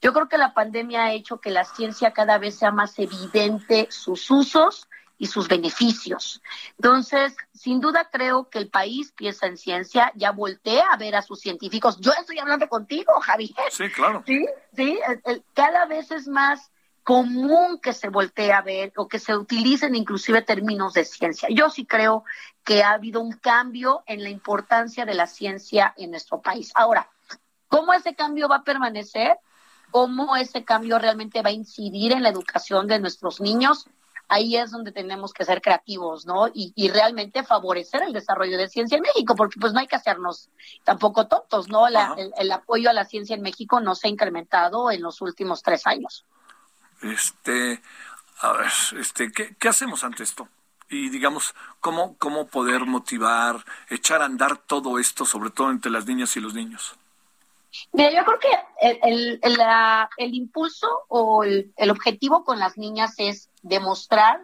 Yo 0.00 0.12
creo 0.12 0.28
que 0.28 0.38
la 0.38 0.54
pandemia 0.54 1.04
ha 1.04 1.12
hecho 1.12 1.40
que 1.40 1.50
la 1.50 1.64
ciencia 1.64 2.12
cada 2.12 2.38
vez 2.38 2.58
sea 2.58 2.70
más 2.70 2.98
evidente 2.98 3.88
sus 3.90 4.30
usos 4.30 4.88
y 5.18 5.26
sus 5.26 5.48
beneficios. 5.48 6.40
Entonces, 6.76 7.36
sin 7.52 7.80
duda 7.80 8.08
creo 8.10 8.48
que 8.48 8.58
el 8.58 8.70
país 8.70 9.12
piensa 9.12 9.46
en 9.46 9.56
ciencia, 9.56 10.12
ya 10.14 10.30
voltea 10.30 10.86
a 10.92 10.96
ver 10.96 11.16
a 11.16 11.22
sus 11.22 11.40
científicos. 11.40 11.98
Yo 12.00 12.12
estoy 12.12 12.38
hablando 12.38 12.68
contigo, 12.68 13.12
Javier. 13.20 13.56
Sí, 13.70 13.90
claro. 13.90 14.22
Sí, 14.24 14.46
sí, 14.74 14.98
cada 15.54 15.86
vez 15.86 16.12
es 16.12 16.28
más 16.28 16.70
común 17.08 17.78
que 17.80 17.94
se 17.94 18.10
voltee 18.10 18.52
a 18.52 18.60
ver 18.60 18.92
o 18.96 19.08
que 19.08 19.18
se 19.18 19.34
utilicen 19.34 19.94
inclusive 19.94 20.42
términos 20.42 20.92
de 20.92 21.06
ciencia. 21.06 21.48
Yo 21.50 21.70
sí 21.70 21.86
creo 21.86 22.24
que 22.62 22.82
ha 22.82 22.90
habido 22.90 23.22
un 23.22 23.32
cambio 23.32 24.02
en 24.04 24.22
la 24.22 24.28
importancia 24.28 25.06
de 25.06 25.14
la 25.14 25.26
ciencia 25.26 25.94
en 25.96 26.10
nuestro 26.10 26.42
país. 26.42 26.70
Ahora, 26.74 27.08
¿cómo 27.66 27.94
ese 27.94 28.14
cambio 28.14 28.46
va 28.46 28.56
a 28.56 28.62
permanecer? 28.62 29.38
¿Cómo 29.90 30.36
ese 30.36 30.66
cambio 30.66 30.98
realmente 30.98 31.40
va 31.40 31.48
a 31.48 31.52
incidir 31.52 32.12
en 32.12 32.22
la 32.22 32.28
educación 32.28 32.86
de 32.86 32.98
nuestros 32.98 33.40
niños? 33.40 33.86
ahí 34.30 34.58
es 34.58 34.70
donde 34.70 34.92
tenemos 34.92 35.32
que 35.32 35.46
ser 35.46 35.62
creativos, 35.62 36.26
¿no? 36.26 36.48
Y, 36.48 36.74
y, 36.76 36.90
realmente 36.90 37.42
favorecer 37.44 38.02
el 38.02 38.12
desarrollo 38.12 38.58
de 38.58 38.68
ciencia 38.68 38.96
en 38.96 39.02
México, 39.02 39.34
porque 39.34 39.58
pues 39.58 39.72
no 39.72 39.80
hay 39.80 39.86
que 39.86 39.96
hacernos 39.96 40.50
tampoco 40.84 41.26
tontos, 41.26 41.70
¿no? 41.70 41.88
La, 41.88 42.14
el, 42.36 42.52
apoyo 42.52 42.90
a 42.90 42.92
la 42.92 43.06
ciencia 43.06 43.34
en 43.34 43.40
México 43.40 43.80
no 43.80 43.94
se 43.94 44.06
ha 44.06 44.10
incrementado 44.10 44.90
en 44.90 45.00
los 45.00 45.22
últimos 45.22 45.62
tres 45.62 45.86
años. 45.86 46.26
Este, 47.02 47.80
a 48.40 48.52
ver, 48.52 48.72
este, 48.98 49.32
¿qué, 49.32 49.54
qué 49.58 49.68
hacemos 49.68 50.04
ante 50.04 50.22
esto? 50.22 50.48
y 50.90 51.10
digamos 51.10 51.54
cómo 51.80 52.16
cómo 52.18 52.46
poder 52.46 52.86
motivar, 52.86 53.64
echar 53.90 54.22
a 54.22 54.26
andar 54.26 54.56
todo 54.56 54.98
esto, 54.98 55.24
sobre 55.24 55.50
todo 55.50 55.70
entre 55.70 55.90
las 55.90 56.06
niñas 56.06 56.36
y 56.36 56.40
los 56.40 56.54
niños. 56.54 56.96
Mira, 57.92 58.10
yo 58.10 58.24
creo 58.24 58.38
que 58.38 58.98
el, 59.02 59.38
el, 59.42 59.60
el 60.16 60.34
impulso 60.34 60.88
o 61.08 61.44
el, 61.44 61.72
el, 61.76 61.90
objetivo 61.90 62.44
con 62.44 62.58
las 62.58 62.78
niñas 62.78 63.14
es 63.18 63.50
demostrar 63.62 64.40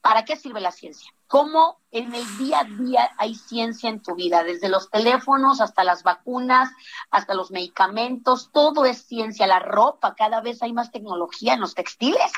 para 0.00 0.24
qué 0.24 0.36
sirve 0.36 0.60
la 0.60 0.72
ciencia. 0.72 1.12
Cómo 1.26 1.78
en 1.90 2.14
el 2.14 2.38
día 2.38 2.60
a 2.60 2.64
día 2.64 3.10
hay 3.18 3.34
ciencia 3.34 3.90
en 3.90 4.02
tu 4.02 4.14
vida, 4.14 4.42
desde 4.42 4.68
los 4.68 4.90
teléfonos 4.90 5.60
hasta 5.60 5.84
las 5.84 6.02
vacunas, 6.02 6.70
hasta 7.10 7.34
los 7.34 7.50
medicamentos, 7.50 8.50
todo 8.52 8.84
es 8.84 9.02
ciencia. 9.02 9.46
La 9.46 9.60
ropa, 9.60 10.14
cada 10.14 10.40
vez 10.40 10.62
hay 10.62 10.72
más 10.72 10.90
tecnología 10.90 11.54
en 11.54 11.60
los 11.60 11.74
textiles. 11.74 12.32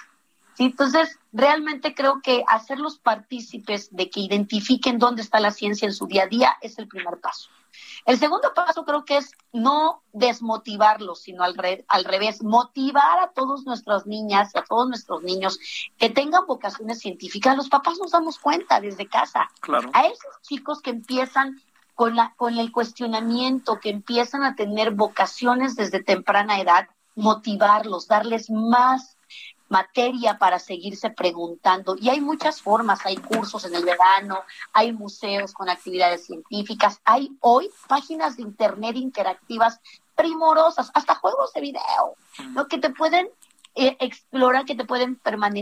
¿sí? 0.57 0.64
Entonces, 0.64 1.18
realmente 1.33 1.94
creo 1.94 2.20
que 2.22 2.44
hacerlos 2.48 2.98
partícipes 2.98 3.94
de 3.94 4.11
que 4.11 4.20
identifiquen 4.20 4.98
dónde 4.98 5.22
está 5.22 5.40
la 5.40 5.53
ciencia 5.53 5.87
en 5.87 5.94
su 5.94 6.07
día 6.07 6.25
a 6.25 6.29
día 6.29 6.57
es 6.61 6.79
el 6.79 6.88
primer 6.88 7.18
paso. 7.20 7.48
El 8.05 8.19
segundo 8.19 8.53
paso 8.55 8.85
creo 8.85 9.05
que 9.05 9.19
es 9.19 9.33
no 9.53 10.03
desmotivarlos, 10.13 11.23
sino 11.23 11.45
al, 11.45 11.55
al 11.89 12.05
revés, 12.05 12.43
motivar 12.43 13.19
a 13.21 13.33
todas 13.33 13.65
nuestras 13.65 14.07
niñas 14.07 14.53
y 14.55 14.59
a 14.59 14.65
todos 14.65 14.89
nuestros 14.89 15.23
niños 15.23 15.59
que 15.99 16.11
tengan 16.11 16.47
vocaciones 16.47 17.01
científicas. 17.01 17.57
Los 17.57 17.69
papás 17.69 17.99
nos 17.99 18.13
damos 18.13 18.39
cuenta 18.39 18.81
desde 18.81 19.09
casa. 19.09 19.51
Claro. 19.61 19.91
A 19.93 20.07
esos 20.07 20.41
chicos 20.43 20.81
que 20.81 20.91
empiezan 20.91 21.61
con, 21.95 22.17
la, 22.17 22.35
con 22.37 22.59
el 22.59 22.73
cuestionamiento, 22.73 23.79
que 23.81 23.91
empiezan 23.91 24.43
a 24.43 24.55
tener 24.55 24.93
vocaciones 24.93 25.77
desde 25.77 26.03
temprana 26.03 26.61
edad, 26.61 26.89
motivarlos, 27.15 28.09
darles 28.09 28.51
más 28.51 29.17
materia 29.73 30.39
para 30.39 30.59
seguirse 30.59 31.11
preguntando. 31.11 31.97
Y 31.99 32.11
hay 32.11 32.21
muchas 32.21 32.61
formas, 32.61 33.05
hay 33.05 33.17
cursos 33.17 33.65
en 33.65 33.75
el 33.75 33.85
verano, 33.85 34.43
hay 34.73 34.93
museos 34.93 35.53
con 35.53 35.69
actividades 35.69 36.27
científicas, 36.27 37.01
hay 37.05 37.35
hoy 37.41 37.71
páginas 37.89 38.37
de 38.37 38.43
internet 38.43 38.97
interactivas 38.97 39.81
primorosas, 40.15 40.91
hasta 40.95 41.15
juegos 41.15 41.53
de 41.55 41.63
video, 41.63 42.15
¿no? 42.51 42.69
que 42.69 42.79
te 42.79 42.91
pueden 42.91 43.29
eh, 43.75 43.97
explorar, 43.99 44.67
que 44.67 44.75
te 44.75 44.85
pueden 44.85 45.19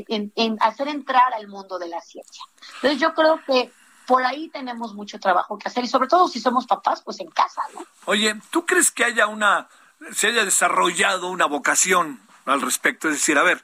en, 0.08 0.32
en 0.34 0.56
hacer 0.60 0.88
entrar 0.88 1.32
al 1.32 1.46
mundo 1.46 1.78
de 1.78 1.88
la 1.88 2.00
ciencia. 2.00 2.42
Entonces 2.74 3.00
yo 3.00 3.14
creo 3.14 3.40
que 3.46 3.72
por 4.06 4.24
ahí 4.24 4.48
tenemos 4.48 4.92
mucho 4.92 5.20
trabajo 5.20 5.56
que 5.56 5.68
hacer 5.68 5.84
y 5.84 5.86
sobre 5.86 6.08
todo 6.08 6.26
si 6.26 6.40
somos 6.40 6.66
papás, 6.66 7.00
pues 7.02 7.20
en 7.20 7.30
casa, 7.30 7.62
¿no? 7.72 7.86
Oye, 8.06 8.34
¿tú 8.50 8.66
crees 8.66 8.90
que 8.90 9.04
haya 9.04 9.28
una, 9.28 9.68
se 10.12 10.26
haya 10.26 10.44
desarrollado 10.44 11.30
una 11.30 11.46
vocación 11.46 12.20
al 12.44 12.60
respecto? 12.60 13.06
Es 13.06 13.14
decir, 13.14 13.38
a 13.38 13.44
ver, 13.44 13.62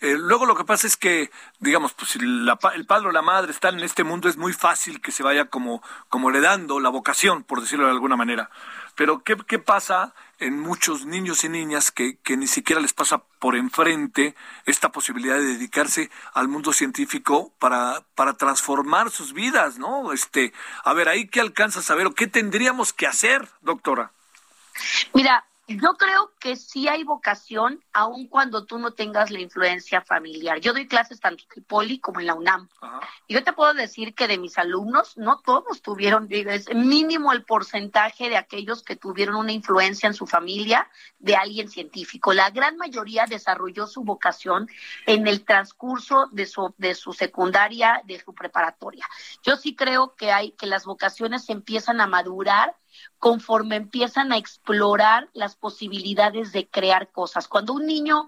eh, 0.00 0.16
luego 0.18 0.44
lo 0.44 0.54
que 0.54 0.64
pasa 0.64 0.86
es 0.86 0.96
que, 0.96 1.30
digamos, 1.58 1.92
pues 1.94 2.10
si 2.10 2.18
el 2.18 2.86
padre 2.86 3.08
o 3.08 3.12
la 3.12 3.22
madre 3.22 3.50
están 3.50 3.78
en 3.78 3.84
este 3.84 4.04
mundo, 4.04 4.28
es 4.28 4.36
muy 4.36 4.52
fácil 4.52 5.00
que 5.00 5.12
se 5.12 5.22
vaya 5.22 5.46
como, 5.46 5.82
como 6.08 6.30
heredando 6.30 6.80
la 6.80 6.90
vocación, 6.90 7.44
por 7.44 7.60
decirlo 7.60 7.86
de 7.86 7.92
alguna 7.92 8.16
manera. 8.16 8.50
Pero 8.94 9.22
¿qué, 9.22 9.36
qué 9.46 9.58
pasa 9.58 10.14
en 10.38 10.60
muchos 10.60 11.06
niños 11.06 11.44
y 11.44 11.48
niñas 11.48 11.90
que, 11.90 12.18
que 12.18 12.36
ni 12.36 12.46
siquiera 12.46 12.80
les 12.80 12.92
pasa 12.92 13.22
por 13.38 13.56
enfrente 13.56 14.34
esta 14.66 14.90
posibilidad 14.90 15.36
de 15.36 15.44
dedicarse 15.44 16.10
al 16.34 16.48
mundo 16.48 16.72
científico 16.72 17.52
para, 17.58 18.02
para 18.14 18.34
transformar 18.34 19.10
sus 19.10 19.32
vidas, 19.32 19.78
¿no? 19.78 20.12
Este, 20.12 20.52
a 20.84 20.92
ver, 20.92 21.08
ahí 21.08 21.26
qué 21.26 21.40
alcanza 21.40 21.80
a 21.80 21.82
saber 21.82 22.06
o 22.06 22.14
qué 22.14 22.26
tendríamos 22.26 22.92
que 22.92 23.06
hacer, 23.06 23.48
doctora. 23.62 24.12
Mira, 25.14 25.46
yo 25.68 25.94
creo 25.94 26.32
que 26.38 26.54
sí 26.54 26.86
hay 26.86 27.02
vocación, 27.02 27.82
aun 27.92 28.28
cuando 28.28 28.64
tú 28.66 28.78
no 28.78 28.92
tengas 28.92 29.32
la 29.32 29.40
influencia 29.40 30.00
familiar. 30.00 30.60
Yo 30.60 30.72
doy 30.72 30.86
clases 30.86 31.18
tanto 31.18 31.44
en 31.56 31.64
Poli 31.64 31.98
como 31.98 32.20
en 32.20 32.26
la 32.26 32.34
UNAM. 32.34 32.68
Y 33.26 33.34
yo 33.34 33.42
te 33.42 33.52
puedo 33.52 33.74
decir 33.74 34.14
que 34.14 34.28
de 34.28 34.38
mis 34.38 34.58
alumnos, 34.58 35.16
no 35.16 35.40
todos 35.40 35.82
tuvieron, 35.82 36.28
es 36.30 36.72
mínimo 36.72 37.32
el 37.32 37.44
porcentaje 37.44 38.28
de 38.28 38.36
aquellos 38.36 38.84
que 38.84 38.94
tuvieron 38.94 39.34
una 39.34 39.52
influencia 39.52 40.06
en 40.06 40.14
su 40.14 40.26
familia 40.26 40.88
de 41.18 41.34
alguien 41.34 41.68
científico. 41.68 42.32
La 42.32 42.50
gran 42.50 42.76
mayoría 42.76 43.26
desarrolló 43.26 43.88
su 43.88 44.04
vocación 44.04 44.68
en 45.04 45.26
el 45.26 45.44
transcurso 45.44 46.28
de 46.30 46.46
su, 46.46 46.74
de 46.78 46.94
su 46.94 47.12
secundaria, 47.12 48.02
de 48.04 48.20
su 48.20 48.34
preparatoria. 48.34 49.06
Yo 49.42 49.56
sí 49.56 49.74
creo 49.74 50.14
que 50.14 50.30
hay, 50.30 50.52
que 50.52 50.66
las 50.66 50.84
vocaciones 50.84 51.48
empiezan 51.50 52.00
a 52.00 52.06
madurar 52.06 52.76
conforme 53.18 53.76
empiezan 53.76 54.32
a 54.32 54.36
explorar 54.36 55.28
las 55.32 55.56
posibilidades 55.56 56.52
de 56.52 56.68
crear 56.68 57.10
cosas. 57.10 57.48
Cuando 57.48 57.72
un 57.72 57.86
niño 57.86 58.26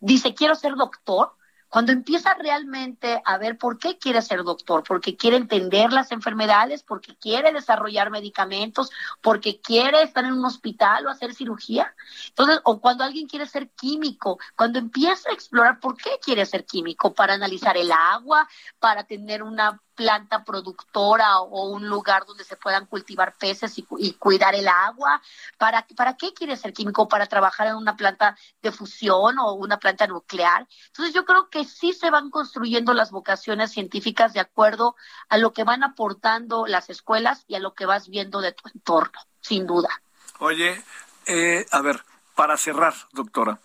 dice, 0.00 0.34
quiero 0.34 0.54
ser 0.54 0.74
doctor, 0.74 1.34
cuando 1.70 1.92
empieza 1.92 2.34
realmente 2.34 3.22
a 3.24 3.38
ver 3.38 3.56
por 3.56 3.78
qué 3.78 3.96
quiere 3.96 4.20
ser 4.22 4.42
doctor, 4.42 4.82
porque 4.82 5.16
quiere 5.16 5.36
entender 5.36 5.92
las 5.92 6.10
enfermedades, 6.10 6.82
porque 6.82 7.14
quiere 7.14 7.52
desarrollar 7.52 8.10
medicamentos, 8.10 8.90
porque 9.20 9.60
quiere 9.60 10.02
estar 10.02 10.24
en 10.24 10.32
un 10.32 10.44
hospital 10.44 11.06
o 11.06 11.10
hacer 11.10 11.32
cirugía. 11.32 11.94
Entonces, 12.26 12.60
o 12.64 12.80
cuando 12.80 13.04
alguien 13.04 13.28
quiere 13.28 13.46
ser 13.46 13.70
químico, 13.70 14.40
cuando 14.56 14.80
empieza 14.80 15.30
a 15.30 15.32
explorar 15.32 15.78
por 15.78 15.96
qué 15.96 16.18
quiere 16.20 16.44
ser 16.44 16.64
químico, 16.66 17.14
para 17.14 17.34
analizar 17.34 17.76
el 17.76 17.92
agua, 17.92 18.48
para 18.80 19.04
tener 19.04 19.44
una 19.44 19.80
planta 20.00 20.44
productora 20.44 21.40
o 21.40 21.68
un 21.68 21.86
lugar 21.86 22.24
donde 22.24 22.42
se 22.42 22.56
puedan 22.56 22.86
cultivar 22.86 23.36
peces 23.36 23.76
y, 23.76 24.12
cuidar 24.14 24.54
el 24.54 24.66
agua. 24.66 25.20
¿Para, 25.58 25.86
¿Para 25.94 26.16
qué 26.16 26.32
quiere 26.32 26.56
ser 26.56 26.72
químico? 26.72 27.06
¿Para 27.06 27.26
trabajar 27.26 27.66
en 27.66 27.74
una 27.74 27.96
planta 27.96 28.34
de 28.62 28.72
fusión 28.72 29.38
o 29.38 29.52
una 29.52 29.78
planta 29.78 30.06
nuclear? 30.06 30.66
Entonces 30.86 31.12
yo 31.14 31.26
creo 31.26 31.50
que 31.50 31.66
sí 31.66 31.92
se 31.92 32.08
van 32.08 32.30
construyendo 32.30 32.94
las 32.94 33.10
vocaciones 33.10 33.72
científicas 33.72 34.32
de 34.32 34.40
acuerdo 34.40 34.96
a 35.28 35.36
lo 35.36 35.52
que 35.52 35.64
van 35.64 35.84
aportando 35.84 36.66
las 36.66 36.88
escuelas 36.88 37.44
y 37.46 37.56
a 37.56 37.60
lo 37.60 37.74
que 37.74 37.84
vas 37.84 38.08
viendo 38.08 38.40
de 38.40 38.52
tu 38.52 38.70
entorno, 38.74 39.20
sin 39.42 39.66
duda. 39.66 39.90
Oye, 40.38 40.82
eh, 41.26 41.66
a 41.70 41.82
ver, 41.82 42.02
para 42.34 42.56
cerrar, 42.56 42.94
doctora, 43.12 43.60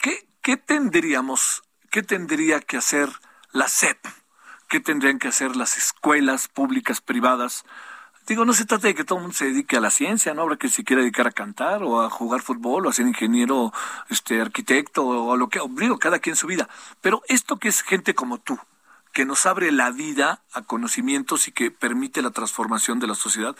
¿qué, 0.00 0.28
qué 0.42 0.56
tendríamos, 0.56 1.64
qué 1.90 2.04
tendría 2.04 2.60
que 2.60 2.76
hacer 2.76 3.08
la 3.50 3.66
SEP? 3.66 4.21
Qué 4.72 4.80
tendrían 4.80 5.18
que 5.18 5.28
hacer 5.28 5.54
las 5.54 5.76
escuelas 5.76 6.48
públicas, 6.48 7.02
privadas. 7.02 7.66
Digo, 8.26 8.46
no 8.46 8.54
se 8.54 8.64
trata 8.64 8.86
de 8.86 8.94
que 8.94 9.04
todo 9.04 9.18
el 9.18 9.24
mundo 9.24 9.36
se 9.36 9.44
dedique 9.44 9.76
a 9.76 9.82
la 9.82 9.90
ciencia, 9.90 10.32
¿no? 10.32 10.40
Habrá 10.40 10.56
que 10.56 10.70
se 10.70 10.82
quiera 10.82 11.02
dedicar 11.02 11.26
a 11.26 11.30
cantar 11.30 11.82
o 11.82 12.00
a 12.00 12.08
jugar 12.08 12.40
fútbol 12.40 12.86
o 12.86 12.88
a 12.88 12.92
ser 12.94 13.06
ingeniero, 13.06 13.70
este, 14.08 14.40
arquitecto 14.40 15.04
o 15.04 15.34
a 15.34 15.36
lo 15.36 15.50
que, 15.50 15.60
digo, 15.72 15.98
cada 15.98 16.20
quien 16.20 16.36
su 16.36 16.46
vida. 16.46 16.70
Pero 17.02 17.20
esto 17.28 17.58
que 17.58 17.68
es 17.68 17.82
gente 17.82 18.14
como 18.14 18.38
tú, 18.38 18.58
que 19.12 19.26
nos 19.26 19.44
abre 19.44 19.70
la 19.72 19.90
vida 19.90 20.40
a 20.54 20.62
conocimientos 20.62 21.48
y 21.48 21.52
que 21.52 21.70
permite 21.70 22.22
la 22.22 22.30
transformación 22.30 22.98
de 22.98 23.08
la 23.08 23.14
sociedad, 23.14 23.54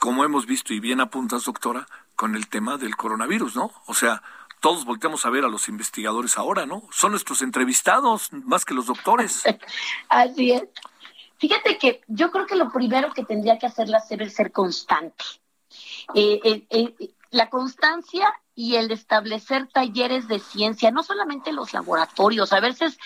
como 0.00 0.24
hemos 0.24 0.46
visto 0.46 0.74
y 0.74 0.80
bien 0.80 1.00
apuntas, 1.00 1.44
doctora, 1.44 1.86
con 2.16 2.34
el 2.34 2.48
tema 2.48 2.78
del 2.78 2.96
coronavirus, 2.96 3.54
¿no? 3.54 3.70
O 3.86 3.94
sea, 3.94 4.24
todos 4.60 4.84
volteamos 4.84 5.24
a 5.24 5.30
ver 5.30 5.44
a 5.44 5.48
los 5.48 5.68
investigadores 5.68 6.38
ahora, 6.38 6.66
¿no? 6.66 6.82
Son 6.90 7.12
nuestros 7.12 7.42
entrevistados 7.42 8.32
más 8.32 8.64
que 8.64 8.74
los 8.74 8.86
doctores. 8.86 9.42
Así 10.08 10.52
es. 10.52 10.64
Fíjate 11.38 11.78
que 11.78 12.00
yo 12.08 12.30
creo 12.30 12.46
que 12.46 12.56
lo 12.56 12.70
primero 12.72 13.12
que 13.12 13.24
tendría 13.24 13.58
que 13.58 13.66
hacer 13.66 13.88
la 13.88 14.00
SEB 14.00 14.22
es 14.22 14.34
ser 14.34 14.50
constante. 14.50 15.24
Eh, 16.14 16.40
eh, 16.42 16.66
eh, 16.70 17.10
la 17.30 17.48
constancia 17.48 18.32
y 18.54 18.76
el 18.76 18.90
establecer 18.90 19.68
talleres 19.68 20.26
de 20.26 20.40
ciencia, 20.40 20.90
no 20.90 21.02
solamente 21.02 21.52
los 21.52 21.72
laboratorios, 21.72 22.52
a 22.52 22.60
veces 22.60 22.98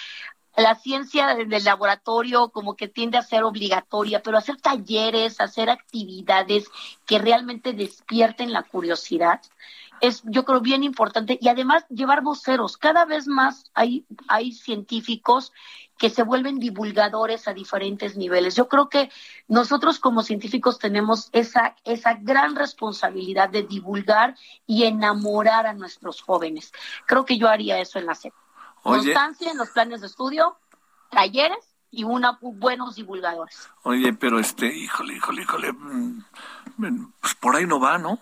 la 0.56 0.74
ciencia 0.74 1.34
del 1.34 1.64
laboratorio 1.64 2.50
como 2.50 2.76
que 2.76 2.88
tiende 2.88 3.18
a 3.18 3.22
ser 3.22 3.42
obligatoria, 3.42 4.22
pero 4.22 4.38
hacer 4.38 4.60
talleres, 4.60 5.40
hacer 5.40 5.70
actividades 5.70 6.70
que 7.06 7.18
realmente 7.18 7.72
despierten 7.72 8.52
la 8.52 8.62
curiosidad 8.62 9.40
es 10.02 10.20
yo 10.24 10.44
creo 10.44 10.60
bien 10.60 10.82
importante 10.82 11.38
y 11.40 11.48
además 11.48 11.86
llevar 11.88 12.22
voceros. 12.22 12.76
Cada 12.76 13.04
vez 13.04 13.28
más 13.28 13.70
hay, 13.72 14.04
hay 14.26 14.50
científicos 14.50 15.52
que 15.96 16.10
se 16.10 16.24
vuelven 16.24 16.58
divulgadores 16.58 17.46
a 17.46 17.54
diferentes 17.54 18.16
niveles. 18.16 18.56
Yo 18.56 18.68
creo 18.68 18.88
que 18.88 19.12
nosotros 19.46 20.00
como 20.00 20.24
científicos 20.24 20.80
tenemos 20.80 21.28
esa, 21.30 21.76
esa 21.84 22.14
gran 22.14 22.56
responsabilidad 22.56 23.48
de 23.48 23.62
divulgar 23.62 24.34
y 24.66 24.84
enamorar 24.84 25.68
a 25.68 25.72
nuestros 25.72 26.20
jóvenes. 26.20 26.72
Creo 27.06 27.24
que 27.24 27.38
yo 27.38 27.48
haría 27.48 27.78
eso 27.78 28.00
en 28.00 28.06
la 28.06 28.16
SEP. 28.16 28.34
Constancia 28.82 29.52
en 29.52 29.58
los 29.58 29.70
planes 29.70 30.00
de 30.00 30.08
estudio, 30.08 30.58
talleres 31.10 31.76
y 31.92 32.02
una 32.02 32.40
buenos 32.40 32.96
divulgadores. 32.96 33.68
Oye, 33.84 34.12
pero 34.14 34.40
este, 34.40 34.66
híjole, 34.66 35.14
híjole, 35.14 35.42
híjole, 35.42 35.72
mm, 35.72 36.24
pues 37.20 37.34
por 37.36 37.54
ahí 37.54 37.66
no 37.66 37.78
va, 37.78 37.98
¿no? 37.98 38.18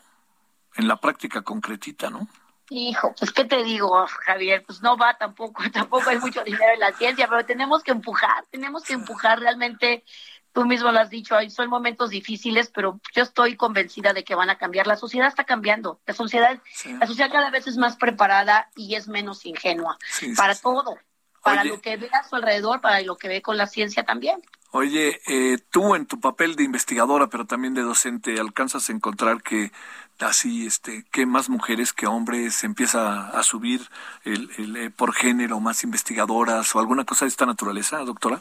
En 0.80 0.88
la 0.88 0.96
práctica 0.96 1.42
concretita, 1.42 2.10
¿no? 2.10 2.26
Hijo, 2.70 3.12
pues 3.18 3.32
qué 3.32 3.44
te 3.44 3.64
digo, 3.64 4.06
Javier, 4.24 4.62
pues 4.64 4.80
no 4.80 4.96
va 4.96 5.14
tampoco, 5.18 5.62
tampoco 5.72 6.08
hay 6.10 6.18
mucho 6.18 6.42
dinero 6.44 6.72
en 6.74 6.80
la 6.80 6.92
ciencia, 6.92 7.26
pero 7.28 7.44
tenemos 7.44 7.82
que 7.82 7.90
empujar, 7.90 8.44
tenemos 8.50 8.84
que 8.84 8.92
empujar. 8.92 9.40
Realmente, 9.40 10.04
tú 10.52 10.64
mismo 10.64 10.92
lo 10.92 11.00
has 11.00 11.10
dicho, 11.10 11.34
son 11.50 11.68
momentos 11.68 12.10
difíciles, 12.10 12.70
pero 12.72 13.00
yo 13.14 13.24
estoy 13.24 13.56
convencida 13.56 14.12
de 14.12 14.22
que 14.22 14.36
van 14.36 14.50
a 14.50 14.56
cambiar, 14.56 14.86
la 14.86 14.96
sociedad 14.96 15.26
está 15.26 15.44
cambiando, 15.44 16.00
la 16.06 16.14
sociedad, 16.14 16.60
la 17.00 17.06
sociedad 17.08 17.32
cada 17.32 17.50
vez 17.50 17.66
es 17.66 17.76
más 17.76 17.96
preparada 17.96 18.70
y 18.76 18.94
es 18.94 19.08
menos 19.08 19.44
ingenua 19.46 19.98
para 20.36 20.54
todo, 20.54 20.96
para 21.42 21.64
lo 21.64 21.80
que 21.80 21.96
ve 21.96 22.08
a 22.12 22.22
su 22.22 22.36
alrededor, 22.36 22.80
para 22.80 23.00
lo 23.00 23.16
que 23.16 23.26
ve 23.26 23.42
con 23.42 23.56
la 23.56 23.66
ciencia 23.66 24.04
también. 24.04 24.40
Oye, 24.72 25.20
eh, 25.26 25.58
tú 25.70 25.96
en 25.96 26.06
tu 26.06 26.20
papel 26.20 26.54
de 26.54 26.62
investigadora, 26.62 27.26
pero 27.26 27.44
también 27.44 27.74
de 27.74 27.82
docente, 27.82 28.38
¿alcanzas 28.38 28.88
a 28.88 28.92
encontrar 28.92 29.42
que 29.42 29.72
así, 30.22 30.66
este, 30.66 31.04
que 31.10 31.26
más 31.26 31.48
mujeres 31.48 31.92
que 31.92 32.06
hombres 32.06 32.64
empieza 32.64 33.28
a 33.28 33.42
subir 33.42 33.88
el, 34.24 34.76
eh, 34.76 34.90
por 34.90 35.14
género, 35.14 35.60
más 35.60 35.84
investigadoras 35.84 36.74
o 36.74 36.78
alguna 36.80 37.04
cosa 37.04 37.24
de 37.24 37.30
esta 37.30 37.46
naturaleza, 37.46 37.98
doctora? 37.98 38.40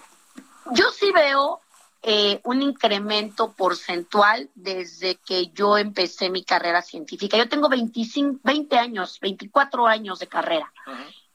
Yo 0.71 0.91
sí 0.91 1.11
veo 1.11 1.61
eh, 2.01 2.39
un 2.43 2.61
incremento 2.61 3.51
porcentual 3.51 4.49
desde 4.55 5.15
que 5.15 5.47
yo 5.47 5.77
empecé 5.77 6.29
mi 6.29 6.43
carrera 6.43 6.81
científica. 6.81 7.37
Yo 7.37 7.49
tengo 7.49 7.67
25, 7.67 8.39
20 8.43 8.77
años, 8.77 9.19
24 9.19 9.87
años 9.87 10.19
de 10.19 10.27
carrera. 10.27 10.71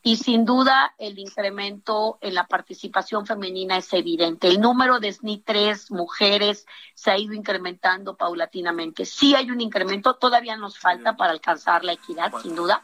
Y 0.06 0.18
sin 0.18 0.44
duda 0.44 0.94
el 0.98 1.18
incremento 1.18 2.18
en 2.20 2.34
la 2.34 2.46
participación 2.46 3.26
femenina 3.26 3.78
es 3.78 3.90
evidente. 3.94 4.48
El 4.48 4.60
número 4.60 5.00
de 5.00 5.10
SNI 5.10 5.38
3 5.38 5.90
mujeres 5.92 6.66
se 6.94 7.10
ha 7.10 7.16
ido 7.16 7.32
incrementando 7.32 8.14
paulatinamente. 8.14 9.06
Sí 9.06 9.34
hay 9.34 9.50
un 9.50 9.62
incremento, 9.62 10.14
todavía 10.14 10.56
nos 10.58 10.78
falta 10.78 11.16
para 11.16 11.32
alcanzar 11.32 11.84
la 11.84 11.94
equidad, 11.94 12.30
sin 12.42 12.54
duda, 12.54 12.82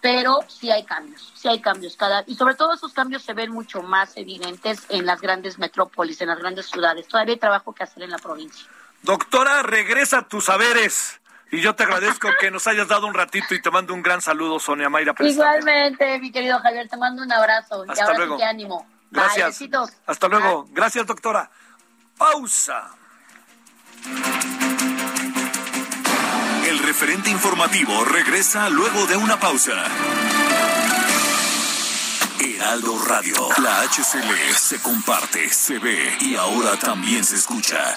pero 0.00 0.38
sí 0.46 0.70
hay 0.70 0.84
cambios, 0.84 1.32
sí 1.34 1.48
hay 1.48 1.60
cambios 1.60 1.96
cada 1.96 2.22
y 2.28 2.36
sobre 2.36 2.54
todo 2.54 2.74
esos 2.74 2.92
cambios 2.92 3.22
se 3.22 3.34
ven 3.34 3.50
mucho 3.50 3.82
más 3.82 4.16
evidentes 4.16 4.86
en 4.88 5.04
las 5.04 5.20
grandes 5.20 5.58
metrópolis, 5.58 6.20
en 6.20 6.28
las 6.28 6.38
grandes 6.38 6.66
ciudades. 6.66 7.08
Todavía 7.08 7.34
hay 7.34 7.40
trabajo 7.40 7.74
que 7.74 7.82
hacer 7.82 8.04
en 8.04 8.10
la 8.10 8.18
provincia. 8.18 8.64
Doctora, 9.02 9.64
regresa 9.64 10.18
a 10.18 10.28
tus 10.28 10.44
saberes. 10.44 11.20
Y 11.50 11.60
yo 11.60 11.74
te 11.74 11.84
agradezco 11.84 12.28
que 12.40 12.50
nos 12.50 12.66
hayas 12.66 12.88
dado 12.88 13.06
un 13.06 13.14
ratito 13.14 13.54
y 13.54 13.62
te 13.62 13.70
mando 13.70 13.94
un 13.94 14.02
gran 14.02 14.20
saludo, 14.20 14.58
Sonia 14.58 14.88
Mayra. 14.88 15.14
Igualmente, 15.20 16.18
mi 16.18 16.32
querido 16.32 16.58
Javier, 16.58 16.88
te 16.88 16.96
mando 16.96 17.22
un 17.22 17.32
abrazo. 17.32 17.84
Hasta 17.88 18.02
y 18.02 18.04
ahora 18.04 18.18
luego. 18.18 18.36
Sí 18.38 18.42
ánimo. 18.42 18.86
Gracias. 19.10 19.60
Hasta 20.06 20.28
luego. 20.28 20.66
Gracias, 20.70 21.06
doctora. 21.06 21.50
Pausa. 22.18 22.90
El 26.66 26.78
referente 26.80 27.30
informativo 27.30 28.04
regresa 28.04 28.68
luego 28.68 29.06
de 29.06 29.16
una 29.16 29.38
pausa. 29.38 29.84
Heraldo 32.40 32.98
Radio, 33.06 33.48
la 33.62 33.82
HCL 33.82 34.54
se 34.56 34.82
comparte, 34.82 35.48
se 35.50 35.78
ve 35.78 36.16
y 36.20 36.34
ahora 36.34 36.76
también 36.76 37.24
se 37.24 37.36
escucha. 37.36 37.96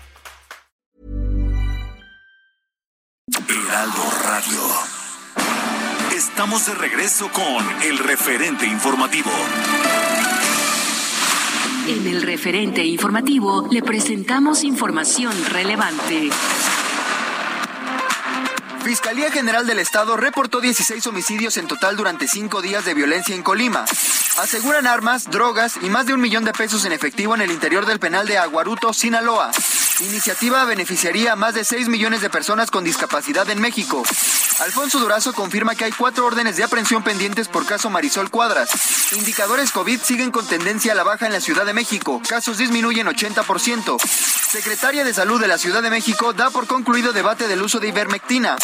Estamos 6.31 6.65
de 6.65 6.73
regreso 6.75 7.29
con 7.29 7.81
el 7.83 7.97
referente 7.99 8.65
informativo. 8.65 9.29
En 11.87 12.07
el 12.07 12.21
referente 12.21 12.85
informativo 12.85 13.67
le 13.69 13.83
presentamos 13.83 14.63
información 14.63 15.33
relevante. 15.49 16.29
Fiscalía 18.85 19.29
General 19.29 19.67
del 19.67 19.79
Estado 19.79 20.15
reportó 20.15 20.61
16 20.61 21.05
homicidios 21.05 21.57
en 21.57 21.67
total 21.67 21.97
durante 21.97 22.29
cinco 22.29 22.61
días 22.61 22.85
de 22.85 22.93
violencia 22.93 23.35
en 23.35 23.43
Colima. 23.43 23.83
Aseguran 24.39 24.87
armas, 24.87 25.29
drogas 25.29 25.75
y 25.81 25.89
más 25.89 26.05
de 26.05 26.13
un 26.13 26.21
millón 26.21 26.45
de 26.45 26.53
pesos 26.53 26.85
en 26.85 26.93
efectivo 26.93 27.35
en 27.35 27.41
el 27.41 27.51
interior 27.51 27.85
del 27.85 27.99
penal 27.99 28.25
de 28.25 28.37
Aguaruto, 28.37 28.93
Sinaloa. 28.93 29.51
Iniciativa 30.01 30.65
beneficiaría 30.65 31.33
a 31.33 31.35
más 31.35 31.53
de 31.53 31.63
6 31.63 31.87
millones 31.87 32.21
de 32.21 32.29
personas 32.29 32.71
con 32.71 32.83
discapacidad 32.83 33.47
en 33.51 33.61
México. 33.61 34.01
Alfonso 34.59 34.99
Durazo 34.99 35.31
confirma 35.31 35.75
que 35.75 35.85
hay 35.85 35.91
cuatro 35.91 36.25
órdenes 36.25 36.57
de 36.57 36.63
aprehensión 36.63 37.03
pendientes 37.03 37.47
por 37.47 37.67
caso 37.67 37.89
Marisol 37.91 38.31
Cuadras. 38.31 38.71
Indicadores 39.13 39.71
COVID 39.71 39.99
siguen 39.99 40.31
con 40.31 40.47
tendencia 40.47 40.93
a 40.93 40.95
la 40.95 41.03
baja 41.03 41.27
en 41.27 41.33
la 41.33 41.39
Ciudad 41.39 41.65
de 41.65 41.73
México. 41.73 42.19
Casos 42.27 42.57
disminuyen 42.57 43.05
80%. 43.05 43.99
Secretaria 44.01 45.03
de 45.03 45.13
Salud 45.13 45.39
de 45.39 45.47
la 45.47 45.59
Ciudad 45.59 45.83
de 45.83 45.91
México 45.91 46.33
da 46.33 46.49
por 46.49 46.65
concluido 46.65 47.13
debate 47.13 47.47
del 47.47 47.61
uso 47.61 47.79
de 47.79 47.89
ivermectina. 47.89 48.57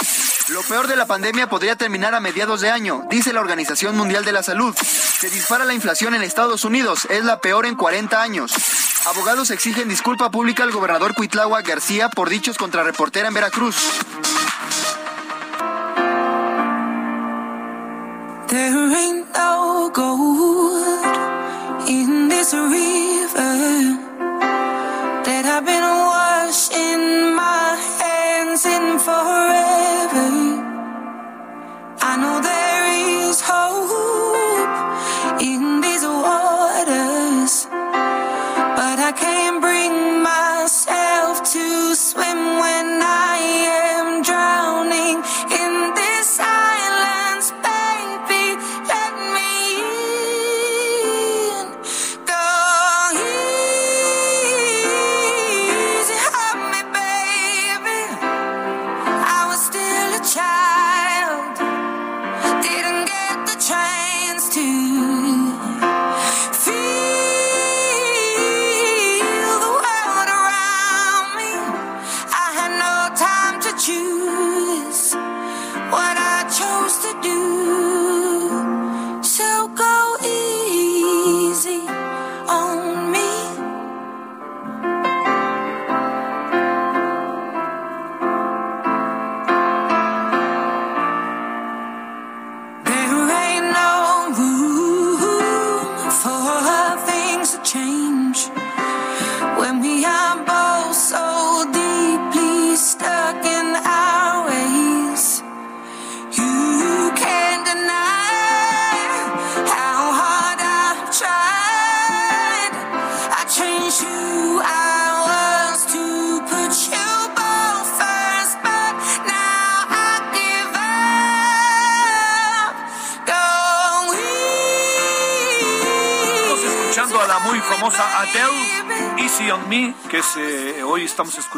Lo 0.50 0.62
peor 0.64 0.88
de 0.88 0.96
la 0.96 1.06
pandemia 1.06 1.50
podría 1.50 1.76
terminar 1.76 2.16
a 2.16 2.22
mediados 2.22 2.62
de 2.62 2.72
año, 2.72 3.04
dice 3.10 3.34
la 3.34 3.42
Organización 3.42 3.98
Mundial 3.98 4.24
de 4.24 4.32
la 4.32 4.44
Salud. 4.44 4.74
Se 4.76 5.30
dispara 5.30 5.66
la 5.66 5.74
inflación 5.74 6.16
en 6.16 6.24
Estados 6.24 6.64
Unidos, 6.64 7.06
es 7.10 7.26
la 7.26 7.42
peor 7.42 7.66
en 7.66 7.76
40 7.76 8.22
años. 8.22 8.54
Abogados 9.08 9.52
exigen 9.52 9.90
disculpa 9.90 10.32
pública 10.32 10.64
al 10.64 10.72
gobernador 10.72 11.16
Cuitlagua 11.16 11.64
García 11.64 12.10
por 12.10 12.30
dichos 12.30 12.58
contra 12.58 12.84
reportera 12.84 13.28
en 13.28 13.34
Veracruz. 13.34 13.76
estamos 25.68 25.97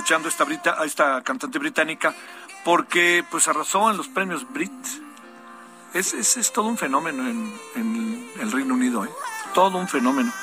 escuchando 0.09 0.27
esta, 0.27 0.81
a 0.81 0.85
esta 0.85 1.21
cantante 1.21 1.59
británica 1.59 2.15
porque 2.65 3.23
pues 3.29 3.47
arrasó 3.47 3.91
en 3.91 3.97
los 3.97 4.07
premios 4.07 4.51
Brit. 4.51 4.71
Es, 5.93 6.15
es, 6.15 6.51
todo 6.51 6.65
un 6.65 6.79
fenómeno 6.79 7.27
en, 7.27 8.31
el 8.39 8.51
Reino 8.51 8.73
Unido, 8.73 9.05
¿eh? 9.05 9.09
todo 9.53 9.77
un 9.77 9.87
fenómeno. 9.87 10.33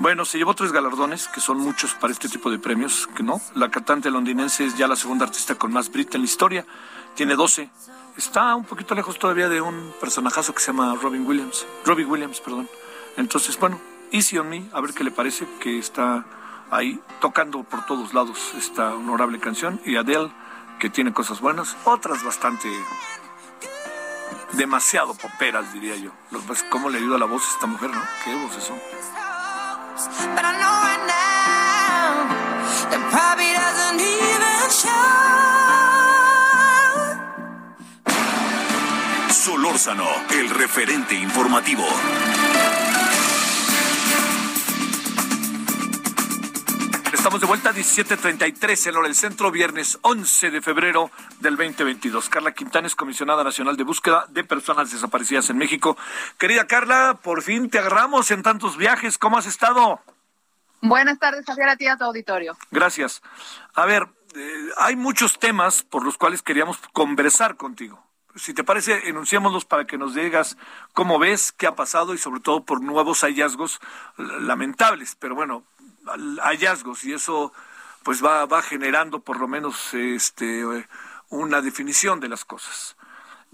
Bueno, 0.00 0.24
se 0.24 0.36
llevó 0.36 0.54
tres 0.54 0.72
galardones, 0.72 1.28
que 1.28 1.40
son 1.40 1.58
muchos 1.58 1.94
para 1.94 2.12
este 2.12 2.28
tipo 2.28 2.50
de 2.50 2.58
premios, 2.58 3.08
que 3.14 3.22
no. 3.22 3.40
La 3.54 3.70
cantante 3.70 4.10
londinense 4.10 4.64
es 4.64 4.76
ya 4.76 4.88
la 4.88 4.96
segunda 4.96 5.26
artista 5.26 5.54
con 5.54 5.72
más 5.72 5.92
Brit 5.92 6.12
en 6.16 6.22
la 6.22 6.26
historia, 6.26 6.66
tiene 7.14 7.36
12. 7.36 7.70
Está 8.16 8.56
un 8.56 8.64
poquito 8.64 8.96
lejos 8.96 9.16
todavía 9.20 9.48
de 9.48 9.60
un 9.60 9.94
personajazo 10.00 10.52
que 10.54 10.60
se 10.60 10.72
llama 10.72 10.96
Robin 11.00 11.24
Williams, 11.24 11.64
Robbie 11.84 12.04
Williams, 12.04 12.40
perdón. 12.40 12.68
Entonces, 13.16 13.56
bueno, 13.60 13.80
Easy 14.10 14.38
on 14.38 14.48
Me, 14.48 14.64
a 14.72 14.80
ver 14.80 14.92
qué 14.92 15.04
le 15.04 15.12
parece, 15.12 15.46
que 15.60 15.78
está 15.78 16.24
ahí 16.74 17.00
tocando 17.20 17.62
por 17.62 17.86
todos 17.86 18.12
lados 18.14 18.52
esta 18.56 18.94
honorable 18.94 19.38
canción. 19.38 19.80
Y 19.84 19.96
Adele, 19.96 20.30
que 20.78 20.90
tiene 20.90 21.12
cosas 21.12 21.40
buenas, 21.40 21.76
otras 21.84 22.22
bastante 22.24 22.68
demasiado 24.52 25.14
poperas, 25.14 25.72
diría 25.72 25.96
yo. 25.96 26.10
¿Cómo 26.70 26.90
le 26.90 26.98
ayuda 26.98 27.18
la 27.18 27.26
voz 27.26 27.46
a 27.46 27.54
esta 27.54 27.66
mujer, 27.66 27.90
no? 27.90 28.00
¿Qué 28.24 28.34
voces 28.34 28.64
son? 28.64 28.78
Solórzano, 39.30 40.06
el 40.30 40.50
referente 40.50 41.14
informativo. 41.14 41.84
Estamos 47.24 47.40
de 47.40 47.46
vuelta 47.46 47.70
a 47.70 47.72
17.33 47.72 48.86
en 48.86 48.96
hora 48.96 49.08
del 49.08 49.16
centro, 49.16 49.50
viernes 49.50 49.98
11 50.02 50.50
de 50.50 50.60
febrero 50.60 51.10
del 51.40 51.56
2022. 51.56 52.28
Carla 52.28 52.52
Quintana 52.52 52.86
es 52.86 52.94
comisionada 52.94 53.42
nacional 53.42 53.78
de 53.78 53.82
búsqueda 53.82 54.26
de 54.28 54.44
personas 54.44 54.90
desaparecidas 54.92 55.48
en 55.48 55.56
México. 55.56 55.96
Querida 56.36 56.66
Carla, 56.66 57.18
por 57.22 57.40
fin 57.40 57.70
te 57.70 57.78
agarramos 57.78 58.30
en 58.30 58.42
tantos 58.42 58.76
viajes. 58.76 59.16
¿Cómo 59.16 59.38
has 59.38 59.46
estado? 59.46 60.02
Buenas 60.82 61.18
tardes, 61.18 61.46
Javier, 61.46 61.70
a 61.70 61.76
ti 61.76 61.86
a 61.86 61.96
tu 61.96 62.04
auditorio. 62.04 62.58
Gracias. 62.70 63.22
A 63.72 63.86
ver, 63.86 64.06
eh, 64.34 64.68
hay 64.76 64.94
muchos 64.94 65.38
temas 65.38 65.82
por 65.82 66.04
los 66.04 66.18
cuales 66.18 66.42
queríamos 66.42 66.76
conversar 66.92 67.56
contigo. 67.56 68.04
Si 68.36 68.52
te 68.52 68.64
parece, 68.64 69.08
enunciémoslos 69.08 69.64
para 69.64 69.86
que 69.86 69.96
nos 69.96 70.14
digas 70.14 70.58
cómo 70.92 71.18
ves, 71.18 71.52
qué 71.52 71.66
ha 71.66 71.74
pasado 71.74 72.12
y 72.12 72.18
sobre 72.18 72.40
todo 72.40 72.66
por 72.66 72.82
nuevos 72.82 73.22
hallazgos 73.22 73.80
lamentables. 74.18 75.16
Pero 75.18 75.34
bueno, 75.34 75.64
hallazgos 76.40 77.04
y 77.04 77.12
eso 77.12 77.52
pues 78.02 78.24
va, 78.24 78.46
va 78.46 78.62
generando 78.62 79.20
por 79.20 79.40
lo 79.40 79.48
menos 79.48 79.94
este, 79.94 80.62
una 81.30 81.60
definición 81.62 82.20
de 82.20 82.28
las 82.28 82.44
cosas. 82.44 82.96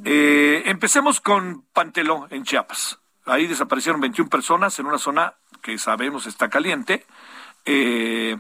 Eh, 0.04 0.62
empecemos 0.66 1.20
con 1.20 1.62
Panteló 1.72 2.26
en 2.30 2.44
Chiapas. 2.44 2.98
Ahí 3.26 3.46
desaparecieron 3.46 4.00
21 4.00 4.28
personas 4.28 4.78
en 4.78 4.86
una 4.86 4.98
zona 4.98 5.34
que 5.62 5.78
sabemos 5.78 6.26
está 6.26 6.48
caliente. 6.48 7.06
Eh, 7.64 8.36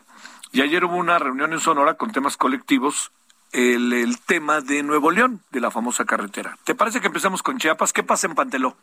y 0.52 0.62
ayer 0.62 0.84
hubo 0.84 0.96
una 0.96 1.18
reunión 1.18 1.52
en 1.52 1.60
Sonora 1.60 1.94
con 1.94 2.10
temas 2.10 2.36
colectivos, 2.36 3.12
el, 3.52 3.92
el 3.92 4.18
tema 4.20 4.60
de 4.60 4.82
Nuevo 4.82 5.10
León, 5.10 5.42
de 5.50 5.60
la 5.60 5.70
famosa 5.70 6.04
carretera. 6.04 6.58
¿Te 6.64 6.74
parece 6.74 7.00
que 7.00 7.06
empezamos 7.06 7.42
con 7.42 7.58
Chiapas? 7.58 7.92
¿Qué 7.92 8.02
pasa 8.02 8.26
en 8.26 8.34
Panteló? 8.34 8.76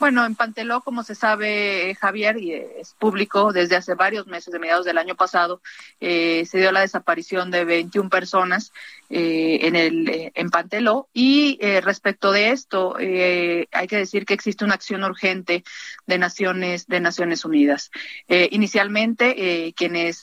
Bueno, 0.00 0.26
en 0.26 0.34
Panteló, 0.34 0.80
como 0.80 1.04
se 1.04 1.14
sabe, 1.14 1.96
Javier, 2.00 2.36
y 2.36 2.52
es 2.52 2.94
público, 2.98 3.52
desde 3.52 3.76
hace 3.76 3.94
varios 3.94 4.26
meses, 4.26 4.52
de 4.52 4.58
mediados 4.58 4.84
del 4.84 4.98
año 4.98 5.14
pasado, 5.14 5.62
eh, 6.00 6.44
se 6.46 6.58
dio 6.58 6.72
la 6.72 6.80
desaparición 6.80 7.50
de 7.52 7.64
21 7.64 8.10
personas 8.10 8.72
eh, 9.08 9.60
en, 9.62 9.76
el, 9.76 10.08
eh, 10.08 10.32
en 10.34 10.50
Panteló. 10.50 11.08
Y 11.12 11.58
respecto 11.80 12.32
de 12.32 12.50
esto, 12.50 12.96
hay 12.96 13.86
que 13.86 13.96
decir 13.96 14.26
que 14.26 14.34
existe 14.34 14.64
una 14.64 14.74
acción 14.74 15.04
urgente 15.04 15.62
de 16.06 16.18
Naciones, 16.18 16.86
de 16.88 17.00
Naciones 17.00 17.44
Unidas. 17.44 17.90
inicialmente, 18.28 19.72
quienes 19.76 20.22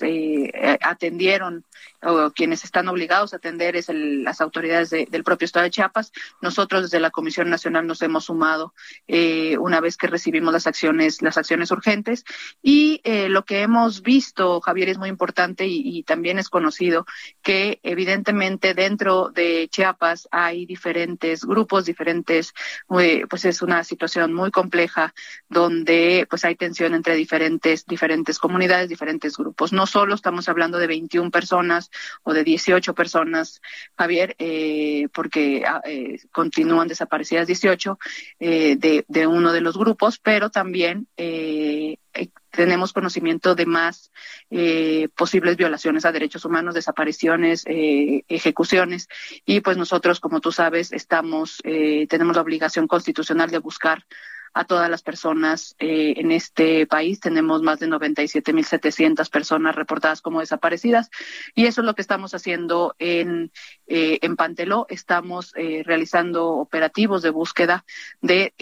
atendieron 0.82 1.64
o 2.04 2.32
quienes 2.32 2.64
están 2.64 2.88
obligados 2.88 3.34
a 3.34 3.38
atender 3.38 3.76
es 3.76 3.90
las 3.90 4.42
autoridades 4.42 4.90
del 4.90 5.24
propio 5.24 5.46
Estado 5.46 5.64
de 5.64 5.72
Chiapas. 5.72 6.12
Nosotros 6.42 6.84
desde 6.84 7.00
la 7.00 7.12
Comisión 7.12 7.50
Nacional 7.50 7.86
nos 7.86 8.02
hemos 8.02 8.26
sumado 8.26 8.74
eh, 9.08 9.58
una 9.58 9.80
vez 9.80 9.98
que 9.98 10.08
recibimos 10.08 10.54
las 10.54 10.68
acciones, 10.68 11.22
las 11.22 11.38
acciones 11.38 11.72
urgentes 11.72 12.24
y 12.62 13.02
eh, 13.04 13.30
lo 13.30 13.46
que 13.46 13.62
hemos 13.62 14.02
visto, 14.02 14.62
Javier, 14.62 14.90
es 14.90 14.98
muy 14.98 15.10
importante 15.10 15.66
y, 15.68 16.02
también 16.04 16.40
es 16.40 16.50
conocido 16.50 17.06
que 17.44 17.80
evidentemente 17.84 18.74
dentro 18.74 19.30
de 19.30 19.68
Chiapas 19.70 20.28
hay 20.32 20.66
diferentes 20.66 21.46
grupos, 21.46 21.86
diferentes, 21.86 22.54
eh, 23.00 23.24
pues 23.30 23.46
es 23.46 23.62
una 23.62 23.84
situación 23.84 24.34
muy 24.34 24.50
compleja 24.50 25.14
donde 25.48 26.26
pues 26.30 26.44
hay 26.44 26.56
tensión 26.56 26.96
entre 26.96 27.16
diferentes, 27.16 27.86
diferentes 27.86 28.40
comunidades, 28.40 28.90
diferentes 28.90 29.38
grupos. 29.38 29.74
No 29.74 29.86
solo 29.86 30.16
estamos 30.16 30.50
hablando 30.50 30.80
de 30.80 30.88
21 30.88 31.30
personas 31.30 31.91
o 32.24 32.34
de 32.34 32.44
18 32.44 32.94
personas, 32.94 33.62
Javier, 33.98 34.36
eh, 34.40 35.08
porque 35.14 35.64
ah, 35.66 35.82
eh, 35.86 36.20
continúan 36.32 36.88
desaparecidas 36.88 37.48
18 37.48 38.00
eh, 38.40 38.76
de, 38.78 39.06
de, 39.08 39.28
uno 39.28 39.52
de 39.54 39.62
los 39.62 39.78
grupos, 39.78 40.20
pero 40.20 40.50
también 40.50 41.08
tenemos 42.52 42.92
conocimiento 42.92 43.56
de 43.56 43.66
más 43.66 44.12
posibles 45.16 45.56
violaciones 45.56 46.04
a 46.06 46.12
derechos 46.12 46.44
humanos, 46.44 46.76
desapariciones, 46.76 47.64
ejecuciones 47.66 49.08
y 49.46 49.62
pues 49.62 49.78
nosotros, 49.78 50.20
como 50.20 50.42
tú 50.42 50.52
sabes, 50.52 50.92
estamos 50.92 51.62
tenemos 51.64 52.36
la 52.36 52.42
obligación 52.42 52.88
constitucional 52.88 53.50
de 53.50 53.60
buscar 53.60 54.06
a 54.54 54.66
todas 54.66 54.90
las 54.90 55.02
personas 55.02 55.76
eh, 55.80 56.14
en 56.18 56.32
este 56.32 56.86
país. 56.88 57.20
Tenemos 57.20 57.62
más 57.62 57.80
de 57.80 57.88
97.700 57.88 59.30
personas 59.30 59.76
reportadas 59.76 60.22
como 60.22 60.40
desaparecidas 60.40 61.10
y 61.56 61.66
eso 61.66 61.82
es 61.82 61.86
lo 61.86 61.96
que 61.96 62.02
estamos 62.02 62.34
haciendo 62.34 62.96
en, 63.00 63.52
eh, 63.88 64.20
en 64.22 64.36
Panteló. 64.36 64.86
Estamos 64.90 65.54
eh, 65.56 65.84
realizando 65.86 66.50
operativos 66.50 67.22
de 67.22 67.30
búsqueda 67.30 67.86
de 68.22 68.54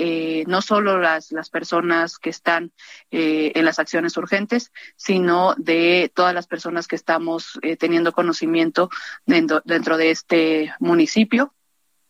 no 0.47 0.61
solo 0.61 0.99
las, 0.99 1.31
las 1.31 1.49
personas 1.49 2.17
que 2.17 2.29
están 2.29 2.71
en 3.11 3.65
las 3.65 3.79
acciones 3.79 4.15
urgentes, 4.17 4.71
sino 4.95 5.55
de 5.57 6.11
todas 6.13 6.33
las 6.33 6.47
personas 6.47 6.87
que 6.87 6.95
estamos 6.95 7.59
teniendo 7.79 8.11
conocimiento 8.11 8.89
dentro, 9.25 9.61
dentro 9.65 9.97
de 9.97 10.11
este 10.11 10.73
municipio 10.79 11.53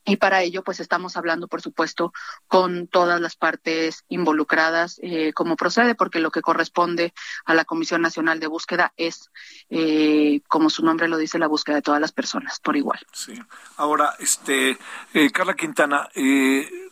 y 0.09 0.17
para 0.17 0.41
ello, 0.41 0.63
pues 0.63 0.79
estamos 0.79 1.17
hablando, 1.17 1.47
por 1.47 1.61
supuesto, 1.61 2.11
con 2.47 2.87
todas 2.87 3.21
las 3.21 3.35
partes 3.35 4.03
involucradas, 4.09 4.99
eh, 5.03 5.33
como 5.33 5.55
procede, 5.55 5.93
porque 5.93 6.19
lo 6.19 6.31
que 6.31 6.41
corresponde 6.41 7.13
a 7.45 7.53
la 7.53 7.65
Comisión 7.65 8.01
Nacional 8.01 8.39
de 8.39 8.47
Búsqueda 8.47 8.91
es, 8.97 9.29
eh, 9.69 10.41
como 10.47 10.69
su 10.69 10.83
nombre 10.83 11.07
lo 11.07 11.17
dice, 11.17 11.37
la 11.37 11.47
búsqueda 11.47 11.75
de 11.75 11.81
todas 11.81 12.01
las 12.01 12.11
personas 12.11 12.59
por 12.59 12.75
igual. 12.75 12.99
Sí. 13.13 13.39
Ahora, 13.77 14.15
este, 14.19 14.77
eh, 15.13 15.31
Carla 15.31 15.53
Quintana, 15.53 16.09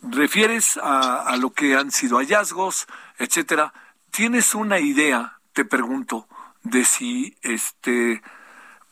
refieres 0.02 0.76
a, 0.76 1.22
a 1.22 1.36
lo 1.36 1.50
que 1.50 1.74
han 1.74 1.90
sido 1.90 2.18
hallazgos, 2.18 2.86
etcétera. 3.18 3.72
¿Tienes 4.10 4.54
una 4.54 4.78
idea, 4.78 5.40
te 5.52 5.64
pregunto, 5.64 6.28
de 6.62 6.84
si, 6.84 7.36
este, 7.42 8.22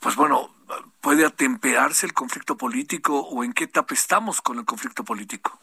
pues 0.00 0.16
bueno, 0.16 0.55
puede 1.00 1.24
atemperarse 1.24 2.06
el 2.06 2.12
conflicto 2.12 2.56
político 2.56 3.20
o 3.20 3.44
en 3.44 3.52
qué 3.52 3.64
etapa 3.64 3.94
estamos 3.94 4.40
con 4.40 4.58
el 4.58 4.64
conflicto 4.64 5.04
político? 5.04 5.58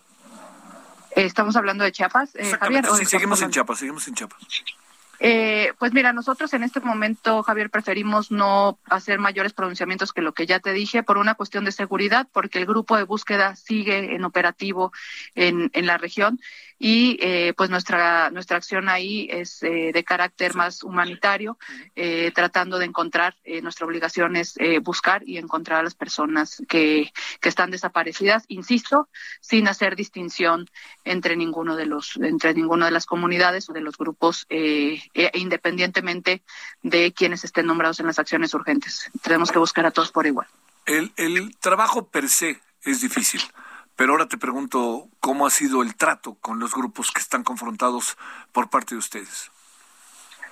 Estamos 1.16 1.56
hablando 1.56 1.84
de 1.84 1.92
Chiapas, 1.92 2.36
eh, 2.36 2.58
Javier. 2.60 2.86
Sí, 2.98 3.06
seguimos 3.06 3.42
en 3.42 3.52
Chiapas, 3.52 3.80
seguimos 3.80 4.08
en 4.08 4.16
Chiapas. 4.16 4.40
Eh, 5.20 5.72
pues 5.80 5.94
mira, 5.94 6.12
nosotros 6.12 6.54
en 6.54 6.64
este 6.64 6.80
momento, 6.80 7.44
Javier, 7.44 7.70
preferimos 7.70 8.32
no 8.32 8.78
hacer 8.90 9.20
mayores 9.20 9.54
pronunciamientos 9.54 10.12
que 10.12 10.22
lo 10.22 10.34
que 10.34 10.46
ya 10.46 10.60
te 10.60 10.74
dije 10.74 11.04
por 11.04 11.18
una 11.18 11.36
cuestión 11.36 11.64
de 11.64 11.72
seguridad, 11.72 12.28
porque 12.34 12.60
el 12.60 12.66
grupo 12.66 12.98
de 12.98 13.04
búsqueda 13.04 13.56
sigue 13.56 14.16
en 14.16 14.26
operativo 14.26 14.92
en, 15.36 15.70
en 15.74 15.86
la 15.86 15.98
región 15.98 16.40
y 16.84 17.18
eh, 17.22 17.54
pues 17.56 17.70
nuestra 17.70 18.30
nuestra 18.30 18.58
acción 18.58 18.90
ahí 18.90 19.30
es 19.32 19.64
eh, 19.64 19.92
de 19.94 20.04
carácter 20.04 20.54
más 20.54 20.84
humanitario 20.84 21.58
eh, 21.96 22.30
tratando 22.36 22.78
de 22.78 22.84
encontrar 22.84 23.38
nuestra 23.62 23.86
obligación 23.86 24.36
es 24.36 24.56
buscar 24.82 25.24
y 25.26 25.38
encontrar 25.38 25.80
a 25.80 25.84
las 25.84 25.96
personas 25.96 26.62
que, 26.68 27.14
que 27.40 27.50
están 27.50 27.72
desaparecidas 27.72 28.44
insisto 28.50 29.08
sin 29.40 29.70
hacer 29.70 29.96
distinción 29.96 30.70
entre 31.06 31.38
ninguno 31.38 31.78
de 31.78 31.86
los 31.86 32.18
entre 32.18 32.54
ninguna 32.54 32.88
de 32.88 32.92
las 32.92 33.06
comunidades 33.06 33.70
o 33.70 33.74
de 33.74 33.82
los 33.82 33.98
grupos 33.98 34.46
e 34.50 35.00
independientemente 35.36 36.44
de 36.82 37.14
quienes 37.14 37.46
estén 37.46 37.66
nombrados 37.66 38.02
en 38.02 38.08
las 38.08 38.20
acciones 38.20 38.54
urgentes. 38.54 39.10
Tenemos 39.22 39.52
que 39.52 39.60
buscar 39.60 39.86
a 39.86 39.92
todos 39.92 40.12
por 40.12 40.26
igual. 40.26 40.48
El, 40.86 41.14
el 41.16 41.56
trabajo 41.58 42.08
per 42.10 42.28
se 42.28 42.60
es 42.84 43.02
difícil 43.02 43.42
pero 43.96 44.14
ahora 44.14 44.28
te 44.28 44.38
pregunto, 44.38 45.08
¿cómo 45.20 45.46
ha 45.46 45.50
sido 45.50 45.82
el 45.82 45.96
trato 45.96 46.36
con 46.36 46.60
los 46.60 46.74
grupos 46.74 47.12
que 47.12 47.22
están 47.22 47.44
confrontados 47.44 48.18
por 48.52 48.70
parte 48.70 48.96
de 48.96 49.00
ustedes? 49.00 49.52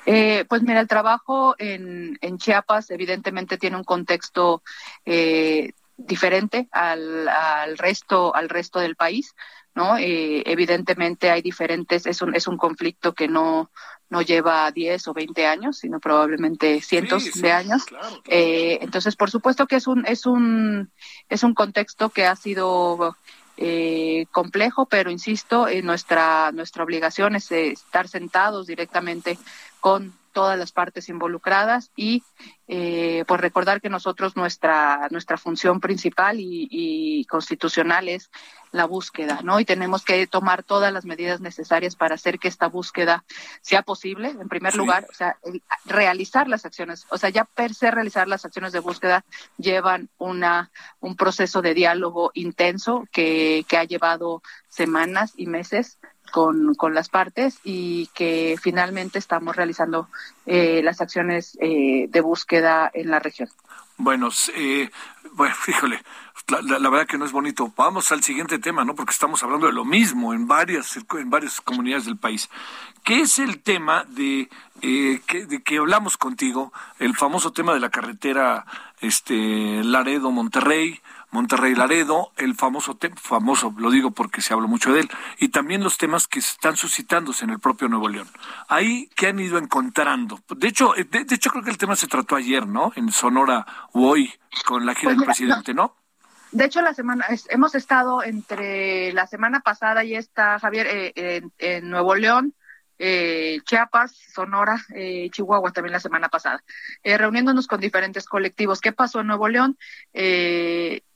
Eh, 0.06 0.46
pues 0.50 0.64
mira, 0.64 0.80
el 0.80 0.88
trabajo 0.88 1.56
en, 1.60 2.18
en, 2.22 2.38
Chiapas 2.39 2.89
evidentemente 2.89 3.58
tiene 3.58 3.78
un 3.78 3.84
contexto 3.84 4.64
eh, 5.06 5.74
diferente 6.06 6.68
al, 6.72 7.28
al, 7.28 7.78
resto 7.78 8.36
al 8.36 8.49
resto 8.49 8.80
del 8.80 8.95
país, 8.95 9.36
¿no? 9.74 9.97
Eh, 9.97 10.43
evidentemente 10.45 11.30
hay 11.30 11.41
diferentes, 11.41 12.06
es 12.06 12.22
un, 12.22 12.36
es 12.36 12.47
un 12.47 12.58
conflicto 12.58 13.14
que 13.14 13.28
no, 13.28 13.72
no 14.10 14.22
lleva 14.22 14.70
10 14.72 15.08
o 15.08 15.14
20 15.14 15.45
años, 15.47 15.78
sino 15.78 15.99
probablemente 15.99 16.82
cientos 16.82 17.32
de 17.41 17.52
años. 17.52 17.84
Eh, 18.28 18.80
entonces, 18.82 19.16
por 19.16 19.32
supuesto 19.32 19.68
que 19.68 19.78
es 19.78 19.88
un, 19.88 20.06
es 20.06 20.26
un, 20.26 20.91
es 21.30 21.43
un 21.43 21.54
contexto 21.54 22.10
que 22.10 22.26
ha 22.26 22.36
sido 22.36 23.16
eh, 23.64 24.26
complejo, 24.32 24.88
pero 24.88 25.12
insisto, 25.12 25.68
eh, 25.68 25.84
nuestra, 25.84 26.52
nuestra 26.52 26.84
obligación 26.84 27.36
es 27.36 27.52
eh, 27.52 27.72
estar 27.74 28.08
sentados 28.08 28.66
directamente 28.66 29.38
con 29.80 30.14
todas 30.32 30.58
las 30.58 30.72
partes 30.72 31.10
involucradas 31.10 31.92
y 31.96 32.24
eh, 32.68 33.24
pues 33.28 33.42
recordar 33.42 33.82
que 33.82 33.90
nosotros 33.90 34.36
nuestra 34.36 35.08
nuestra 35.12 35.38
función 35.38 35.80
principal 35.80 36.38
y, 36.40 37.26
constitucional 37.30 38.10
es 38.10 38.30
la 38.72 38.86
búsqueda, 38.86 39.42
¿no? 39.44 39.60
Y 39.60 39.66
tenemos 39.66 40.04
que 40.04 40.26
tomar 40.28 40.64
todas 40.64 40.94
las 40.94 41.06
medidas 41.06 41.42
necesarias 41.42 41.96
para 41.96 42.16
hacer 42.16 42.40
que 42.40 42.48
esta 42.48 42.68
búsqueda 42.68 43.26
sea 43.62 43.82
posible. 43.82 44.30
En 44.30 44.48
primer 44.48 44.76
lugar, 44.76 45.06
o 45.10 45.14
sea, 45.14 45.38
realizar 45.86 46.48
las 46.48 46.66
acciones, 46.66 47.06
o 47.10 47.18
sea, 47.18 47.30
ya 47.30 47.44
per 47.44 47.74
se 47.74 47.92
realizar 47.92 48.28
las 48.28 48.46
acciones 48.46 48.72
de 48.72 48.80
búsqueda 48.80 49.26
llevan 49.58 50.10
una 50.18 50.72
un 51.00 51.16
proceso 51.16 51.62
de 51.62 51.74
diálogo 51.74 52.32
intenso 52.34 53.04
que, 53.12 53.66
que 53.68 53.78
ha 53.78 53.84
llevado 53.84 54.42
semanas 54.70 55.34
y 55.36 55.48
meses 55.48 56.00
con, 56.32 56.74
con 56.76 56.94
las 56.94 57.10
partes 57.10 57.60
y 57.64 58.08
que 58.14 58.58
finalmente 58.62 59.20
estamos 59.20 59.56
realizando 59.56 60.08
eh, 60.46 60.82
las 60.84 61.02
acciones 61.02 61.58
eh, 61.62 62.08
de 62.10 62.22
búsqueda 62.22 62.90
en 62.94 63.12
la 63.12 63.20
región. 63.20 63.50
Bueno, 63.98 64.30
eh, 64.56 64.90
bueno, 65.34 65.54
fíjole, 65.60 66.02
la, 66.48 66.90
verdad 66.90 67.08
que 67.08 67.18
no 67.18 67.26
es 67.26 67.32
bonito. 67.32 67.72
Vamos 67.78 68.12
al 68.12 68.24
siguiente 68.24 68.60
tema, 68.60 68.84
¿no? 68.84 68.96
Porque 68.96 69.12
estamos 69.12 69.44
hablando 69.44 69.68
de 69.68 69.74
lo 69.74 69.86
mismo 69.86 70.34
en 70.34 70.48
varias, 70.48 70.98
en 70.98 71.30
varias 71.30 71.62
comunidades 71.62 72.06
del 72.06 72.18
país. 72.18 72.50
¿Qué 73.04 73.22
es 73.22 73.40
el 73.40 73.62
tema 73.62 74.06
de, 74.08 74.50
eh, 74.82 75.22
que, 75.28 75.46
de 75.46 75.62
que 75.62 75.78
hablamos 75.78 76.18
contigo? 76.18 76.74
El 77.00 77.16
famoso 77.16 77.52
tema 77.52 77.74
de 77.74 77.80
la 77.80 77.90
carretera 77.90 78.66
este, 79.02 79.84
Laredo-Monterrey, 79.84 81.00
Monterrey 81.32 81.76
Laredo, 81.76 82.32
el 82.38 82.56
famoso, 82.56 82.98
famoso, 83.16 83.74
lo 83.78 83.90
digo 83.90 84.12
porque 84.12 84.42
se 84.42 84.54
habla 84.54 84.68
mucho 84.68 84.94
de 84.94 85.02
él, 85.02 85.10
y 85.40 85.50
también 85.50 85.84
los 85.84 85.98
temas 85.98 86.28
que 86.28 86.40
están 86.40 86.76
suscitándose 86.76 87.46
en 87.46 87.52
el 87.52 87.60
propio 87.60 87.88
Nuevo 87.88 88.10
León. 88.10 88.28
Ahí 88.68 89.10
que 89.16 89.28
han 89.28 89.40
ido 89.40 89.58
encontrando. 89.58 90.40
De 90.50 90.68
hecho, 90.68 90.96
eh, 90.96 91.06
de, 91.06 91.26
hecho 91.34 91.50
creo 91.50 91.64
que 91.64 91.72
el 91.72 91.78
tema 91.78 91.96
se 91.96 92.08
trató 92.08 92.36
ayer, 92.36 92.68
¿no? 92.68 92.92
En 92.96 93.12
Sonora 93.12 93.66
o 93.94 94.10
hoy 94.10 94.34
con 94.66 94.86
la 94.86 94.94
gira 94.94 95.10
pues 95.10 95.18
del 95.18 95.26
presidente, 95.26 95.74
¿no? 95.74 95.96
De 96.52 96.66
hecho, 96.66 96.82
la 96.82 96.94
semana 96.94 97.26
hemos 97.50 97.76
estado 97.76 98.24
entre 98.24 99.14
la 99.14 99.26
semana 99.26 99.62
pasada 99.62 100.04
y 100.04 100.16
esta, 100.16 100.60
Javier, 100.60 100.88
eh, 101.16 101.42
en, 101.60 101.90
Nuevo 101.90 102.14
León, 102.16 102.54
eh, 103.04 103.62
Chiapas, 103.66 104.16
Sonora, 104.32 104.80
eh, 104.94 105.28
Chihuahua 105.32 105.72
también 105.72 105.94
la 105.94 106.00
semana 106.00 106.30
pasada, 106.30 106.64
eh, 107.02 107.18
reuniéndonos 107.18 107.66
con 107.66 107.82
diferentes 107.82 108.28
colectivos. 108.28 108.80
¿Qué 108.80 108.92
pasó 108.92 109.22
en 109.22 109.28
Nuevo 109.28 109.48
León? 109.48 109.76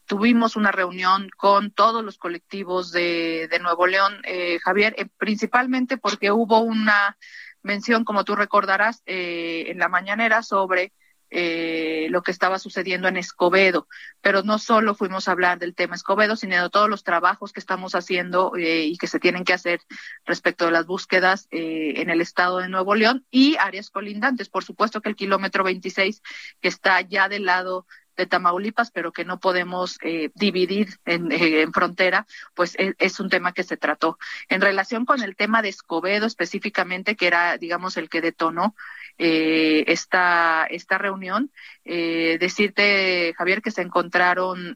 Tuvimos 0.05 0.55
una 0.55 0.71
reunión 0.71 1.29
con 1.35 1.71
todos 1.71 2.03
los 2.03 2.17
colectivos 2.17 2.91
de, 2.91 3.47
de 3.49 3.59
Nuevo 3.59 3.87
León, 3.87 4.21
eh, 4.23 4.59
Javier, 4.63 4.95
eh, 4.97 5.07
principalmente 5.17 5.97
porque 5.97 6.31
hubo 6.31 6.59
una 6.59 7.17
mención, 7.63 8.03
como 8.05 8.23
tú 8.23 8.35
recordarás, 8.35 9.01
eh, 9.05 9.65
en 9.67 9.79
la 9.79 9.89
mañanera 9.89 10.43
sobre 10.43 10.93
eh, 11.31 12.07
lo 12.11 12.21
que 12.21 12.31
estaba 12.31 12.59
sucediendo 12.59 13.07
en 13.07 13.17
Escobedo. 13.17 13.87
Pero 14.21 14.43
no 14.43 14.59
solo 14.59 14.95
fuimos 14.95 15.27
a 15.27 15.31
hablar 15.31 15.59
del 15.59 15.75
tema 15.75 15.95
Escobedo, 15.95 16.35
sino 16.35 16.61
de 16.61 16.69
todos 16.69 16.89
los 16.89 17.03
trabajos 17.03 17.51
que 17.51 17.59
estamos 17.59 17.95
haciendo 17.95 18.55
eh, 18.55 18.85
y 18.85 18.97
que 18.97 19.07
se 19.07 19.19
tienen 19.19 19.43
que 19.43 19.53
hacer 19.53 19.81
respecto 20.25 20.65
de 20.65 20.71
las 20.71 20.85
búsquedas 20.85 21.47
eh, 21.51 21.95
en 21.97 22.09
el 22.09 22.21
estado 22.21 22.59
de 22.59 22.69
Nuevo 22.69 22.95
León 22.95 23.25
y 23.31 23.57
áreas 23.59 23.89
colindantes. 23.89 24.49
Por 24.49 24.63
supuesto 24.63 25.01
que 25.01 25.09
el 25.09 25.15
kilómetro 25.15 25.63
26, 25.63 26.21
que 26.61 26.67
está 26.67 27.01
ya 27.01 27.27
del 27.27 27.45
lado 27.45 27.87
de 28.15 28.25
Tamaulipas, 28.25 28.91
pero 28.91 29.11
que 29.11 29.25
no 29.25 29.39
podemos 29.39 29.97
eh, 30.01 30.31
dividir 30.35 30.99
en, 31.05 31.31
eh, 31.31 31.61
en, 31.61 31.73
frontera, 31.73 32.25
pues 32.53 32.75
es, 32.77 32.95
es, 32.97 33.19
un 33.19 33.29
tema 33.29 33.53
que 33.53 33.63
se 33.63 33.77
trató. 33.77 34.17
En 34.49 34.61
relación 34.61 35.05
con 35.05 35.21
el 35.21 35.35
tema 35.35 35.61
de 35.61 35.69
Escobedo 35.69 36.25
específicamente, 36.25 37.15
que 37.15 37.27
era, 37.27 37.57
digamos, 37.57 37.97
el 37.97 38.09
que 38.09 38.21
detonó 38.21 38.75
eh, 39.17 39.85
esta, 39.87 40.65
esta 40.69 40.97
reunión, 40.97 41.51
eh, 41.85 42.37
decirte, 42.39 43.33
Javier, 43.37 43.61
que 43.61 43.71
se 43.71 43.81
encontraron 43.81 44.75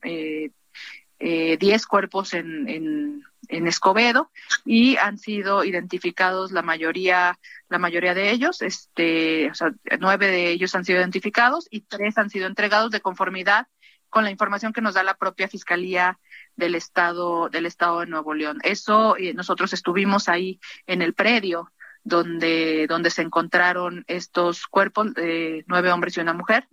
eh, 1.19 1.53
eh, 1.53 1.57
10 1.57 1.85
cuerpos 1.85 2.33
en, 2.33 2.67
en, 2.69 3.23
en, 3.49 3.67
Escobedo 3.67 4.31
y 4.65 4.97
han 4.97 5.17
sido 5.17 5.63
identificados 5.63 6.51
la 6.51 6.61
mayoría, 6.61 7.37
la 7.69 7.77
mayoría 7.77 8.13
de 8.13 8.31
ellos, 8.31 8.61
este, 8.61 9.51
o 9.51 9.53
sea, 9.53 9.71
nueve 9.99 10.27
de 10.27 10.49
ellos 10.49 10.73
han 10.75 10.85
sido 10.85 10.99
identificados 10.99 11.67
y 11.69 11.81
tres 11.81 12.17
han 12.17 12.29
sido 12.29 12.47
entregados 12.47 12.91
de 12.91 13.01
conformidad 13.01 13.67
con 14.09 14.23
la 14.23 14.31
información 14.31 14.73
que 14.73 14.81
nos 14.81 14.95
da 14.95 15.03
la 15.03 15.15
propia 15.15 15.47
Fiscalía 15.47 16.19
del 16.55 16.75
Estado, 16.75 17.49
del 17.49 17.65
Estado 17.65 17.99
de 17.99 18.07
Nuevo 18.07 18.33
León. 18.33 18.59
Eso, 18.63 19.15
eh, 19.17 19.33
nosotros 19.33 19.73
estuvimos 19.73 20.29
ahí 20.29 20.59
en 20.87 21.01
el 21.01 21.13
predio 21.13 21.71
donde, 22.03 22.87
donde 22.87 23.09
se 23.09 23.21
encontraron 23.21 24.03
estos 24.07 24.67
cuerpos, 24.67 25.07
eh, 25.17 25.63
nueve 25.67 25.91
hombres 25.91 26.17
y 26.17 26.21
una 26.21 26.33
mujer, 26.33 26.67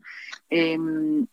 eh, 0.48 0.78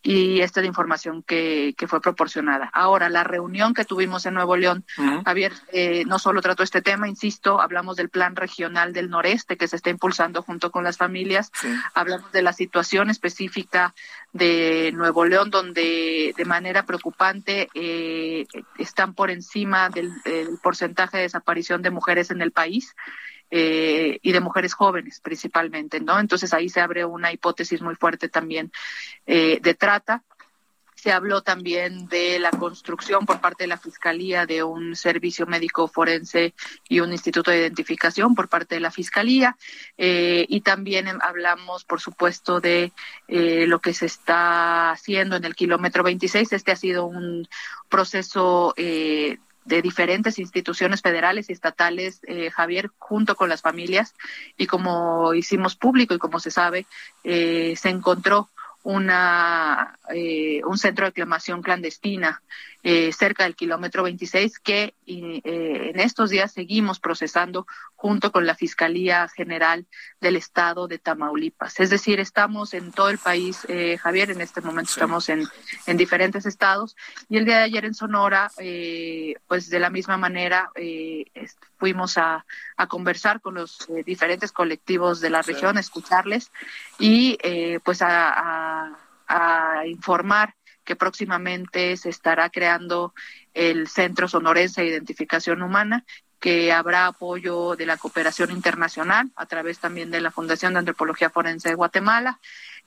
y 0.01 0.41
esta 0.41 0.59
es 0.59 0.63
la 0.63 0.67
información 0.67 1.21
que, 1.21 1.75
que, 1.77 1.87
fue 1.87 2.01
proporcionada. 2.01 2.69
Ahora, 2.73 3.09
la 3.09 3.23
reunión 3.23 3.75
que 3.75 3.85
tuvimos 3.85 4.25
en 4.25 4.33
Nuevo 4.33 4.57
León, 4.57 4.85
uh 4.97 5.01
-huh. 5.01 5.23
Javier, 5.23 5.53
eh, 5.71 6.03
no 6.05 6.17
solo 6.17 6.41
trató 6.41 6.63
este 6.63 6.81
tema, 6.81 7.07
insisto, 7.07 7.61
hablamos 7.61 7.95
del 7.95 8.09
plan 8.09 8.35
regional 8.35 8.91
del 8.91 9.11
noreste 9.11 9.55
que 9.55 9.67
se 9.67 9.75
está 9.75 9.91
impulsando 9.91 10.41
junto 10.41 10.71
con 10.71 10.83
las 10.83 10.97
familias, 10.97 11.51
sí. 11.53 11.67
hablamos 11.93 12.31
de 12.31 12.41
la 12.41 12.53
situación 12.53 13.11
específica 13.11 13.93
de 14.31 14.91
Nuevo 14.93 15.25
León, 15.25 15.51
donde 15.51 16.33
de 16.35 16.45
manera 16.45 16.83
preocupante 16.83 17.69
eh, 17.75 18.47
están 18.79 19.13
por 19.13 19.29
encima 19.29 19.89
del, 19.89 20.11
del 20.23 20.57
porcentaje 20.63 21.17
de 21.17 21.23
desaparición 21.23 21.83
de 21.83 21.91
mujeres 21.91 22.31
en 22.31 22.41
el 22.41 22.51
país 22.51 22.95
eh, 23.55 24.17
y 24.23 24.31
de 24.31 24.39
mujeres 24.39 24.73
jóvenes 24.73 25.19
principalmente, 25.19 25.99
¿no? 25.99 26.19
Entonces 26.19 26.51
ahí 26.55 26.69
se 26.69 26.81
abre 26.81 27.05
una 27.05 27.31
hipótesis 27.31 27.83
muy 27.83 27.93
fuerte 27.93 28.27
también 28.27 28.71
eh, 29.27 29.59
de 29.61 29.75
trata. 29.75 30.23
Se 30.95 31.11
habló 31.11 31.43
también 31.43 32.07
de 32.07 32.39
la 32.39 32.49
construcción 32.49 33.27
por 33.27 33.41
parte 33.41 33.65
de 33.65 33.67
la 33.67 33.77
Fiscalía 33.77 34.47
de 34.47 34.63
un 34.63 34.95
servicio 34.95 35.45
médico 35.45 35.87
forense 35.87 36.55
y 36.89 36.99
un 36.99 37.11
instituto 37.11 37.51
de 37.51 37.59
identificación 37.59 38.33
por 38.33 38.49
parte 38.49 38.73
de 38.73 38.81
la 38.81 38.89
Fiscalía. 38.89 39.55
Eh, 39.99 40.47
y 40.49 40.61
también 40.61 41.07
hablamos, 41.21 41.83
por 41.83 42.01
supuesto, 42.01 42.59
de 42.59 42.91
eh, 43.27 43.67
lo 43.67 43.81
que 43.81 43.93
se 43.93 44.07
está 44.07 44.89
haciendo 44.89 45.35
en 45.35 45.45
el 45.45 45.55
kilómetro 45.55 46.03
26. 46.03 46.53
Este 46.53 46.71
ha 46.71 46.75
sido 46.75 47.05
un 47.05 47.47
proceso 47.87 48.73
eh, 48.77 49.37
de 49.65 49.81
diferentes 49.81 50.39
instituciones 50.39 51.01
federales 51.01 51.49
y 51.49 51.53
estatales, 51.53 52.19
eh, 52.27 52.49
Javier, 52.51 52.91
junto 52.97 53.35
con 53.35 53.49
las 53.49 53.61
familias, 53.61 54.13
y 54.57 54.67
como 54.67 55.33
hicimos 55.33 55.75
público 55.75 56.13
y 56.13 56.19
como 56.19 56.39
se 56.39 56.51
sabe, 56.51 56.85
eh, 57.23 57.75
se 57.77 57.89
encontró 57.89 58.49
una 58.83 59.97
eh, 60.13 60.61
un 60.65 60.77
centro 60.77 61.05
de 61.05 61.09
aclamación 61.09 61.61
clandestina 61.61 62.41
eh, 62.83 63.11
cerca 63.13 63.45
del 63.45 63.55
kilómetro 63.55 64.03
26 64.03 64.59
que 64.59 64.93
eh, 65.05 65.41
en 65.45 65.99
estos 65.99 66.29
días 66.29 66.51
seguimos 66.51 66.99
procesando 66.99 67.65
junto 67.95 68.33
con 68.33 68.45
la 68.45 68.55
Fiscalía 68.55 69.29
General 69.29 69.87
del 70.19 70.35
Estado 70.35 70.89
de 70.89 70.99
Tamaulipas. 70.99 71.79
Es 71.79 71.89
decir, 71.89 72.19
estamos 72.19 72.73
en 72.73 72.91
todo 72.91 73.09
el 73.09 73.17
país, 73.17 73.65
eh, 73.69 73.97
Javier, 73.97 74.31
en 74.31 74.41
este 74.41 74.59
momento 74.59 74.91
sí. 74.91 74.99
estamos 74.99 75.29
en, 75.29 75.47
en 75.87 75.95
diferentes 75.95 76.45
estados 76.45 76.97
y 77.29 77.37
el 77.37 77.45
día 77.45 77.59
de 77.59 77.63
ayer 77.63 77.85
en 77.85 77.93
Sonora, 77.93 78.51
eh, 78.57 79.35
pues 79.47 79.69
de 79.69 79.79
la 79.79 79.89
misma 79.89 80.17
manera 80.17 80.69
eh, 80.75 81.25
fuimos 81.77 82.17
a, 82.17 82.45
a, 82.75 82.87
conversar 82.87 83.39
con 83.39 83.53
los 83.53 83.87
diferentes 84.05 84.51
colectivos 84.51 85.21
de 85.21 85.29
la 85.29 85.41
sí. 85.41 85.53
región, 85.53 85.77
escucharles 85.77 86.51
y 86.99 87.37
pues 87.85 88.01
a, 88.01 88.89
a, 88.89 88.97
a 89.27 89.87
informar 89.87 90.55
que 90.83 90.95
próximamente 90.95 91.95
se 91.97 92.09
estará 92.09 92.49
creando 92.49 93.13
el 93.53 93.87
Centro 93.87 94.27
Sonorense 94.27 94.81
de 94.81 94.87
Identificación 94.87 95.61
Humana, 95.61 96.05
que 96.39 96.73
habrá 96.73 97.07
apoyo 97.07 97.75
de 97.77 97.85
la 97.85 97.97
cooperación 97.97 98.51
internacional 98.51 99.31
a 99.35 99.45
través 99.45 99.79
también 99.79 100.11
de 100.11 100.19
la 100.19 100.29
Fundación 100.29 100.73
de 100.73 100.79
Antropología 100.79 101.29
Forense 101.29 101.69
de 101.69 101.75
Guatemala 101.75 102.39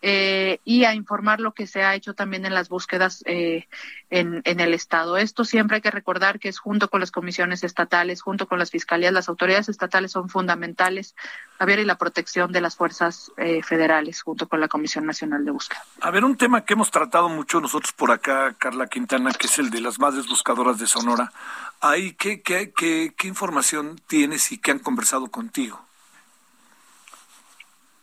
eh, 0.02 0.60
y 0.64 0.84
a 0.84 0.94
informar 0.94 1.40
lo 1.40 1.52
que 1.52 1.66
se 1.66 1.82
ha 1.82 1.94
hecho 1.94 2.14
también 2.14 2.44
en 2.44 2.54
las 2.54 2.68
búsquedas 2.68 3.22
eh, 3.26 3.66
en, 4.10 4.42
en, 4.44 4.60
el 4.60 4.74
Estado. 4.74 5.16
Esto 5.16 5.44
siempre 5.44 5.76
hay 5.76 5.80
que 5.80 5.90
recordar 5.90 6.38
que 6.38 6.48
es 6.48 6.58
junto 6.58 6.88
con 6.88 7.00
las 7.00 7.10
comisiones 7.10 7.64
estatales, 7.64 8.20
junto 8.20 8.46
con 8.46 8.58
las 8.58 8.70
fiscalías, 8.70 9.12
las 9.12 9.28
autoridades 9.28 9.68
estatales 9.68 10.12
son 10.12 10.28
fundamentales, 10.28 11.14
Javier, 11.58 11.78
y 11.78 11.84
la 11.84 11.96
protección 11.96 12.52
de 12.52 12.60
las 12.60 12.76
fuerzas 12.76 13.32
eh, 13.38 13.62
federales 13.62 14.22
junto 14.22 14.48
con 14.48 14.60
la 14.60 14.68
Comisión 14.68 15.06
Nacional 15.06 15.44
de 15.44 15.50
Búsqueda. 15.50 15.82
A 16.02 16.10
ver, 16.10 16.24
un 16.24 16.36
tema 16.36 16.64
que 16.64 16.74
hemos 16.74 16.90
tratado 16.90 17.28
mucho 17.28 17.60
nosotros 17.60 17.92
por 17.92 18.10
acá, 18.10 18.54
Carla 18.58 18.88
Quintana, 18.88 19.32
que 19.32 19.46
es 19.46 19.58
el 19.58 19.70
de 19.70 19.80
las 19.80 19.98
madres 19.98 20.28
buscadoras 20.28 20.78
de 20.78 20.86
Sonora. 20.86 21.32
Ahí, 21.80 22.12
¿qué, 22.12 22.42
qué, 22.42 22.72
qué, 22.76 23.14
qué 23.16 23.28
información 23.28 24.00
tienes 24.06 24.52
y 24.52 24.58
qué 24.58 24.72
han 24.72 24.78
conversado 24.78 25.28
contigo? 25.28 25.85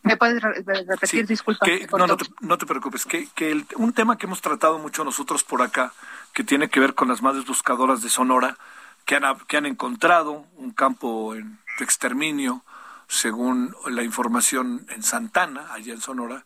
¿Me 0.04 0.16
puedes 0.18 0.42
repetir? 0.42 1.26
Disculpa. 1.26 1.66
no, 1.98 2.06
no 2.06 2.16
te, 2.16 2.26
no 2.40 2.58
te, 2.58 2.66
preocupes. 2.66 3.06
Que, 3.06 3.26
que 3.34 3.64
un 3.76 3.94
tema 3.94 4.18
que 4.18 4.26
hemos 4.26 4.42
tratado 4.42 4.78
mucho 4.78 5.02
nosotros 5.02 5.42
por 5.44 5.62
acá, 5.62 5.92
que 6.34 6.44
tiene 6.44 6.68
que 6.68 6.78
ver 6.78 6.94
con 6.94 7.08
las 7.08 7.22
madres 7.22 7.46
buscadoras 7.46 8.02
de 8.02 8.10
Sonora, 8.10 8.58
que 9.06 9.16
han, 9.16 9.38
que 9.48 9.56
han 9.56 9.64
encontrado 9.64 10.46
un 10.56 10.72
campo 10.72 11.34
en, 11.34 11.58
de 11.78 11.84
exterminio, 11.84 12.62
según 13.08 13.74
la 13.86 14.02
información 14.02 14.86
en 14.90 15.02
Santana, 15.02 15.72
allá 15.72 15.94
en 15.94 16.00
Sonora. 16.02 16.44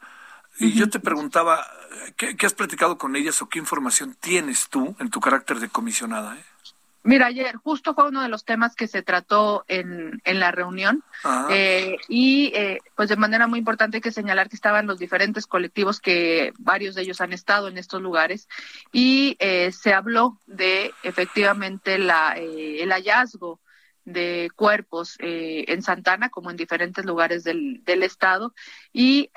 Y 0.60 0.72
yo 0.72 0.88
te 0.88 1.00
preguntaba, 1.00 1.66
¿qué, 2.16 2.36
¿qué, 2.36 2.46
has 2.46 2.54
platicado 2.54 2.96
con 2.96 3.16
ellas 3.16 3.42
o 3.42 3.48
qué 3.48 3.58
información 3.58 4.16
tienes 4.20 4.68
tú 4.68 4.96
en 4.98 5.10
tu 5.10 5.20
carácter 5.20 5.58
de 5.58 5.68
comisionada? 5.68 6.36
Eh? 6.36 6.44
Mira, 7.04 7.26
ayer 7.26 7.56
justo 7.56 7.94
fue 7.94 8.08
uno 8.08 8.22
de 8.22 8.28
los 8.28 8.44
temas 8.44 8.74
que 8.74 8.88
se 8.88 9.02
trató 9.02 9.64
en, 9.68 10.20
en 10.24 10.40
la 10.40 10.50
reunión 10.50 11.04
eh, 11.48 11.96
y 12.08 12.52
eh, 12.54 12.80
pues 12.96 13.08
de 13.08 13.16
manera 13.16 13.46
muy 13.46 13.60
importante 13.60 13.98
hay 13.98 14.00
que 14.00 14.10
señalar 14.10 14.48
que 14.48 14.56
estaban 14.56 14.86
los 14.86 14.98
diferentes 14.98 15.46
colectivos 15.46 16.00
que 16.00 16.52
varios 16.58 16.94
de 16.94 17.02
ellos 17.02 17.20
han 17.20 17.32
estado 17.32 17.68
en 17.68 17.78
estos 17.78 18.02
lugares 18.02 18.48
y 18.92 19.36
eh, 19.38 19.70
se 19.72 19.94
habló 19.94 20.38
de 20.46 20.92
efectivamente 21.02 21.98
la, 21.98 22.32
el 22.36 22.90
hallazgo 22.90 23.60
de 24.04 24.50
cuerpos 24.56 25.16
en 25.20 25.82
Santana 25.82 26.30
como 26.30 26.50
en 26.50 26.56
diferentes 26.56 27.04
lugares 27.04 27.44
del, 27.44 27.84
del 27.84 28.02
estado 28.02 28.54
y 28.92 29.30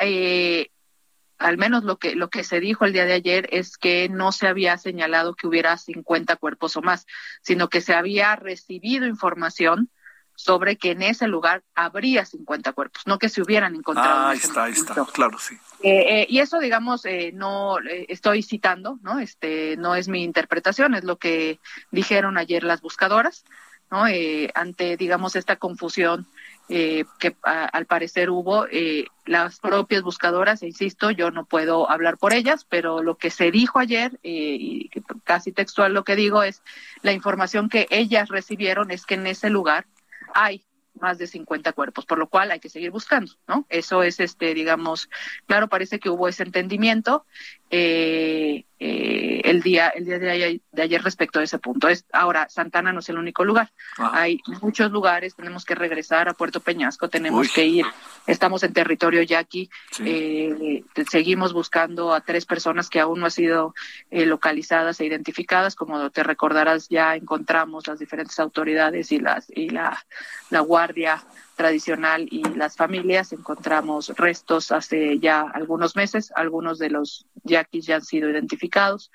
al 1.41 1.57
menos 1.57 1.83
lo 1.83 1.97
que, 1.97 2.15
lo 2.15 2.29
que 2.29 2.43
se 2.43 2.59
dijo 2.59 2.85
el 2.85 2.93
día 2.93 3.05
de 3.05 3.13
ayer 3.13 3.49
es 3.51 3.77
que 3.77 4.09
no 4.09 4.31
se 4.31 4.47
había 4.47 4.77
señalado 4.77 5.35
que 5.35 5.47
hubiera 5.47 5.77
50 5.77 6.35
cuerpos 6.37 6.77
o 6.77 6.81
más, 6.81 7.05
sino 7.41 7.67
que 7.67 7.81
se 7.81 7.93
había 7.93 8.35
recibido 8.35 9.05
información 9.05 9.89
sobre 10.35 10.77
que 10.77 10.91
en 10.91 11.01
ese 11.01 11.27
lugar 11.27 11.63
habría 11.75 12.25
50 12.25 12.73
cuerpos, 12.73 13.03
no 13.05 13.19
que 13.19 13.29
se 13.29 13.41
hubieran 13.41 13.75
encontrado. 13.75 14.09
Ah, 14.09 14.29
ahí 14.31 14.37
está, 14.37 14.63
ahí 14.63 14.73
está, 14.73 15.05
claro, 15.11 15.37
sí. 15.37 15.55
Eh, 15.83 16.21
eh, 16.21 16.27
y 16.29 16.39
eso, 16.39 16.59
digamos, 16.59 17.05
eh, 17.05 17.31
no 17.33 17.77
estoy 18.07 18.41
citando, 18.41 18.97
¿no? 19.01 19.19
Este, 19.19 19.77
no 19.77 19.95
es 19.95 20.07
mi 20.07 20.23
interpretación, 20.23 20.95
es 20.95 21.03
lo 21.03 21.17
que 21.17 21.59
dijeron 21.91 22.37
ayer 22.37 22.63
las 22.63 22.81
buscadoras, 22.81 23.45
¿no? 23.91 24.05
ante, 24.53 24.95
digamos, 24.95 25.35
esta 25.35 25.57
confusión 25.57 26.25
eh, 26.73 27.03
que 27.19 27.35
al 27.43 27.85
parecer 27.85 28.29
hubo 28.29 28.65
eh, 28.71 29.07
las 29.25 29.59
propias 29.59 30.03
buscadoras, 30.03 30.63
e 30.63 30.67
insisto, 30.67 31.11
yo 31.11 31.29
no 31.29 31.43
puedo 31.43 31.89
hablar 31.89 32.17
por 32.17 32.31
ellas, 32.31 32.65
pero 32.67 33.03
lo 33.03 33.17
que 33.17 33.29
se 33.29 33.51
dijo 33.51 33.77
ayer, 33.77 34.17
eh, 34.23 34.55
y 34.57 34.89
casi 35.25 35.51
textual 35.51 35.93
lo 35.93 36.05
que 36.05 36.15
digo, 36.15 36.43
es 36.43 36.63
la 37.01 37.11
información 37.11 37.67
que 37.67 37.87
ellas 37.89 38.29
recibieron 38.29 38.89
es 38.89 39.05
que 39.05 39.15
en 39.15 39.27
ese 39.27 39.49
lugar 39.49 39.85
hay 40.33 40.63
más 40.97 41.17
de 41.17 41.27
50 41.27 41.73
cuerpos, 41.73 42.05
por 42.05 42.17
lo 42.17 42.29
cual 42.29 42.51
hay 42.51 42.61
que 42.61 42.69
seguir 42.69 42.91
buscando, 42.91 43.33
¿no? 43.49 43.65
Eso 43.67 44.01
es, 44.01 44.21
este, 44.21 44.53
digamos, 44.53 45.09
claro, 45.47 45.67
parece 45.67 45.99
que 45.99 46.09
hubo 46.09 46.29
ese 46.29 46.43
entendimiento 46.43 47.25
eh, 47.69 48.63
eh, 48.83 49.41
el 49.45 49.61
día 49.61 49.89
el 49.89 50.05
día 50.05 50.17
de 50.17 50.31
ayer, 50.31 50.61
de 50.71 50.81
ayer, 50.81 51.03
respecto 51.03 51.39
a 51.39 51.43
ese 51.43 51.59
punto. 51.59 51.87
Es 51.87 52.03
ahora 52.11 52.49
Santana 52.49 52.91
no 52.91 53.01
es 53.01 53.09
el 53.09 53.19
único 53.19 53.45
lugar, 53.45 53.69
hay 53.97 54.39
muchos 54.59 54.91
lugares, 54.91 55.35
tenemos 55.35 55.65
que 55.65 55.75
regresar 55.75 56.27
a 56.27 56.33
Puerto 56.33 56.61
Peñasco, 56.61 57.07
tenemos 57.07 57.53
que 57.53 57.63
ir, 57.63 57.85
estamos 58.25 58.63
en 58.63 58.73
territorio 58.73 59.21
yaqui, 59.21 59.69
eh, 59.99 60.83
seguimos 61.11 61.53
buscando 61.53 62.11
a 62.11 62.21
tres 62.21 62.47
personas 62.47 62.89
que 62.89 62.99
aún 62.99 63.19
no 63.19 63.25
han 63.25 63.31
sido 63.31 63.75
eh, 64.09 64.25
localizadas 64.25 64.99
e 64.99 65.05
identificadas, 65.05 65.75
como 65.75 66.09
te 66.09 66.23
recordarás 66.23 66.89
ya 66.89 67.15
encontramos 67.15 67.85
las 67.85 67.99
diferentes 67.99 68.39
autoridades 68.39 69.11
y 69.11 69.19
las 69.19 69.45
y 69.55 69.69
la 69.69 70.03
la 70.49 70.61
guardia 70.61 71.23
tradicional 71.61 72.27
y 72.31 72.41
las 72.55 72.75
familias. 72.75 73.33
Encontramos 73.33 74.09
restos 74.17 74.71
hace 74.71 75.19
ya 75.19 75.41
algunos 75.41 75.95
meses, 75.95 76.33
algunos 76.35 76.79
de 76.79 76.89
los 76.89 77.27
yaquis 77.43 77.85
ya 77.85 77.97
han 77.97 78.01
sido 78.01 78.29
identificados, 78.31 79.11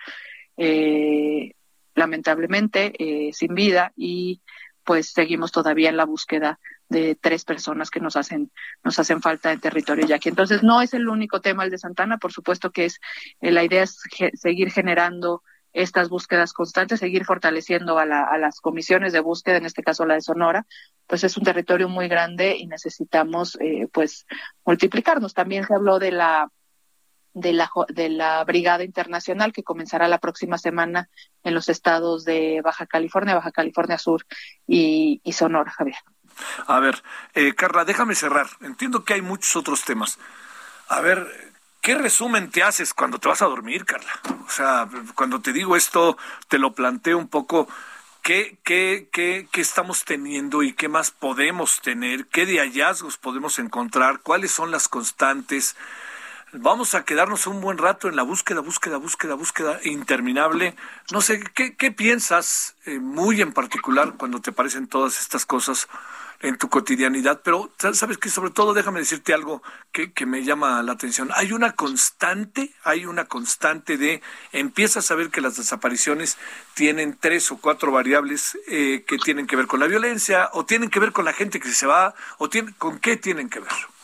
eh, 0.57 1.55
lamentablemente 1.97 2.93
eh, 2.99 3.33
sin 3.33 3.55
vida 3.55 3.93
y 3.97 4.41
pues 4.85 5.09
seguimos 5.13 5.51
todavía 5.51 5.89
en 5.89 5.97
la 5.97 6.05
búsqueda 6.05 6.61
de 6.89 7.17
tres 7.21 7.45
personas 7.45 7.91
que 7.91 7.99
nos 7.99 8.15
hacen 8.15 8.53
nos 8.85 8.97
hacen 9.01 9.21
falta 9.21 9.51
en 9.51 9.59
territorio 9.59 10.07
yaqui. 10.07 10.29
Entonces 10.29 10.63
no 10.63 10.81
es 10.83 10.95
el 10.95 11.09
único 11.09 11.41
tema 11.41 11.65
el 11.65 11.71
de 11.71 11.79
Santana, 11.79 12.19
por 12.19 12.33
supuesto 12.33 12.71
que 12.71 12.85
es 12.85 13.01
eh, 13.41 13.51
la 13.51 13.65
idea 13.65 13.83
es 13.83 14.01
seguir 14.35 14.71
generando 14.71 15.43
estas 15.77 16.09
búsquedas 16.09 16.55
constantes, 16.55 17.01
seguir 17.01 17.27
fortaleciendo 17.27 17.99
a, 17.99 18.07
las 18.07 18.61
comisiones 18.61 19.13
de 19.13 19.21
búsqueda, 19.21 19.59
en 19.59 19.67
este 19.67 19.83
caso 19.83 20.07
la 20.07 20.15
de 20.15 20.23
Sonora, 20.23 20.67
pues 21.07 21.23
es 21.23 21.37
un 21.37 21.45
territorio 21.45 21.89
muy 21.89 22.09
grande 22.09 22.57
y 22.57 22.67
necesitamos 22.67 23.59
eh, 23.61 23.87
pues 23.93 24.27
multiplicarnos. 24.65 25.35
También 25.35 25.67
se 25.67 25.75
habló 25.75 25.99
de 25.99 26.13
la 26.13 26.51
de 27.35 27.53
la 27.53 27.71
de 27.89 28.09
la 28.09 28.43
brigada 28.45 28.85
internacional 28.85 29.53
que 29.53 29.63
comenzará 29.63 30.09
la 30.09 30.17
próxima 30.19 30.57
semana 30.57 31.11
en 31.45 31.53
los 31.53 31.69
estados 31.69 32.25
de 32.25 32.63
Baja 32.65 32.87
California, 32.87 33.35
Baja 33.35 33.53
California 33.53 33.99
Sur 33.99 34.25
y, 34.67 35.21
Sonora, 35.31 35.71
Javier. 35.71 35.99
A 36.67 36.81
ver, 36.81 37.03
eh, 37.35 37.55
Carla, 37.55 37.85
déjame 37.85 38.15
cerrar. 38.15 38.47
Entiendo 38.63 39.05
que 39.05 39.13
hay 39.13 39.21
muchos 39.21 39.55
otros 39.57 39.85
temas. 39.85 40.19
A 40.89 41.03
ver, 41.03 41.27
¿Qué 41.87 41.95
resumen 41.95 42.51
te 42.51 42.65
haces 42.65 42.93
cuando 42.93 43.21
te 43.21 43.29
vas 43.29 43.43
a 43.43 43.47
dormir, 43.47 43.85
Carla? 43.85 44.11
O 44.45 44.51
sea, 44.51 44.89
cuando 45.15 45.41
te 45.41 45.53
digo 45.53 45.77
esto, 45.77 46.19
te 46.49 46.59
lo 46.59 46.73
planteo 46.73 47.17
un 47.17 47.29
poco. 47.29 47.69
¿Qué, 48.23 48.59
qué, 48.65 49.09
qué, 49.13 49.47
qué 49.53 49.61
estamos 49.61 50.05
teniendo 50.05 50.65
y 50.65 50.73
qué 50.73 50.89
más 50.89 51.13
podemos 51.13 51.81
tener? 51.83 52.27
¿Qué 52.27 52.45
de 52.45 52.59
hallazgos 52.59 53.19
podemos 53.19 53.61
encontrar? 53.61 54.19
¿Cuáles 54.19 54.51
son 54.51 54.73
las 54.73 54.89
constantes? 54.89 55.77
Vamos 56.53 56.97
a 56.97 57.05
quedarnos 57.05 57.47
un 57.47 57.61
buen 57.61 57.79
rato 57.79 58.09
en 58.09 58.17
la 58.17 58.25
búsqueda, 58.25 58.63
búsqueda, 58.63 58.97
búsqueda, 58.97 59.35
búsqueda 59.35 59.79
interminable. 59.85 60.75
No 61.13 61.21
sé, 61.21 61.39
¿qué, 61.55 61.77
qué 61.77 61.93
piensas 61.93 62.75
eh, 62.87 62.99
muy 62.99 63.41
en 63.41 63.53
particular 63.53 64.15
cuando 64.17 64.41
te 64.41 64.51
parecen 64.51 64.89
todas 64.89 65.21
estas 65.21 65.47
cosas? 65.47 65.87
En 66.41 66.59
tu 66.59 66.69
cotidianidad, 66.69 67.41
pero 67.43 67.71
sabes 67.93 68.19
que 68.19 68.29
sobre 68.29 68.51
todo 68.51 68.75
déjame 68.75 69.01
decirte 69.01 69.33
algo 69.33 69.63
que, 69.93 70.27
me 70.27 70.45
llama 70.45 70.83
la 70.83 70.93
atención. 70.93 71.31
Hay 71.35 71.53
una 71.53 71.73
constante, 71.73 72.75
hay 72.85 73.07
una 73.07 73.27
constante 73.27 73.97
de 73.97 74.23
empiezas 74.53 75.11
a 75.11 75.15
ver 75.15 75.31
que 75.31 75.41
las 75.41 75.57
desapariciones 75.57 76.37
tienen 76.75 77.17
tres 77.19 77.51
o 77.53 77.59
cuatro 77.59 77.93
variables 77.93 78.59
eh, 78.69 79.05
que 79.07 79.19
tienen 79.19 79.47
que 79.47 79.57
ver 79.57 79.67
con 79.67 79.81
la 79.81 79.87
violencia 79.87 80.51
o 80.53 80.65
tienen 80.65 80.91
que 80.91 81.01
ver 81.01 81.13
con 81.13 81.25
la 81.25 81.33
gente 81.33 81.61
que 81.61 81.73
se 81.73 81.87
va 81.87 82.15
o 82.39 82.49
tienen, 82.49 82.75
con 82.79 82.99
qué 82.99 83.17
tienen 83.17 83.49
que 83.49 83.61
ver. 83.61 83.96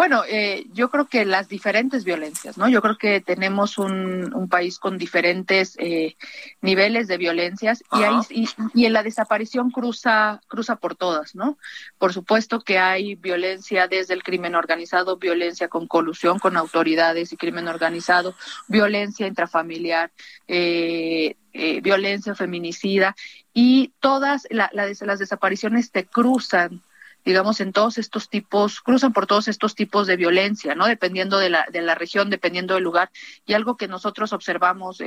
Bueno, 0.00 0.22
eh, 0.26 0.64
yo 0.72 0.88
creo 0.88 1.08
que 1.08 1.26
las 1.26 1.50
diferentes 1.50 2.04
violencias, 2.04 2.56
¿no? 2.56 2.70
Yo 2.70 2.80
creo 2.80 2.96
que 2.96 3.20
tenemos 3.20 3.76
un, 3.76 4.32
un 4.32 4.48
país 4.48 4.78
con 4.78 4.96
diferentes 4.96 5.76
eh, 5.78 6.16
niveles 6.62 7.06
de 7.06 7.18
violencias 7.18 7.84
y, 7.92 8.02
ahí, 8.04 8.14
y, 8.30 8.48
y, 8.72 8.86
en 8.86 8.94
la 8.94 9.02
desaparición 9.02 9.70
cruza, 9.70 10.40
cruza 10.48 10.76
por 10.76 10.94
todas, 10.94 11.34
¿no? 11.34 11.58
Por 11.98 12.14
supuesto 12.14 12.62
que 12.62 12.78
hay 12.78 13.14
violencia 13.16 13.88
desde 13.88 14.14
el 14.14 14.22
crimen 14.22 14.54
organizado, 14.54 15.18
violencia 15.18 15.68
con 15.68 15.86
colusión 15.86 16.38
con 16.38 16.56
autoridades 16.56 17.34
y 17.34 17.36
crimen 17.36 17.68
organizado, 17.68 18.34
violencia 18.68 19.26
intrafamiliar, 19.26 20.12
eh, 20.48 21.36
eh, 21.52 21.80
violencia 21.82 22.34
feminicida 22.34 23.14
y 23.52 23.92
todas 24.00 24.46
la, 24.48 24.70
la, 24.72 24.86
las 24.86 25.18
desapariciones 25.18 25.90
te 25.90 26.06
cruzan 26.06 26.80
digamos, 27.24 27.60
en 27.60 27.72
todos 27.72 27.98
estos 27.98 28.28
tipos, 28.28 28.80
cruzan 28.80 29.12
por 29.12 29.26
todos 29.26 29.48
estos 29.48 29.74
tipos 29.74 30.06
de 30.06 30.16
violencia, 30.16 30.74
¿no? 30.74 30.86
Dependiendo 30.86 31.38
de 31.38 31.50
la, 31.50 31.66
de 31.70 31.82
la 31.82 31.94
región, 31.94 32.30
dependiendo 32.30 32.74
del 32.74 32.84
lugar. 32.84 33.10
Y 33.46 33.54
algo 33.54 33.76
que 33.76 33.88
nosotros 33.88 34.32
observamos 34.32 35.00
eh, 35.00 35.06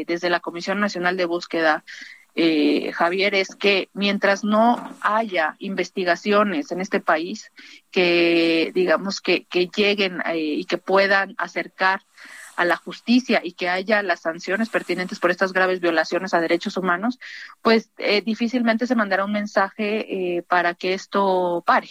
eh, 0.00 0.04
desde 0.06 0.30
la 0.30 0.40
Comisión 0.40 0.80
Nacional 0.80 1.16
de 1.16 1.26
Búsqueda, 1.26 1.84
eh, 2.36 2.92
Javier, 2.92 3.34
es 3.34 3.56
que 3.56 3.88
mientras 3.92 4.44
no 4.44 4.96
haya 5.00 5.56
investigaciones 5.58 6.70
en 6.70 6.80
este 6.80 7.00
país 7.00 7.50
que, 7.90 8.70
digamos, 8.72 9.20
que, 9.20 9.44
que 9.44 9.66
lleguen 9.66 10.22
y 10.32 10.64
que 10.64 10.78
puedan 10.78 11.34
acercar 11.38 12.02
a 12.60 12.66
la 12.66 12.76
justicia 12.76 13.40
y 13.42 13.52
que 13.52 13.70
haya 13.70 14.02
las 14.02 14.20
sanciones 14.20 14.68
pertinentes 14.68 15.18
por 15.18 15.30
estas 15.30 15.54
graves 15.54 15.80
violaciones 15.80 16.34
a 16.34 16.42
derechos 16.42 16.76
humanos, 16.76 17.18
pues 17.62 17.90
eh, 17.96 18.20
difícilmente 18.20 18.86
se 18.86 18.94
mandará 18.94 19.24
un 19.24 19.32
mensaje 19.32 20.36
eh, 20.36 20.42
para 20.42 20.74
que 20.74 20.92
esto 20.92 21.64
pare. 21.64 21.88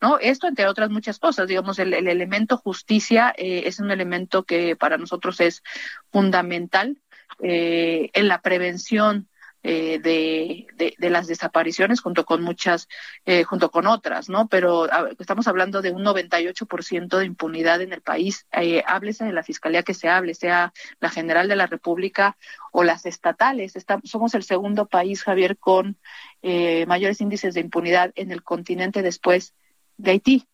¿No? 0.00 0.20
Esto, 0.20 0.46
entre 0.46 0.68
otras 0.68 0.88
muchas 0.90 1.18
cosas, 1.18 1.48
digamos, 1.48 1.80
el, 1.80 1.92
el 1.94 2.06
elemento 2.06 2.58
justicia 2.58 3.34
eh, 3.36 3.62
es 3.66 3.80
un 3.80 3.90
elemento 3.90 4.44
que 4.44 4.76
para 4.76 4.98
nosotros 4.98 5.40
es 5.40 5.64
fundamental 6.12 7.00
en 7.40 8.28
la 8.28 8.40
prevención 8.40 9.28
eh, 9.66 9.98
de, 9.98 10.94
de, 10.98 11.10
las 11.10 11.26
desapariciones 11.26 12.02
junto 12.02 12.26
con 12.26 12.42
muchas, 12.42 12.86
eh, 13.24 13.44
junto 13.44 13.70
con 13.70 13.86
otras, 13.86 14.28
¿no? 14.28 14.46
Pero 14.46 14.86
estamos 15.18 15.48
hablando 15.48 15.80
de 15.80 15.90
un 15.90 16.04
98% 16.04 17.16
de 17.16 17.24
impunidad 17.24 17.80
en 17.80 17.94
el 17.94 18.02
país. 18.02 18.46
Eh, 18.52 18.84
háblese 18.86 19.24
de 19.24 19.32
la 19.32 19.42
fiscalía 19.42 19.82
que 19.82 19.94
se 19.94 20.10
hable, 20.10 20.34
sea 20.34 20.74
la 21.00 21.08
general 21.08 21.48
de 21.48 21.56
la 21.56 21.66
República 21.66 22.36
o 22.72 22.84
las 22.84 23.06
estatales. 23.06 23.72
somos 24.04 24.34
el 24.34 24.42
segundo 24.42 24.86
país, 24.86 25.22
Javier, 25.22 25.56
con 25.56 25.96
eh, 26.42 26.84
mayores 26.84 27.22
índices 27.22 27.54
de 27.54 27.60
impunidad 27.60 28.12
en 28.16 28.32
el 28.32 28.42
continente 28.42 29.00
después 29.00 29.54
de 29.96 30.10
Haití. 30.10 30.46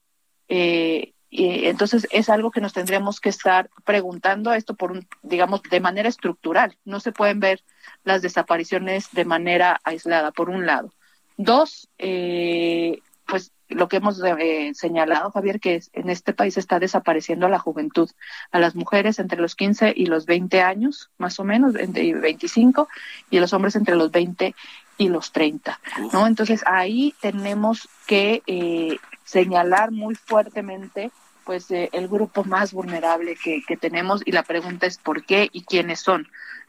Eh, 0.48 1.14
y 1.30 1.66
entonces 1.66 2.08
es 2.10 2.28
algo 2.28 2.50
que 2.50 2.60
nos 2.60 2.72
tendríamos 2.72 3.20
que 3.20 3.28
estar 3.28 3.70
preguntando 3.84 4.52
esto 4.52 4.74
por 4.74 4.90
un, 4.90 5.06
digamos, 5.22 5.62
de 5.62 5.78
manera 5.78 6.08
estructural. 6.08 6.76
No 6.84 6.98
se 6.98 7.12
pueden 7.12 7.38
ver 7.38 7.62
las 8.02 8.20
desapariciones 8.20 9.08
de 9.12 9.24
manera 9.24 9.80
aislada, 9.84 10.32
por 10.32 10.50
un 10.50 10.66
lado. 10.66 10.92
Dos, 11.36 11.88
eh, 11.98 12.98
pues 13.26 13.52
lo 13.68 13.88
que 13.88 13.98
hemos 13.98 14.20
eh, 14.24 14.72
señalado, 14.74 15.30
Javier, 15.30 15.60
que 15.60 15.80
en 15.92 16.10
este 16.10 16.32
país 16.32 16.56
está 16.56 16.80
desapareciendo 16.80 17.46
a 17.46 17.50
la 17.50 17.60
juventud, 17.60 18.10
a 18.50 18.58
las 18.58 18.74
mujeres 18.74 19.20
entre 19.20 19.40
los 19.40 19.54
15 19.54 19.94
y 19.96 20.06
los 20.06 20.26
20 20.26 20.62
años, 20.62 21.10
más 21.16 21.38
o 21.38 21.44
menos, 21.44 21.76
entre 21.76 22.12
25, 22.12 22.88
y 23.30 23.38
a 23.38 23.40
los 23.40 23.52
hombres 23.52 23.76
entre 23.76 23.94
los 23.94 24.10
20 24.10 24.56
y 25.00 25.08
los 25.08 25.32
30, 25.32 25.80
¿no? 26.12 26.26
Entonces 26.26 26.62
ahí 26.66 27.14
tenemos 27.22 27.88
que 28.06 28.42
eh, 28.46 28.98
señalar 29.24 29.92
muy 29.92 30.14
fuertemente 30.14 31.10
pues 31.44 31.70
eh, 31.70 31.88
el 31.92 32.06
grupo 32.06 32.44
más 32.44 32.72
vulnerable 32.72 33.34
que, 33.34 33.62
que, 33.66 33.78
tenemos 33.78 34.20
y 34.24 34.32
la 34.32 34.42
pregunta 34.42 34.86
es 34.86 34.98
por 34.98 35.24
qué 35.24 35.48
y 35.50 35.64
quiénes 35.64 36.00
son. 36.00 36.28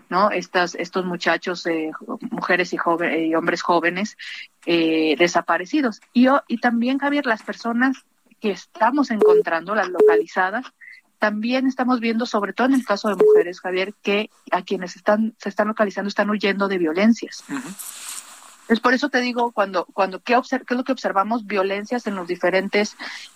¿no? 0.09 0.31
Estas, 0.31 0.75
estos 0.75 1.05
muchachos, 1.05 1.65
eh, 1.67 1.91
mujeres 2.31 2.73
y, 2.73 2.77
joven, 2.77 3.25
y 3.25 3.35
hombres 3.35 3.61
jóvenes 3.61 4.17
eh, 4.65 5.15
desaparecidos. 5.17 6.01
Y, 6.13 6.27
y 6.47 6.57
también, 6.57 6.99
Javier, 6.99 7.25
las 7.25 7.43
personas 7.43 7.97
que 8.39 8.51
estamos 8.51 9.11
encontrando, 9.11 9.75
las 9.75 9.89
localizadas, 9.89 10.65
también 11.19 11.67
estamos 11.67 11.99
viendo, 11.99 12.25
sobre 12.25 12.51
todo 12.51 12.67
en 12.67 12.73
el 12.73 12.83
caso 12.83 13.09
de 13.09 13.23
mujeres, 13.23 13.61
Javier, 13.61 13.93
que 14.01 14.31
a 14.51 14.63
quienes 14.63 14.95
están, 14.95 15.35
se 15.37 15.49
están 15.49 15.67
localizando 15.67 16.09
están 16.09 16.29
huyendo 16.29 16.67
de 16.67 16.79
violencias. 16.79 17.43
Es 18.71 18.79
por 18.79 18.93
eso 18.93 19.09
te 19.09 19.19
digo, 19.19 19.51
cuando, 19.51 19.85
cuando 19.85 20.21
¿qué, 20.21 20.39
¿qué, 20.49 20.55
es 20.69 20.77
lo 20.77 20.85
que 20.85 20.93
observamos? 20.93 21.45
Violencias 21.45 22.07
en 22.07 22.15
los 22.15 22.25
diferentes 22.25 22.95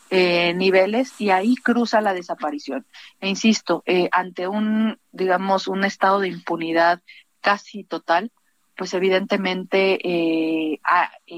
eh, 0.09 0.53
niveles 0.53 1.19
y 1.19 1.29
ahí 1.29 1.55
cruza 1.57 1.99
la 1.99 2.13
desaparición. 2.13 2.85
E 3.19 3.27
insisto, 3.27 3.83
eh, 3.85 4.07
ante 4.13 4.47
un, 4.47 4.97
digamos, 5.11 5.67
un 5.67 5.83
estado 5.83 6.21
de 6.21 6.29
impunidad 6.29 7.01
casi 7.41 7.83
total, 7.83 8.31
pues 8.77 8.93
evidentemente 8.93 9.99
eh, 10.01 10.79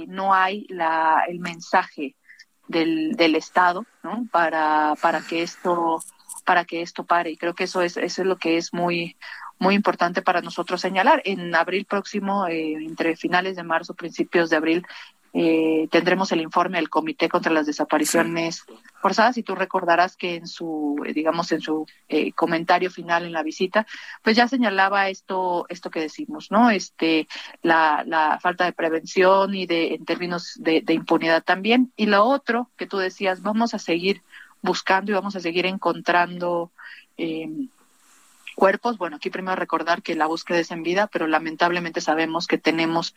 no 0.08 0.32
hay 0.32 0.68
la, 0.70 1.24
el 1.28 1.40
mensaje 1.40 2.16
del, 2.68 3.14
del 3.14 3.34
Estado, 3.34 3.84
¿no? 4.04 4.28
Para, 4.32 4.94
para 5.02 5.22
que 5.22 5.42
esto, 5.42 6.04
para 6.46 6.66
que 6.66 6.84
esto 6.84 7.04
pare. 7.04 7.32
Y 7.32 7.38
creo 7.38 7.56
que 7.56 7.64
eso 7.64 7.82
es, 7.82 7.98
eso 7.98 8.22
es 8.22 8.28
lo 8.28 8.38
que 8.38 8.58
es 8.58 8.76
muy, 8.76 9.18
muy 9.60 9.76
importante 9.76 10.22
para 10.22 10.42
nosotros 10.42 10.82
señalar. 10.82 11.22
En 11.26 11.54
abril 11.56 11.86
próximo, 11.86 12.48
eh, 12.48 12.74
entre 12.74 13.16
finales 13.16 13.56
de 13.56 13.64
marzo, 13.64 13.94
principios 13.94 14.50
de 14.50 14.56
abril, 14.58 14.86
eh, 15.34 15.88
tendremos 15.92 16.32
el 16.32 16.42
informe 16.42 16.78
del 16.78 16.90
Comité 16.90 17.30
contra 17.30 17.52
las 17.52 17.68
Desapariciones 17.68 18.66
Forzadas 19.02 19.38
y 19.38 19.44
tú 19.44 19.54
recordarás 19.54 20.16
que 20.16 20.36
en 20.36 20.48
su, 20.48 21.00
eh, 21.06 21.14
digamos, 21.14 21.52
en 21.52 21.62
su 21.62 21.86
eh, 22.10 22.32
comentario 22.32 22.90
final 22.90 23.24
en 23.24 23.34
la 23.34 23.44
visita, 23.44 23.86
pues 24.24 24.36
ya 24.36 24.48
señalaba 24.48 25.10
esto, 25.10 25.68
esto 25.70 25.92
que 25.92 26.00
decimos, 26.00 26.50
¿no? 26.50 26.72
Este, 26.72 27.28
la, 27.62 28.04
la 28.08 28.40
falta 28.42 28.66
de 28.66 28.74
prevención 28.74 29.54
y 29.54 29.68
de, 29.68 29.94
en 29.96 30.06
términos 30.06 30.54
de, 30.58 30.82
de 30.82 30.94
impunidad 30.94 31.44
también. 31.44 31.92
Y 31.96 32.08
lo 32.08 32.24
otro 32.24 32.72
que 32.76 32.88
tú 32.88 32.98
decías, 32.98 33.44
vamos 33.44 33.76
a 33.76 33.80
seguir 33.80 34.22
buscando 34.64 35.12
y 35.12 35.16
vamos 35.16 35.36
a 35.36 35.40
seguir 35.40 35.68
encontrando 35.68 36.72
eh, 37.18 37.48
cuerpos. 38.58 38.98
Bueno, 38.98 39.18
aquí 39.18 39.30
primero 39.30 39.56
recordar 39.56 40.02
que 40.02 40.16
la 40.16 40.26
búsqueda 40.26 40.58
es 40.58 40.72
en 40.72 40.82
vida, 40.82 41.06
pero 41.06 41.28
lamentablemente 41.28 42.02
sabemos 42.02 42.48
que 42.48 42.58
tenemos 42.58 43.14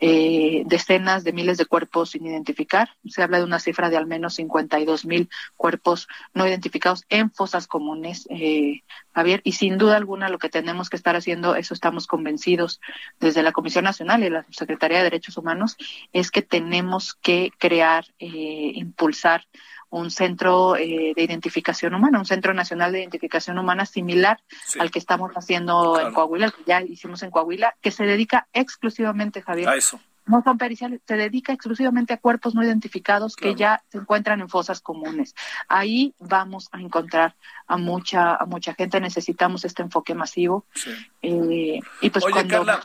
eh, 0.00 0.64
decenas 0.66 1.24
de 1.24 1.32
miles 1.32 1.56
de 1.56 1.64
cuerpos 1.64 2.10
sin 2.10 2.26
identificar. 2.26 2.90
Se 3.08 3.22
habla 3.22 3.38
de 3.38 3.44
una 3.44 3.58
cifra 3.58 3.88
de 3.88 3.96
al 3.96 4.06
menos 4.06 4.34
52 4.34 5.06
mil 5.06 5.30
cuerpos 5.56 6.08
no 6.34 6.46
identificados 6.46 7.06
en 7.08 7.30
fosas 7.30 7.66
comunes, 7.66 8.26
eh, 8.28 8.82
Javier. 9.14 9.40
Y 9.44 9.52
sin 9.52 9.78
duda 9.78 9.96
alguna 9.96 10.28
lo 10.28 10.38
que 10.38 10.50
tenemos 10.50 10.90
que 10.90 10.96
estar 10.96 11.16
haciendo, 11.16 11.56
eso 11.56 11.72
estamos 11.72 12.06
convencidos 12.06 12.78
desde 13.18 13.42
la 13.42 13.52
Comisión 13.52 13.84
Nacional 13.84 14.22
y 14.22 14.28
la 14.28 14.44
Secretaría 14.50 14.98
de 14.98 15.04
Derechos 15.04 15.38
Humanos, 15.38 15.78
es 16.12 16.30
que 16.30 16.42
tenemos 16.42 17.14
que 17.14 17.50
crear, 17.58 18.04
eh, 18.18 18.72
impulsar 18.74 19.46
un 19.92 20.10
centro 20.10 20.74
eh, 20.76 21.12
de 21.14 21.22
identificación 21.22 21.94
humana, 21.94 22.18
un 22.18 22.24
centro 22.24 22.54
nacional 22.54 22.92
de 22.92 23.00
identificación 23.00 23.58
humana 23.58 23.84
similar 23.84 24.40
sí. 24.66 24.80
al 24.80 24.90
que 24.90 24.98
estamos 24.98 25.32
haciendo 25.34 25.92
claro. 25.92 26.08
en 26.08 26.14
Coahuila, 26.14 26.46
el 26.46 26.52
que 26.52 26.64
ya 26.66 26.80
hicimos 26.80 27.22
en 27.22 27.30
Coahuila, 27.30 27.76
que 27.80 27.90
se 27.90 28.04
dedica 28.04 28.48
exclusivamente, 28.54 29.42
Javier, 29.42 29.68
a 29.68 29.76
eso. 29.76 30.00
No 30.24 30.42
son 30.42 30.56
periciales, 30.56 31.00
se 31.06 31.16
dedica 31.16 31.52
exclusivamente 31.52 32.14
a 32.14 32.16
cuerpos 32.16 32.54
no 32.54 32.64
identificados 32.64 33.36
claro. 33.36 33.54
que 33.54 33.60
ya 33.60 33.82
se 33.90 33.98
encuentran 33.98 34.40
en 34.40 34.48
fosas 34.48 34.80
comunes. 34.80 35.34
Ahí 35.68 36.14
vamos 36.20 36.68
a 36.72 36.80
encontrar 36.80 37.34
a 37.66 37.76
mucha 37.76 38.36
a 38.36 38.46
mucha 38.46 38.72
gente. 38.74 39.00
Necesitamos 39.00 39.64
este 39.64 39.82
enfoque 39.82 40.14
masivo. 40.14 40.64
Sí. 40.74 40.90
Eh, 41.22 41.80
y 42.00 42.10
pues 42.10 42.24
Oye, 42.24 42.34
cuando... 42.34 42.64
Carla, 42.64 42.80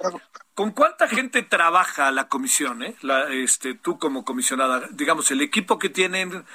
¿Con 0.57 0.71
cuánta 0.71 1.07
gente 1.07 1.43
trabaja 1.43 2.09
la 2.09 2.27
comisión? 2.29 2.81
Eh? 2.81 2.95
La, 3.03 3.31
este, 3.31 3.75
tú 3.75 3.99
como 3.99 4.25
comisionada, 4.25 4.87
digamos, 4.89 5.29
el 5.29 5.41
equipo 5.41 5.77
que 5.77 5.89
tienen, 5.89 6.45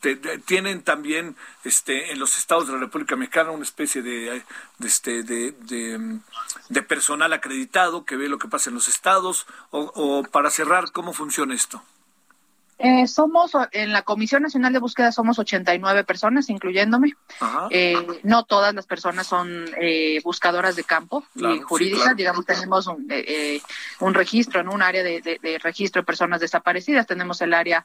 te, 0.00 0.16
tienen 0.16 0.82
también 0.82 1.36
este, 1.64 2.12
en 2.12 2.18
los 2.18 2.38
estados 2.38 2.66
de 2.66 2.74
la 2.74 2.80
República 2.80 3.16
Mexicana 3.16 3.50
una 3.50 3.64
especie 3.64 4.02
de, 4.02 4.42
este, 4.84 5.22
de, 5.22 5.52
de 6.68 6.82
personal 6.82 7.32
acreditado 7.32 8.04
que 8.04 8.16
ve 8.16 8.28
lo 8.28 8.38
que 8.38 8.48
pasa 8.48 8.70
en 8.70 8.74
los 8.74 8.88
estados, 8.88 9.46
o, 9.70 9.80
o 9.94 10.22
para 10.24 10.50
cerrar, 10.50 10.92
¿cómo 10.92 11.12
funciona 11.12 11.54
esto? 11.54 11.82
Eh, 12.80 13.08
somos, 13.08 13.50
en 13.72 13.92
la 13.92 14.02
Comisión 14.02 14.42
Nacional 14.42 14.72
de 14.72 14.78
Búsqueda 14.78 15.10
somos 15.10 15.38
89 15.38 16.04
personas, 16.04 16.48
incluyéndome. 16.48 17.14
Eh, 17.70 17.96
no 18.22 18.44
todas 18.44 18.72
las 18.72 18.86
personas 18.86 19.26
son 19.26 19.66
eh, 19.80 20.20
buscadoras 20.22 20.76
de 20.76 20.84
campo 20.84 21.24
claro, 21.34 21.56
y 21.56 21.60
jurídicas, 21.60 21.98
sí, 21.98 22.04
claro. 22.04 22.16
digamos, 22.16 22.46
tenemos 22.46 22.86
un, 22.86 23.06
eh, 23.10 23.60
un, 23.98 24.14
registro, 24.14 24.60
en 24.60 24.68
un 24.68 24.80
área 24.82 25.02
de, 25.02 25.20
de, 25.20 25.40
de, 25.42 25.58
registro 25.58 26.02
de 26.02 26.06
personas 26.06 26.40
desaparecidas, 26.40 27.06
tenemos 27.06 27.40
el 27.40 27.52
área 27.52 27.84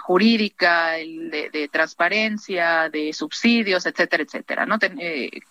jurídica, 0.00 0.98
el 0.98 1.30
de, 1.30 1.68
transparencia, 1.70 2.88
de 2.88 3.12
subsidios, 3.12 3.86
etcétera, 3.86 4.24
etcétera. 4.24 4.66
¿no? 4.66 4.78
Ten, 4.80 4.98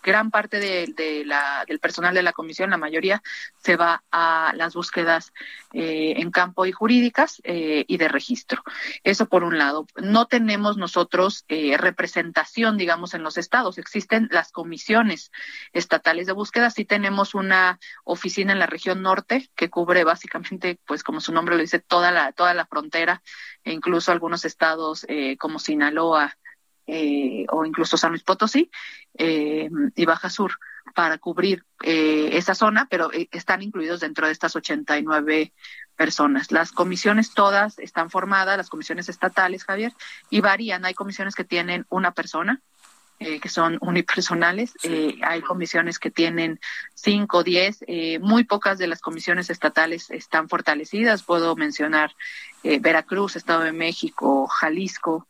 gran 0.03 0.31
parte 0.31 0.59
de, 0.59 1.23
la, 1.25 1.63
del 1.65 1.79
personal 1.79 2.13
de 2.13 2.23
la 2.23 2.33
Comisión, 2.33 2.71
la 2.71 2.77
mayoría, 2.77 3.23
se 3.63 3.77
va 3.77 4.03
a 4.11 4.51
las 4.55 4.73
búsquedas 4.73 5.31
en 5.73 6.29
campo 6.31 6.65
y 6.65 6.73
jurídicas 6.73 7.41
y 7.45 8.00
de 8.01 8.09
registro. 8.09 8.63
Eso 9.03 9.27
por 9.27 9.43
un 9.43 9.57
lado. 9.57 9.85
No 9.95 10.25
tenemos 10.25 10.77
nosotros 10.77 11.45
eh, 11.47 11.77
representación, 11.77 12.77
digamos, 12.77 13.13
en 13.13 13.23
los 13.23 13.37
estados. 13.37 13.77
Existen 13.77 14.27
las 14.31 14.51
comisiones 14.51 15.31
estatales 15.71 16.27
de 16.27 16.33
búsqueda. 16.33 16.69
Sí 16.69 16.83
tenemos 16.85 17.35
una 17.35 17.79
oficina 18.03 18.53
en 18.53 18.59
la 18.59 18.65
región 18.65 19.01
norte 19.01 19.49
que 19.55 19.69
cubre 19.69 20.03
básicamente, 20.03 20.79
pues 20.85 21.03
como 21.03 21.21
su 21.21 21.31
nombre 21.31 21.55
lo 21.55 21.61
dice, 21.61 21.79
toda 21.79 22.11
la, 22.11 22.31
toda 22.31 22.53
la 22.53 22.65
frontera 22.65 23.21
e 23.63 23.71
incluso 23.71 24.11
algunos 24.11 24.43
estados 24.45 25.05
eh, 25.07 25.37
como 25.37 25.59
Sinaloa, 25.59 26.35
eh, 26.87 27.45
o 27.49 27.63
incluso 27.63 27.95
San 27.95 28.11
Luis 28.11 28.23
Potosí 28.23 28.71
eh, 29.17 29.69
y 29.95 30.05
Baja 30.05 30.29
Sur 30.29 30.57
para 30.95 31.17
cubrir 31.17 31.63
eh, 31.83 32.29
esa 32.33 32.55
zona, 32.55 32.87
pero 32.89 33.11
eh, 33.13 33.27
están 33.31 33.61
incluidos 33.61 33.99
dentro 33.99 34.27
de 34.27 34.33
estas 34.33 34.55
89 34.55 35.53
personas. 35.95 36.51
Las 36.51 36.71
comisiones 36.71 37.33
todas 37.33 37.77
están 37.79 38.09
formadas, 38.09 38.57
las 38.57 38.69
comisiones 38.69 39.09
estatales, 39.09 39.63
Javier, 39.63 39.93
y 40.29 40.41
varían. 40.41 40.85
Hay 40.85 40.93
comisiones 40.93 41.35
que 41.35 41.43
tienen 41.43 41.85
una 41.89 42.11
persona, 42.11 42.61
eh, 43.23 43.39
que 43.39 43.49
son 43.49 43.77
unipersonales. 43.81 44.73
Sí. 44.79 44.89
Eh, 44.91 45.19
hay 45.21 45.41
comisiones 45.41 45.99
que 45.99 46.09
tienen 46.09 46.59
cinco, 46.95 47.43
diez. 47.43 47.85
Eh, 47.85 48.17
muy 48.17 48.45
pocas 48.45 48.79
de 48.79 48.87
las 48.87 48.99
comisiones 48.99 49.51
estatales 49.51 50.09
están 50.09 50.49
fortalecidas. 50.49 51.21
Puedo 51.21 51.55
mencionar 51.55 52.15
Veracruz, 52.63 53.35
Estado 53.35 53.61
de 53.61 53.73
México, 53.73 54.47
Jalisco, 54.47 55.27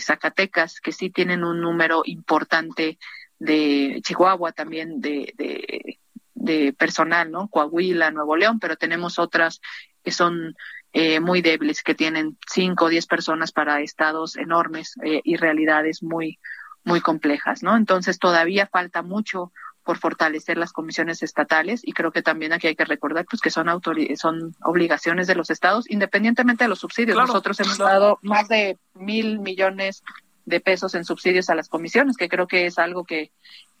Zacatecas, 0.00 0.80
que 0.80 0.92
sí 0.92 1.08
tienen 1.08 1.44
un 1.44 1.60
número 1.62 2.02
importante 2.04 2.98
de 3.38 4.00
Chihuahua 4.02 4.52
también 4.52 5.00
de, 5.00 5.32
de, 5.36 5.98
de 6.34 6.72
personal, 6.72 7.30
¿no? 7.30 7.48
Coahuila, 7.48 8.10
Nuevo 8.10 8.36
León, 8.36 8.58
pero 8.58 8.76
tenemos 8.76 9.18
otras 9.18 9.60
que 10.02 10.10
son 10.10 10.56
eh, 10.92 11.20
muy 11.20 11.42
débiles, 11.42 11.82
que 11.82 11.94
tienen 11.94 12.38
cinco 12.50 12.86
o 12.86 12.88
diez 12.88 13.06
personas 13.06 13.52
para 13.52 13.80
estados 13.80 14.36
enormes 14.36 14.94
eh, 15.04 15.20
y 15.24 15.36
realidades 15.36 16.02
muy, 16.02 16.38
muy 16.84 17.00
complejas, 17.00 17.62
¿no? 17.62 17.76
Entonces 17.76 18.18
todavía 18.18 18.66
falta 18.66 19.02
mucho 19.02 19.52
por 19.84 19.98
fortalecer 19.98 20.58
las 20.58 20.72
comisiones 20.72 21.22
estatales 21.22 21.80
y 21.82 21.92
creo 21.92 22.12
que 22.12 22.20
también 22.20 22.52
aquí 22.52 22.66
hay 22.66 22.76
que 22.76 22.84
recordar 22.84 23.24
pues 23.24 23.40
que 23.40 23.50
son 23.50 23.68
son 24.16 24.54
obligaciones 24.62 25.26
de 25.26 25.34
los 25.34 25.48
estados 25.48 25.90
independientemente 25.90 26.64
de 26.64 26.68
los 26.68 26.80
subsidios. 26.80 27.14
Claro, 27.14 27.28
Nosotros 27.28 27.58
hemos 27.60 27.76
claro. 27.76 27.92
dado 27.92 28.18
más 28.20 28.48
de 28.48 28.76
mil 28.94 29.38
millones 29.38 30.02
de 30.48 30.60
pesos 30.60 30.94
en 30.94 31.04
subsidios 31.04 31.50
a 31.50 31.54
las 31.54 31.68
comisiones, 31.68 32.16
que 32.16 32.28
creo 32.28 32.46
que 32.46 32.66
es 32.66 32.78
algo 32.78 33.04
que, 33.04 33.30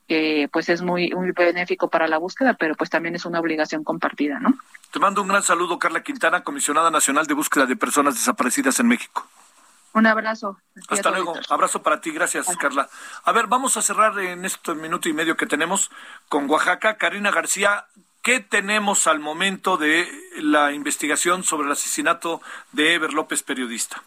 que 0.06 0.48
pues 0.52 0.68
es 0.68 0.82
muy, 0.82 1.10
muy 1.10 1.32
benéfico 1.32 1.88
para 1.88 2.08
la 2.08 2.18
búsqueda, 2.18 2.54
pero 2.54 2.74
pues 2.74 2.90
también 2.90 3.14
es 3.14 3.24
una 3.26 3.40
obligación 3.40 3.84
compartida, 3.84 4.38
¿no? 4.40 4.58
Te 4.90 4.98
mando 4.98 5.22
un 5.22 5.28
gran 5.28 5.42
saludo, 5.42 5.78
Carla 5.78 6.02
Quintana, 6.02 6.42
comisionada 6.42 6.90
nacional 6.90 7.26
de 7.26 7.34
búsqueda 7.34 7.66
de 7.66 7.76
personas 7.76 8.14
desaparecidas 8.14 8.80
en 8.80 8.88
México. 8.88 9.28
Un 9.92 10.06
abrazo. 10.06 10.58
Hasta 10.88 11.10
luego. 11.10 11.34
Abrazo 11.48 11.82
para 11.82 12.00
ti. 12.00 12.10
Gracias, 12.10 12.46
Carla. 12.58 12.88
A 13.24 13.32
ver, 13.32 13.46
vamos 13.46 13.76
a 13.76 13.82
cerrar 13.82 14.18
en 14.18 14.44
este 14.44 14.74
minuto 14.74 15.08
y 15.08 15.12
medio 15.12 15.36
que 15.36 15.46
tenemos 15.46 15.90
con 16.28 16.48
Oaxaca. 16.48 16.96
Karina 16.98 17.30
García, 17.30 17.86
¿qué 18.22 18.40
tenemos 18.40 19.06
al 19.06 19.18
momento 19.18 19.76
de 19.76 20.08
la 20.36 20.72
investigación 20.72 21.42
sobre 21.42 21.66
el 21.66 21.72
asesinato 21.72 22.40
de 22.72 22.94
Ever 22.94 23.12
López, 23.12 23.42
periodista? 23.42 24.02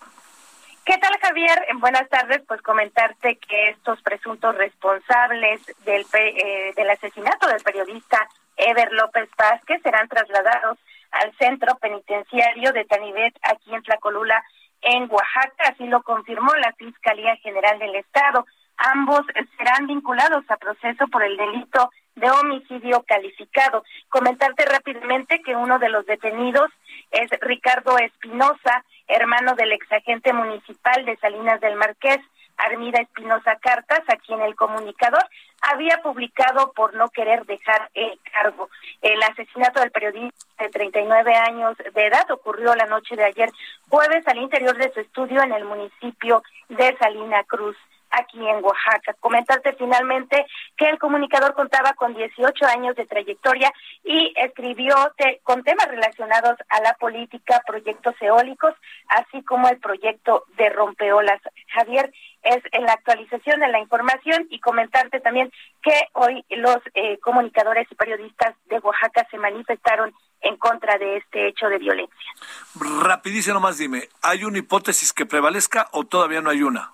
¿Qué 0.84 0.98
tal, 0.98 1.16
Javier? 1.22 1.68
Buenas 1.76 2.10
tardes. 2.10 2.42
Pues 2.48 2.60
comentarte 2.64 3.38
que 3.38 3.70
estos 3.70 4.02
presuntos 4.02 4.56
responsables 4.56 5.62
del, 5.86 6.04
eh, 6.14 6.74
del 6.76 6.90
asesinato 6.90 7.48
del 7.48 7.62
periodista 7.62 8.28
Ever 8.58 8.92
López 8.92 9.30
Vázquez 9.38 9.80
serán 9.84 10.08
trasladados 10.08 10.80
al 11.12 11.32
centro 11.38 11.76
penitenciario 11.76 12.74
de 12.74 12.86
Tanivet, 12.86 13.36
aquí 13.44 13.76
en 13.76 13.84
Tlacolula, 13.84 14.44
en 14.82 15.04
Oaxaca. 15.12 15.70
Así 15.70 15.86
lo 15.86 16.02
confirmó 16.02 16.52
la 16.56 16.74
Fiscalía 16.74 17.36
General 17.38 17.78
del 17.78 17.96
Estado. 17.96 18.48
Ambos 18.78 19.22
serán 19.58 19.86
vinculados 19.86 20.44
a 20.50 20.58
proceso 20.58 21.08
por 21.10 21.24
el 21.24 21.38
delito 21.38 21.92
de 22.22 22.30
homicidio 22.30 23.04
calificado. 23.04 23.84
Comentarte 24.08 24.64
rápidamente 24.66 25.42
que 25.42 25.56
uno 25.56 25.80
de 25.80 25.90
los 25.90 26.06
detenidos 26.06 26.70
es 27.10 27.30
Ricardo 27.42 27.98
Espinosa, 27.98 28.86
hermano 29.08 29.56
del 29.56 29.74
exagente 29.74 30.32
municipal 30.32 31.04
de 31.04 31.18
Salinas 31.18 31.60
del 31.60 31.76
Marqués, 31.76 32.20
Armida 32.58 33.02
Espinosa 33.02 33.58
Cartas, 33.60 34.02
a 34.08 34.18
quien 34.18 34.40
el 34.42 34.56
comunicador 34.56 35.24
había 35.62 35.98
publicado 36.04 36.72
por 36.74 36.94
no 36.94 37.10
querer 37.10 37.46
dejar 37.46 37.90
el 37.96 38.20
cargo. 38.32 38.70
El 39.02 39.22
asesinato 39.24 39.80
del 39.80 39.92
periodista 39.92 40.64
de 40.64 40.70
39 40.70 41.34
años 41.36 41.76
de 41.78 42.06
edad 42.06 42.30
ocurrió 42.30 42.76
la 42.76 42.86
noche 42.86 43.16
de 43.16 43.26
ayer 43.26 43.50
jueves 43.90 44.28
al 44.28 44.38
interior 44.38 44.78
de 44.78 44.94
su 44.94 45.00
estudio 45.00 45.42
en 45.42 45.54
el 45.54 45.66
municipio 45.66 46.44
de 46.70 46.96
Salina 47.00 47.44
Cruz 47.46 47.76
aquí 48.12 48.48
en 48.48 48.64
Oaxaca. 48.64 49.14
Comentarte 49.20 49.74
finalmente 49.74 50.46
que 50.78 50.90
el 50.90 51.00
comunicador 51.00 51.54
contaba 51.54 51.94
con 51.94 52.14
18 52.14 52.66
años 52.66 52.96
de 52.96 53.06
trayectoria 53.06 53.72
y 54.04 54.34
escribió 54.36 54.96
con 55.44 55.64
temas 55.64 55.88
relacionados 55.88 56.58
a 56.70 56.82
la 56.82 56.94
política, 56.94 57.62
proyectos 57.66 58.16
eólicos, 58.22 58.74
así 59.08 59.44
como 59.44 59.68
el 59.70 59.80
proyecto 59.80 60.46
de 60.58 60.70
rompeolas. 60.70 61.42
Javier, 61.74 62.12
es 62.44 62.64
en 62.72 62.84
la 62.84 62.94
actualización 62.94 63.60
de 63.60 63.68
la 63.68 63.80
información 63.80 64.48
y 64.50 64.60
comentarte 64.60 65.20
también 65.20 65.52
que 65.84 65.94
hoy 66.14 66.44
los 66.50 66.78
eh, 66.94 67.20
comunicadores 67.20 67.88
y 67.92 67.96
periodistas 67.96 68.56
de 68.66 68.80
Oaxaca 68.80 69.28
se 69.30 69.38
manifestaron 69.38 70.14
en 70.42 70.58
contra 70.58 70.98
de 70.98 71.18
este 71.18 71.48
hecho 71.48 71.68
de 71.68 71.78
violencia. 71.78 72.32
Rapidísimo 72.76 73.60
más 73.60 73.78
dime, 73.78 74.10
¿hay 74.22 74.44
una 74.44 74.58
hipótesis 74.58 75.14
que 75.14 75.26
prevalezca 75.26 75.88
o 75.92 76.06
todavía 76.06 76.42
no 76.42 76.50
hay 76.50 76.64
una? 76.64 76.94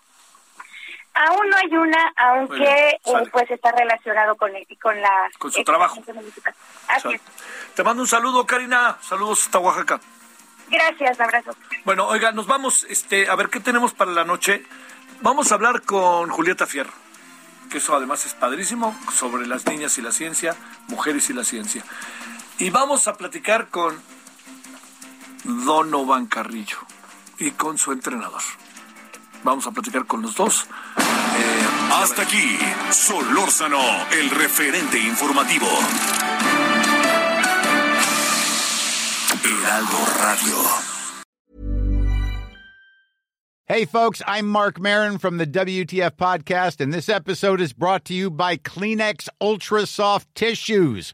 Aún 1.19 1.49
no 1.49 1.57
hay 1.57 1.75
una, 1.75 2.13
aunque 2.15 2.89
eh, 2.89 2.99
pues 3.31 3.49
está 3.49 3.71
relacionado 3.71 4.35
con, 4.35 4.51
con 4.79 5.01
la... 5.01 5.29
Con 5.39 5.51
su 5.51 5.63
trabajo. 5.63 5.99
Así 6.87 7.13
es. 7.13 7.21
Te 7.73 7.83
mando 7.83 8.03
un 8.03 8.07
saludo, 8.07 8.45
Karina. 8.45 8.97
Saludos 9.01 9.43
hasta 9.43 9.57
Oaxaca. 9.57 9.99
Gracias, 10.69 11.19
abrazo. 11.19 11.55
Bueno, 11.85 12.07
oiga, 12.07 12.31
nos 12.33 12.45
vamos, 12.45 12.83
este, 12.89 13.29
a 13.29 13.35
ver 13.35 13.49
qué 13.49 13.59
tenemos 13.59 13.93
para 13.93 14.11
la 14.11 14.25
noche. 14.25 14.63
Vamos 15.21 15.51
a 15.51 15.55
hablar 15.55 15.81
con 15.81 16.29
Julieta 16.29 16.67
Fierro, 16.67 16.93
que 17.71 17.79
eso 17.79 17.95
además 17.95 18.25
es 18.25 18.35
padrísimo, 18.35 18.95
sobre 19.11 19.47
las 19.47 19.65
niñas 19.65 19.97
y 19.97 20.03
la 20.03 20.11
ciencia, 20.11 20.55
mujeres 20.87 21.29
y 21.31 21.33
la 21.33 21.43
ciencia. 21.43 21.83
Y 22.59 22.69
vamos 22.69 23.07
a 23.07 23.15
platicar 23.15 23.69
con 23.69 23.99
Donovan 25.43 26.27
Carrillo 26.27 26.77
y 27.39 27.51
con 27.51 27.77
su 27.79 27.91
entrenador. 27.91 28.41
Vamos 29.43 29.65
a 29.67 29.71
platicar 29.71 30.05
con 30.05 30.21
los 30.21 30.35
dos. 30.35 30.65
Eh, 30.97 31.67
Hasta 31.93 32.23
aquí, 32.23 32.57
Solórzano, 32.91 33.79
el 34.11 34.29
referente 34.31 34.99
informativo. 34.99 35.67
Heraldo 39.43 39.97
Radio. 40.21 40.55
Hey, 43.65 43.83
folks, 43.85 44.21
I'm 44.25 44.47
Mark 44.47 44.79
Marin 44.79 45.17
from 45.17 45.37
the 45.37 45.45
WTF 45.45 46.11
Podcast, 46.11 46.79
and 46.79 46.93
this 46.93 47.09
episode 47.09 47.59
is 47.59 47.73
brought 47.73 48.05
to 48.05 48.13
you 48.13 48.29
by 48.29 48.55
Kleenex 48.57 49.27
Ultra 49.41 49.85
Soft 49.85 50.33
Tissues 50.35 51.13